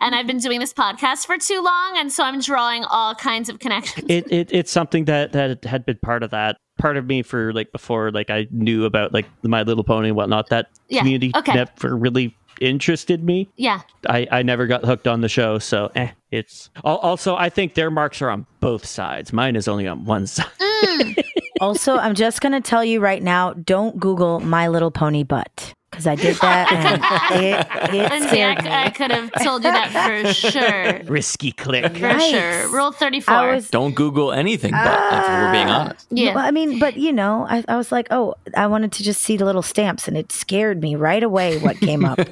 [0.00, 3.50] and I've been doing this podcast for too long, and so I'm drawing all kinds
[3.50, 4.06] of connections.
[4.08, 7.52] it, it it's something that that had been part of that part of me for
[7.52, 10.48] like before like I knew about like the My Little Pony and whatnot.
[10.48, 11.52] That Yeah, community okay.
[11.52, 13.48] never really interested me.
[13.56, 13.80] yeah.
[14.08, 17.90] I, I never got hooked on the show, so eh, it's also I think their
[17.90, 19.32] marks are on both sides.
[19.32, 20.46] Mine is only on one side.
[21.60, 25.72] also, I'm just going to tell you right now don't Google My Little Pony butt
[25.94, 26.72] because I did that
[27.32, 28.70] and it, it And see, I, me.
[28.70, 31.02] I could have told you that for sure.
[31.04, 31.96] Risky click.
[31.96, 32.30] For Right.
[32.30, 32.68] sure.
[32.68, 33.52] Rule 34.
[33.54, 36.06] Was Don't Google anything, but if we're being honest.
[36.10, 36.34] yeah.
[36.34, 39.22] Well, I mean, but you know, I, I was like, oh, I wanted to just
[39.22, 41.58] see the little stamps, and it scared me right away.
[41.58, 42.18] What came up?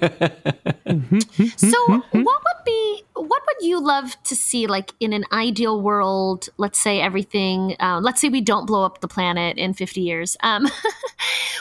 [1.56, 6.48] So, what would be what would you love to see, like in an ideal world?
[6.58, 7.76] Let's say everything.
[7.80, 10.36] Uh, let's say we don't blow up the planet in fifty years.
[10.42, 10.68] Um,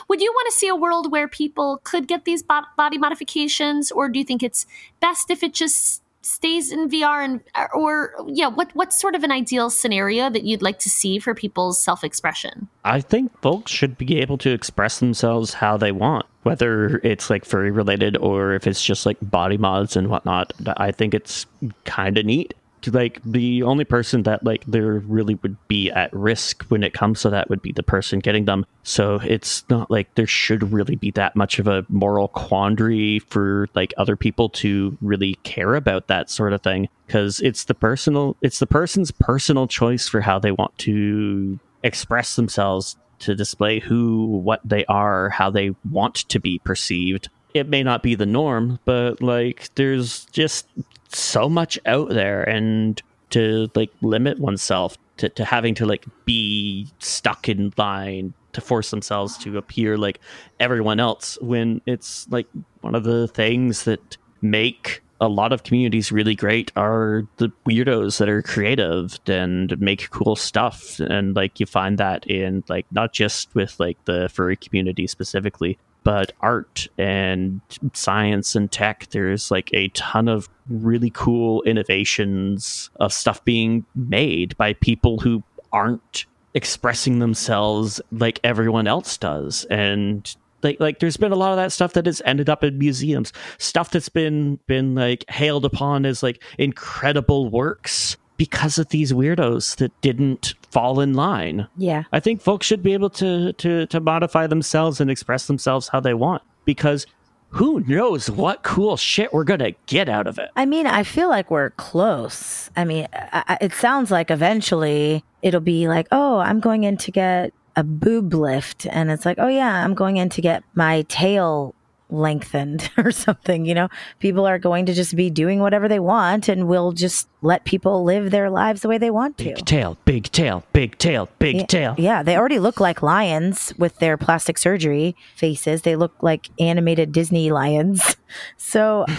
[0.10, 3.92] would you want to see a world where people could get these bo- body modifications,
[3.92, 4.66] or do you think it's
[5.00, 7.24] best if it just stays in VR?
[7.24, 7.42] And
[7.76, 11.36] or yeah, what what's sort of an ideal scenario that you'd like to see for
[11.36, 12.70] people's self expression?
[12.86, 17.44] I think folks should be able to express themselves how they want, whether it's like
[17.44, 20.54] furry related or if it's just like body mods and whatnot.
[20.78, 21.46] I think it's
[21.84, 22.54] kind of neat.
[22.88, 27.22] Like the only person that like there really would be at risk when it comes
[27.22, 28.66] to that would be the person getting them.
[28.84, 33.68] So it's not like there should really be that much of a moral quandary for
[33.76, 38.36] like other people to really care about that sort of thing because it's the personal
[38.42, 44.26] it's the person's personal choice for how they want to express themselves to display who,
[44.26, 47.30] what they are, how they want to be perceived.
[47.54, 50.68] It may not be the norm, but like there's just
[51.16, 53.02] so much out there and
[53.32, 58.92] to like limit oneself to, to having to like be stuck in line to force
[58.92, 60.20] themselves to appear like
[60.60, 62.48] everyone else when it's like
[62.82, 68.18] one of the things that make a lot of communities really great are the weirdos
[68.18, 71.00] that are creative and make cool stuff.
[71.00, 75.78] And like you find that in like not just with like the furry community specifically
[76.04, 77.62] but art and
[77.94, 84.56] science and tech there's like a ton of really cool innovations of stuff being made
[84.58, 89.66] by people who aren't expressing themselves like everyone else does.
[89.66, 90.34] And
[90.64, 93.34] like like there's been a lot of that stuff that has ended up in museums.
[93.58, 99.76] Stuff that's been been like hailed upon as like incredible works because of these weirdos
[99.78, 104.00] that didn't fall in line yeah, I think folks should be able to to to
[104.00, 107.06] modify themselves and express themselves how they want because
[107.50, 110.50] who knows what cool shit we're gonna get out of it.
[110.56, 112.70] I mean, I feel like we're close.
[112.78, 117.12] I mean, I- it sounds like eventually it'll be like, oh, I'm going in to
[117.12, 121.04] get a boob lift, and it's like, oh yeah, I'm going in to get my
[121.10, 121.76] tail
[122.12, 123.66] lengthened or something.
[123.66, 123.90] You know,
[124.20, 128.04] people are going to just be doing whatever they want, and we'll just let people
[128.04, 129.46] live their lives the way they want to.
[129.46, 131.96] Big tail, big tail, big tail, big Yeah, tail.
[131.98, 135.82] Yeah, they already look like lions with their plastic surgery faces.
[135.82, 138.16] They look like animated Disney lions.
[138.56, 139.04] So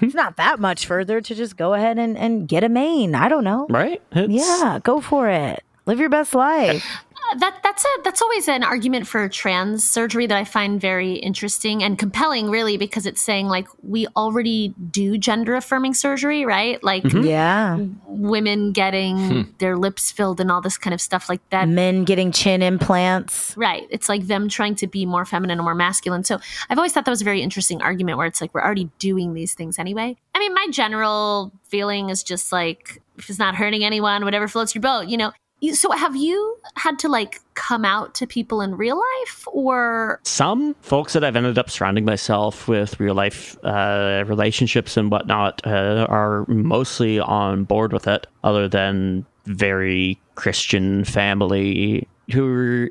[0.00, 3.16] it's not that much further to just go ahead and, and get a mane.
[3.16, 3.66] I don't know.
[3.68, 4.00] Right?
[4.12, 5.64] It's- Yeah, go for it.
[5.86, 7.03] Live your best life.
[7.38, 11.82] That that's a that's always an argument for trans surgery that I find very interesting
[11.82, 16.82] and compelling, really, because it's saying like we already do gender affirming surgery, right?
[16.82, 17.24] Like mm-hmm.
[17.24, 17.78] Yeah.
[18.06, 19.42] women getting hmm.
[19.58, 21.68] their lips filled and all this kind of stuff like that.
[21.68, 23.56] Men getting chin implants.
[23.56, 23.86] Right.
[23.90, 26.24] It's like them trying to be more feminine or more masculine.
[26.24, 26.38] So
[26.68, 29.34] I've always thought that was a very interesting argument where it's like we're already doing
[29.34, 30.16] these things anyway.
[30.34, 34.74] I mean, my general feeling is just like if it's not hurting anyone, whatever floats
[34.74, 35.32] your boat, you know.
[35.64, 40.20] You- So have you had to like come out to people in real life or
[40.24, 45.62] some folks that I've ended up surrounding myself with real life uh, relationships and whatnot
[45.66, 52.90] uh, are mostly on board with it, other than very Christian family who are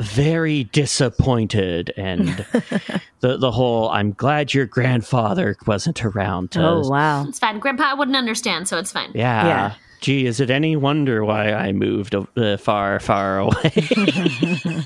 [0.00, 2.28] very disappointed and
[3.20, 6.52] the the whole I'm glad your grandfather wasn't around.
[6.52, 7.24] to- Oh, wow.
[7.28, 7.58] it's fine.
[7.58, 9.10] Grandpa wouldn't understand, so it's fine.
[9.14, 9.46] yeah.
[9.46, 9.74] Yeah.
[10.00, 13.72] Gee, is it any wonder why I moved uh, far, far away?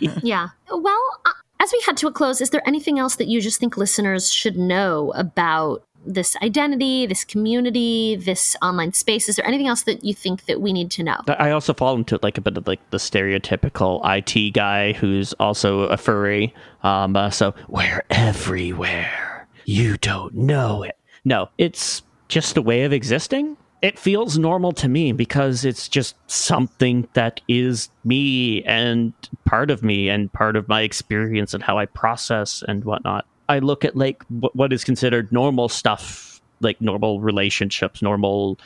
[0.22, 0.48] Yeah.
[0.70, 3.60] Well, uh, as we head to a close, is there anything else that you just
[3.60, 9.28] think listeners should know about this identity, this community, this online space?
[9.28, 11.20] Is there anything else that you think that we need to know?
[11.28, 15.82] I also fall into like a bit of like the stereotypical IT guy who's also
[15.82, 16.54] a furry.
[16.82, 19.46] Um, uh, so we're everywhere.
[19.64, 20.98] You don't know it.
[21.24, 23.56] No, it's just a way of existing.
[23.82, 29.12] It feels normal to me because it's just something that is me and
[29.44, 33.26] part of me and part of my experience and how I process and whatnot.
[33.48, 38.58] I look at like wh- what is considered normal stuff, like normal relationships, normal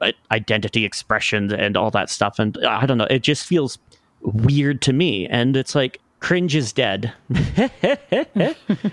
[0.00, 2.40] uh, identity expressions, and all that stuff.
[2.40, 3.78] And I don't know, it just feels
[4.20, 5.26] weird to me.
[5.28, 7.12] And it's like cringe is dead.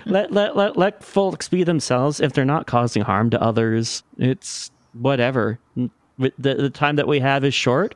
[0.06, 4.02] let, let let let folks be themselves if they're not causing harm to others.
[4.18, 5.58] It's whatever.
[5.76, 7.94] The the time that we have is short.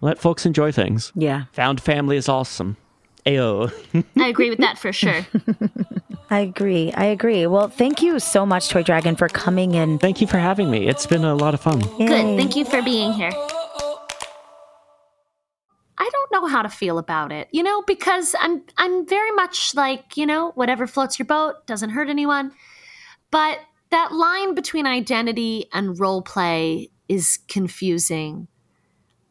[0.00, 1.12] Let folks enjoy things.
[1.14, 1.44] Yeah.
[1.52, 2.76] Found family is awesome.
[3.24, 3.72] Ayo.
[4.18, 5.26] I agree with that for sure.
[6.30, 6.92] I agree.
[6.92, 7.46] I agree.
[7.46, 9.98] Well, thank you so much, Toy Dragon, for coming in.
[9.98, 10.88] Thank you for having me.
[10.88, 11.80] It's been a lot of fun.
[11.80, 12.36] Good.
[12.36, 13.30] Thank you for being here.
[15.98, 19.74] I don't know how to feel about it, you know, because I'm I'm very much
[19.74, 22.52] like, you know, whatever floats your boat doesn't hurt anyone.
[23.30, 23.58] But
[23.90, 28.48] that line between identity and role play is confusing.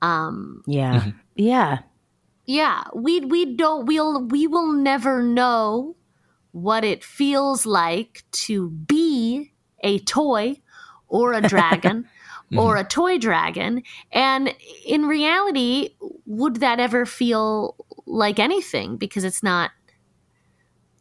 [0.01, 0.99] Um Yeah.
[0.99, 1.09] Mm-hmm.
[1.35, 1.79] Yeah.
[2.45, 5.95] yeah, we we don't we'll we will never know
[6.51, 9.51] what it feels like to be
[9.81, 10.61] a toy
[11.07, 12.07] or a dragon
[12.57, 12.85] or mm-hmm.
[12.85, 13.83] a toy dragon.
[14.11, 14.55] And
[14.85, 15.95] in reality
[16.25, 17.75] would that ever feel
[18.05, 18.97] like anything?
[18.97, 19.71] Because it's not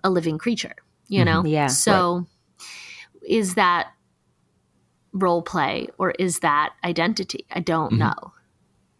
[0.02, 0.76] a living creature
[1.08, 1.38] you know?
[1.38, 1.46] Mm-hmm.
[1.48, 2.26] Yeah, so
[3.28, 3.88] is that
[5.12, 7.44] role play or is that identity?
[7.50, 8.32] I don't know.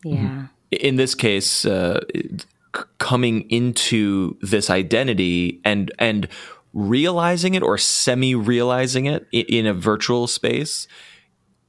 [0.05, 0.47] Yeah.
[0.71, 6.29] in this case uh, c- coming into this identity and and
[6.75, 10.87] realizing it or semi realizing it i- in a virtual space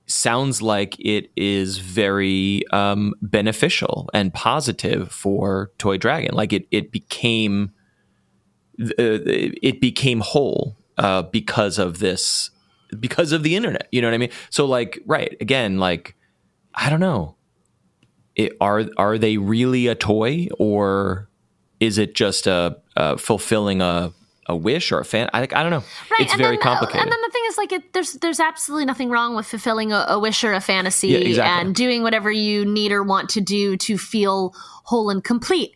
[0.08, 6.34] sounds like it is very um, beneficial and positive for toy dragon.
[6.36, 7.72] Like it it became
[8.82, 12.52] uh, it became whole uh, because of this
[13.00, 14.32] because of the internet you know what i mean?
[14.50, 16.16] So like right again like
[16.74, 17.36] i don't know.
[18.36, 21.30] It, are are they really a toy or
[21.80, 24.12] is it just a, a fulfilling a
[24.48, 25.30] a wish or a fan?
[25.34, 25.84] I, I don't know.
[26.20, 27.02] it's and very then, uh, complicated.
[27.02, 30.06] and then the thing is, like, it, there's there's absolutely nothing wrong with fulfilling a,
[30.10, 31.62] a wish or a fantasy Yeah, exactly.
[31.68, 34.54] and doing whatever you need or want to do to feel
[34.84, 35.72] whole and complete.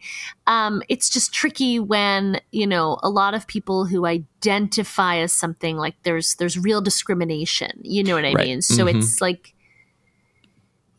[0.46, 5.78] Um, it's just tricky when you know a lot of people who identify as something
[5.78, 7.72] like there's there's real discrimination.
[7.82, 8.48] You know what I Right.
[8.48, 8.62] mean?
[8.62, 8.96] So Mhm.
[8.96, 9.54] it's like,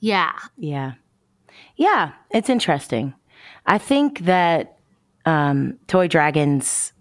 [0.01, 0.93] yeah, Yeah.
[1.77, 2.13] Yeah.
[2.31, 3.15] It's interesting.
[3.67, 4.77] I think that
[5.27, 6.93] um, Toy Dragon's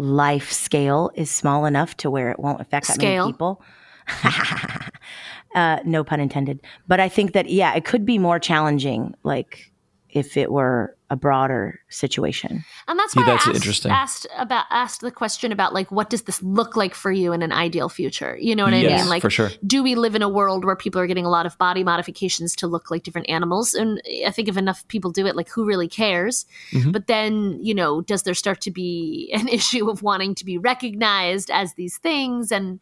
[0.00, 3.24] life scale is small enough to where it won't affect that Scale?
[3.24, 3.62] many people.
[5.54, 6.60] uh, no pun intended.
[6.88, 9.69] But I think that, yeah, it could be more challenging, like
[10.12, 12.64] if it were a broader situation.
[12.86, 13.90] And that's Yeah, why that's I asked, interesting.
[13.90, 17.42] asked about asked the question about like what does this look like for you in
[17.42, 18.36] an ideal future?
[18.40, 19.08] You know what I mean?
[19.08, 19.50] Like for sure.
[19.66, 22.54] do we live in a world where people are getting a lot of body modifications
[22.56, 23.74] to look like different animals?
[23.74, 26.46] And I think if enough people do it, like who really cares?
[26.72, 26.92] Mhm.
[26.92, 30.58] But then, you know, does there start to be an issue of wanting to be
[30.58, 32.52] recognized as these things?
[32.52, 32.78] And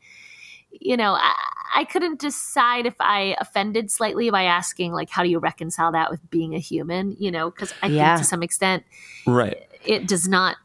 [0.70, 1.34] you know, I,
[1.74, 6.10] I couldn't decide if I offended slightly by asking, like, how do you reconcile that
[6.10, 7.16] with being a human?
[7.18, 8.16] You know, because I Yeah.
[8.16, 8.84] think to some extent
[9.26, 9.56] right.
[9.84, 10.56] it does not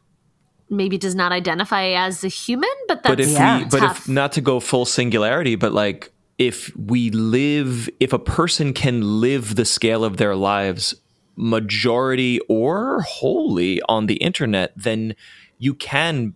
[0.70, 3.58] maybe does not identify as a human but that's but if Yeah.
[3.58, 3.98] we but tough.
[4.00, 9.20] if not to go full singularity but like if we live if a person can
[9.20, 10.94] live the scale of their lives
[11.36, 15.14] majority or wholly on the internet then
[15.64, 16.34] you can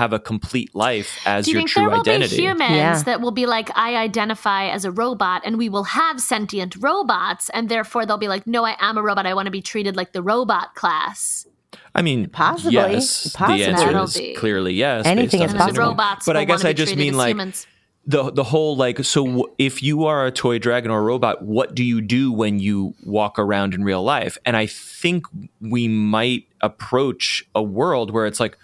[0.00, 2.70] have a complete life as do you your think true there will identity be humans
[2.76, 3.02] Yeah.
[3.08, 7.44] that will be like i identify as a robot and we will have sentient robots
[7.54, 9.96] and therefore they'll be like no i am a robot i want to be treated
[9.96, 11.46] like the robot class
[11.94, 12.74] I mean, Possibly.
[12.74, 13.32] yes.
[13.34, 13.62] Possibly.
[13.64, 15.04] The answer That'll is be- clearly yes.
[15.04, 15.88] Anything based is and on then possible.
[15.90, 17.66] robots But I guess I just mean like humans.
[18.06, 21.42] the the whole like so w- if you are a toy dragon or a robot
[21.42, 25.26] what do you do when you walk around in real life and i think
[25.60, 28.56] we might approach a world where it's like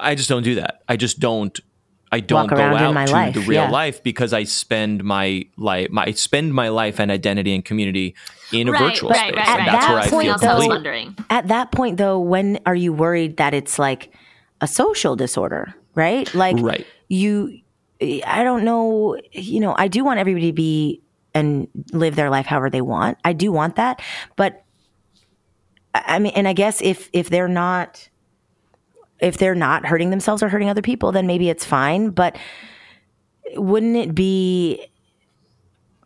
[0.00, 1.60] i just don't do that i just don't
[2.12, 3.70] i don't go out my to life, the real yeah.
[3.70, 8.14] life because i spend my life my I spend my life and identity and community
[8.52, 9.66] in a right, virtual right, space right, and right.
[9.66, 12.58] that's that where i point, feel I was though- complete At that point, though, when
[12.66, 14.12] are you worried that it's like
[14.60, 16.32] a social disorder, right?
[16.34, 17.60] Like, right you,
[18.00, 21.02] I don't know, you know, I do want everybody to be
[21.34, 23.18] and live their life however they want.
[23.24, 24.00] I do want that,
[24.36, 24.64] but
[25.92, 28.08] I I mean, and I guess if if they're not
[29.20, 32.10] if they're not hurting themselves or hurting other people, then maybe it's fine.
[32.10, 32.36] But
[33.56, 34.86] wouldn't it be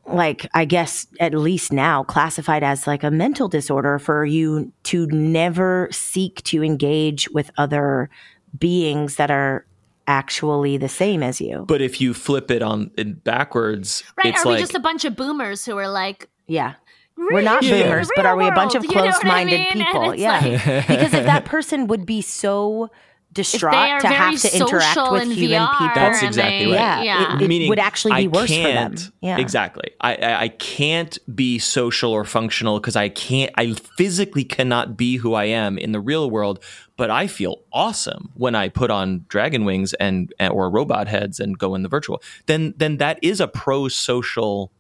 [0.07, 5.07] like I guess at least now classified as like a mental disorder for you to
[5.07, 8.11] never seek to engage with other
[8.59, 9.67] beings that are
[10.07, 11.65] actually the same as you?
[11.67, 14.35] But if you flip it on in backwards, Right?
[14.35, 16.75] it's are like we just a bunch of boomers who are like, Yeah.
[17.17, 19.45] We're not "Real- boomers, but are we a bunch of world," you know what I
[19.45, 19.87] closed-minded mean?
[19.87, 20.11] People?
[20.11, 20.41] it's Yeah.
[20.41, 22.91] like- because if that person would be so
[23.33, 25.91] distraught to have to interact with in human VR people.
[25.97, 26.75] That's exactly they- right.
[26.77, 27.37] Yeah, yeah.
[27.37, 28.95] it- it Meaning, would actually be I worse for them.
[29.23, 29.39] Yeah.
[29.39, 29.91] Exactly.
[30.01, 33.51] I, I I can't be social or functional because I can't.
[33.57, 36.63] I physically cannot be who I am in the real world.
[36.97, 41.41] But I feel awesome when I put on dragon wings and, and or robot heads
[41.41, 42.23] and go in the virtual.
[42.47, 44.71] Then then that is a pro social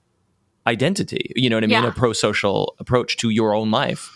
[0.66, 1.32] identity.
[1.36, 1.82] You know what I mean?
[1.82, 1.88] Yeah.
[1.88, 4.10] A pro social approach to your own life.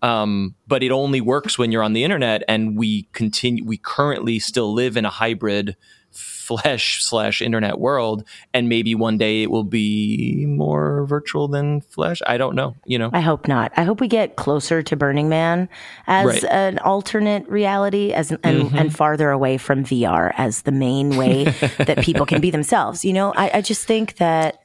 [0.00, 3.64] Um, but it only works when you're on the internet, and we continue.
[3.64, 5.76] We currently still live in a hybrid
[6.12, 12.22] flesh slash internet world, and maybe one day it will be more virtual than flesh.
[12.26, 12.76] I don't know.
[12.86, 13.72] You know, I hope not.
[13.76, 15.68] I hope we get closer to Burning Man
[16.06, 16.42] as Right.
[16.42, 16.54] Mm-hmm.
[16.54, 21.44] an alternate reality, as and, and farther away from VR as the main way
[21.78, 23.04] that people can be themselves.
[23.04, 24.62] You know, I, I just think that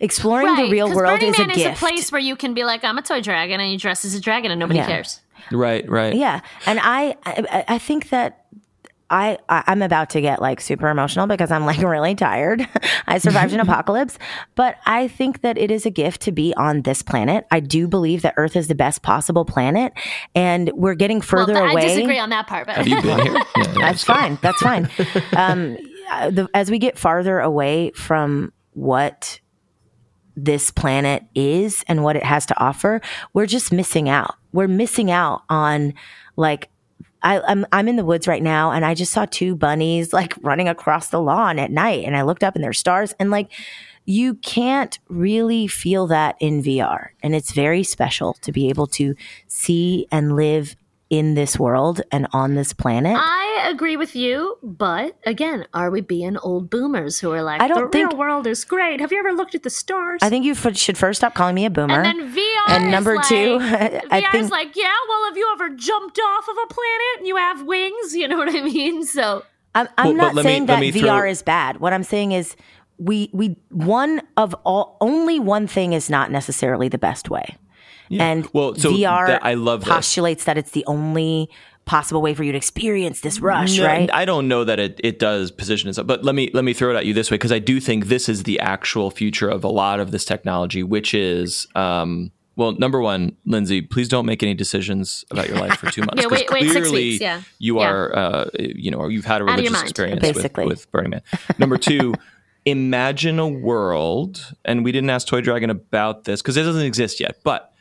[0.00, 1.66] exploring right, the real world Burning is Man a gift.
[1.70, 4.04] is a place where you can be like, I'm a toy dragon, and you dress
[4.04, 4.86] as a dragon, and nobody Yeah.
[4.86, 5.20] cares.
[5.52, 6.14] right, right.
[6.14, 8.40] Yeah, and I, I, I think that.
[9.10, 12.66] I, I- I'm about to get like super emotional because I'm like really tired.
[13.06, 14.18] I survived an apocalypse,
[14.54, 17.46] but I think that it is a gift to be on this planet.
[17.50, 19.92] I do believe that Earth is the best possible planet,
[20.34, 21.82] and we're getting further well, away.
[21.82, 23.32] I disagree on that part, but Have you been here?
[23.34, 24.38] Yeah, yeah, That's fine.
[24.40, 24.88] That's fine.
[25.36, 25.74] Um,
[26.30, 29.38] the, as we get farther away from what
[30.36, 33.00] this planet is and what it has to offer,
[33.32, 34.34] we're just missing out.
[34.52, 35.94] We're missing out on
[36.36, 36.70] like.
[37.26, 40.34] I, I'm I'm in the woods right now, and I just saw two bunnies like
[40.42, 43.50] running across the lawn at night, and I looked up and there's stars, and like
[44.04, 49.14] you can't really feel that in VR, and it's very special to be able to
[49.46, 50.76] see and live
[51.18, 53.16] in this world and on this planet.
[53.18, 54.56] I agree with you.
[54.62, 58.18] But again, are we being old boomers who are like, I don't the think- real
[58.18, 59.00] world is great?
[59.00, 60.20] Have you ever looked at the stars?
[60.22, 62.02] I think you f- should first stop calling me a boomer.
[62.02, 65.36] and then VR And is number like, two, VR I is like, yeah, well, have
[65.36, 68.14] you ever jumped off of a planet and you have wings?
[68.14, 69.04] You know what I mean?
[69.04, 71.78] So I'm, I'm Well, not let me- saying that VR throw- is bad.
[71.80, 72.56] What I'm saying is
[72.98, 77.56] we we one of all only one thing is not necessarily the best way.
[78.10, 79.88] And Well, so VR that- I love this.
[79.92, 81.48] postulates that it's the only
[81.86, 84.08] possible way for you to experience this rush, No, right?
[84.12, 86.90] I don't know that it, it does position itself, but let me let me throw
[86.94, 89.64] it at you this way because I do think this is the actual future of
[89.64, 94.42] a lot of this technology, which is um, well, number one, Lindsey, please don't make
[94.42, 96.14] any decisions about your life for two months.
[96.22, 97.42] Yeah, 'cause wait- wait six clearly weeks, yeah.
[97.58, 97.88] you Yeah.
[97.90, 100.64] are, uh, you know, you've had a religious experience basically.
[100.64, 101.22] with, with Burning Man.
[101.58, 102.14] Number two,
[102.64, 107.20] imagine a world, and we didn't ask Toy Dragon about this because it doesn't exist
[107.20, 107.73] yet, but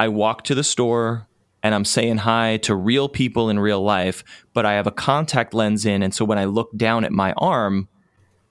[0.00, 1.28] I walk to the store
[1.62, 4.24] and I'm saying hi to real people in real life,
[4.54, 6.02] but I have a contact lens in.
[6.02, 7.86] And so when I look down at my arm,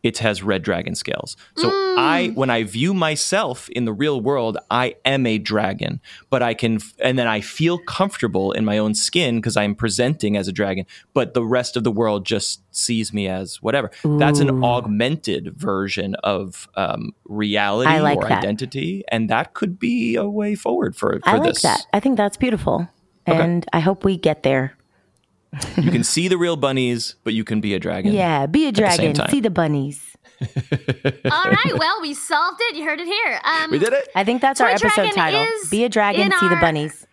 [0.01, 1.35] it has red dragon scales.
[1.57, 5.99] So I, when I view myself in the real world, I am a dragon,
[6.29, 10.37] but I can, and then I feel comfortable in my own skin because I'm presenting
[10.37, 13.91] as a dragon, but the rest of the world just sees me as whatever.
[14.03, 18.39] That's an augmented version of um, reality like or that.
[18.39, 19.03] identity.
[19.09, 21.61] And that could be a way forward for, for I like this.
[21.63, 21.85] that.
[21.91, 22.87] I think that's beautiful.
[23.25, 24.75] And I hope we get there.
[25.77, 28.13] You can see the real bunnies, but you can be a dragon.
[28.13, 29.29] Yeah, be a dragon, time.
[29.29, 30.05] see the bunnies.
[30.41, 32.75] all right, well, we solved it.
[32.75, 33.41] You heard it here.
[33.43, 34.07] Um, We did it.
[34.15, 35.45] I think that's our episode title.
[35.69, 37.05] Be a dragon, in see the bunnies.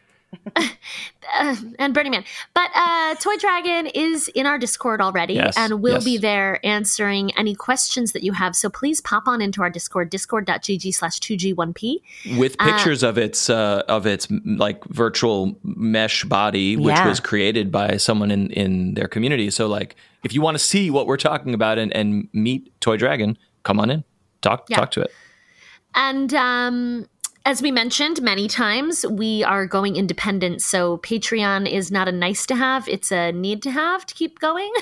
[1.79, 2.25] and Burning Man.
[2.55, 6.05] But uh, Toy Dragon is in our Discord already Yes, and will yes.
[6.05, 8.55] be there answering any questions that you have.
[8.57, 12.39] So please pop on into our Discord, discord.gg slash 2G1P.
[12.39, 17.09] with pictures of its uh, of its like virtual mesh body, which Yeah.
[17.09, 19.51] was created by someone in in their community.
[19.51, 22.97] So like, if you want to see what we're talking about and, and meet Toy
[22.97, 24.05] Dragon, come on in,
[24.43, 24.77] talk Yeah.
[24.79, 25.11] talk to it.
[25.99, 27.07] And um,
[27.47, 30.61] as we mentioned many times, we are going independent.
[30.61, 34.41] So Patreon is not a nice to have, it's a need to have to keep
[34.41, 34.73] going.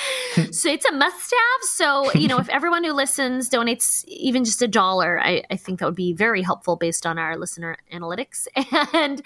[0.52, 1.62] so it's a must have.
[1.62, 5.80] So, you know, if everyone who listens donates even just a dollar, I, I think
[5.80, 8.46] that would be very helpful based on our listener analytics.
[8.94, 9.22] And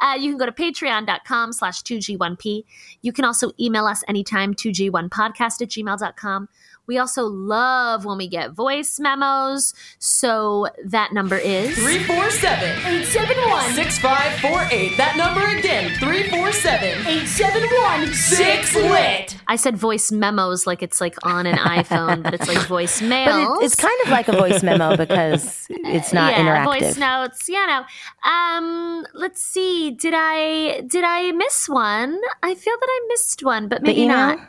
[0.00, 2.64] uh, you can go to patreon.com slash 2G1P.
[3.02, 6.48] You can also email us anytime, 2G1podcast at gmail.com.
[6.90, 9.74] We also love when we get voice memos.
[10.00, 14.96] So that number is 347 871 6548.
[14.96, 19.36] That number again 347 871 6 lit.
[19.46, 23.62] I said voice memos like it's like on an iPhone, but it's like voice But
[23.62, 26.80] it, it's kind of like a voice memo because it's not yeah, interactive.
[26.80, 27.48] voice notes.
[27.48, 28.28] Yeah, know.
[28.28, 29.92] Um, let's see.
[29.92, 32.20] Did I did I miss one?
[32.42, 34.40] I feel that I missed one, but maybe not.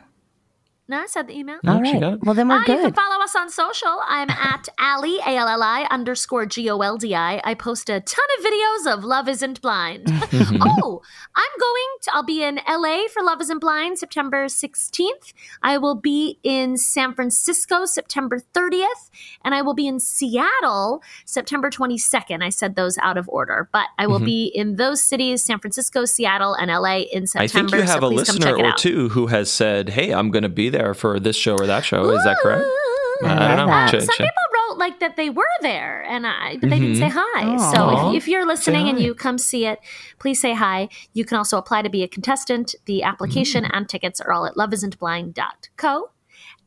[0.88, 1.58] No, I said the email.
[1.66, 2.24] All she got.
[2.24, 4.00] Well, then we're Uh, you can follow us on social.
[4.06, 7.40] I'm at Allie, A L L I underscore G O L D I.
[7.44, 10.06] I post a ton of videos of Love Isn't Blind.
[10.10, 11.00] oh,
[11.36, 15.32] I'm going to, I'll be in LA for Love Isn't Blind September 16th.
[15.62, 19.10] I will be in San Francisco September 30th.
[19.44, 22.42] And I will be in Seattle September 22nd.
[22.42, 26.04] I said those out of order, but I will be in those cities San Francisco,
[26.04, 27.44] Seattle, and LA in September.
[27.44, 30.42] I think you have so a listener or two who has said, "Hey, I'm going
[30.42, 32.64] to be there for this show or that show." Is that correct?
[32.64, 32.92] Ooh.
[33.24, 33.86] I don't know.
[33.88, 34.26] Check- Some check.
[34.26, 37.08] people wrote like that they were there, and I but they didn't mm-hmm.
[37.08, 37.54] say hi.
[37.54, 37.72] Aw.
[37.72, 39.78] So if, if you're listening and you come see it,
[40.18, 40.88] please say hi.
[41.12, 42.74] You can also apply to be a contestant.
[42.86, 43.76] The application mm-hmm.
[43.76, 46.10] and tickets are all at loveisn'tblind.co.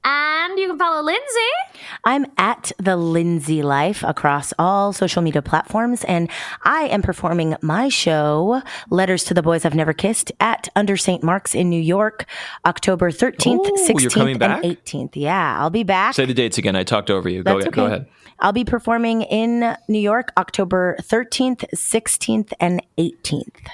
[0.08, 1.52] And you can follow Lindsey.
[2.04, 6.30] I'm at the Lindsey Life across all social media platforms, and
[6.64, 8.62] I am performing my show,
[8.92, 11.24] Letters to the Boys I've Never Kissed, at Under St.
[11.24, 12.26] Mark's in New York,
[12.68, 15.12] October 13th, Ooh, 16th, and 18th.
[15.16, 16.14] Yeah, I'll be back.
[16.14, 16.76] Say the dates again.
[16.76, 17.42] I talked over you.
[17.42, 17.74] Go, That's ahead.
[17.74, 17.96] go okay.
[17.96, 18.08] ahead.
[18.40, 23.68] I'll be performing in New York, October 13th, 16th, and 18th.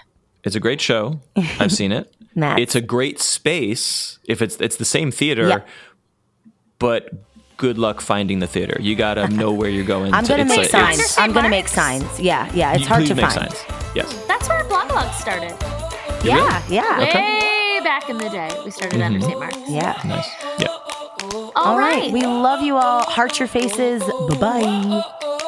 [0.45, 1.19] It's a great show.
[1.59, 2.13] I've seen it.
[2.33, 4.17] It's a great space.
[4.23, 5.59] If it's it's the same theater, Yeah.
[6.81, 7.09] But
[7.57, 8.75] good luck finding the theater.
[8.81, 10.13] You got to know where you're going.
[10.13, 11.05] I'm to- going to it's make a- signs.
[11.05, 11.23] St.
[11.23, 12.19] I'm going to make signs.
[12.19, 12.73] Yeah, yeah.
[12.73, 13.53] It's you- hard please to make find.
[13.53, 13.65] signs.
[13.95, 14.25] Yes.
[14.27, 15.55] That's where Bloglog started.
[16.25, 16.99] Yeah, yeah.
[16.99, 18.49] Way back in the day.
[18.65, 19.15] We started Mm-hmm.
[19.15, 19.39] under St.
[19.39, 19.57] Mark's.
[19.69, 20.01] Yeah.
[20.05, 20.29] Nice.
[20.59, 20.67] Yeah.
[21.55, 22.11] All right.
[22.11, 23.03] We love you all.
[23.03, 24.01] Heart your faces.
[24.29, 25.47] Bye bye.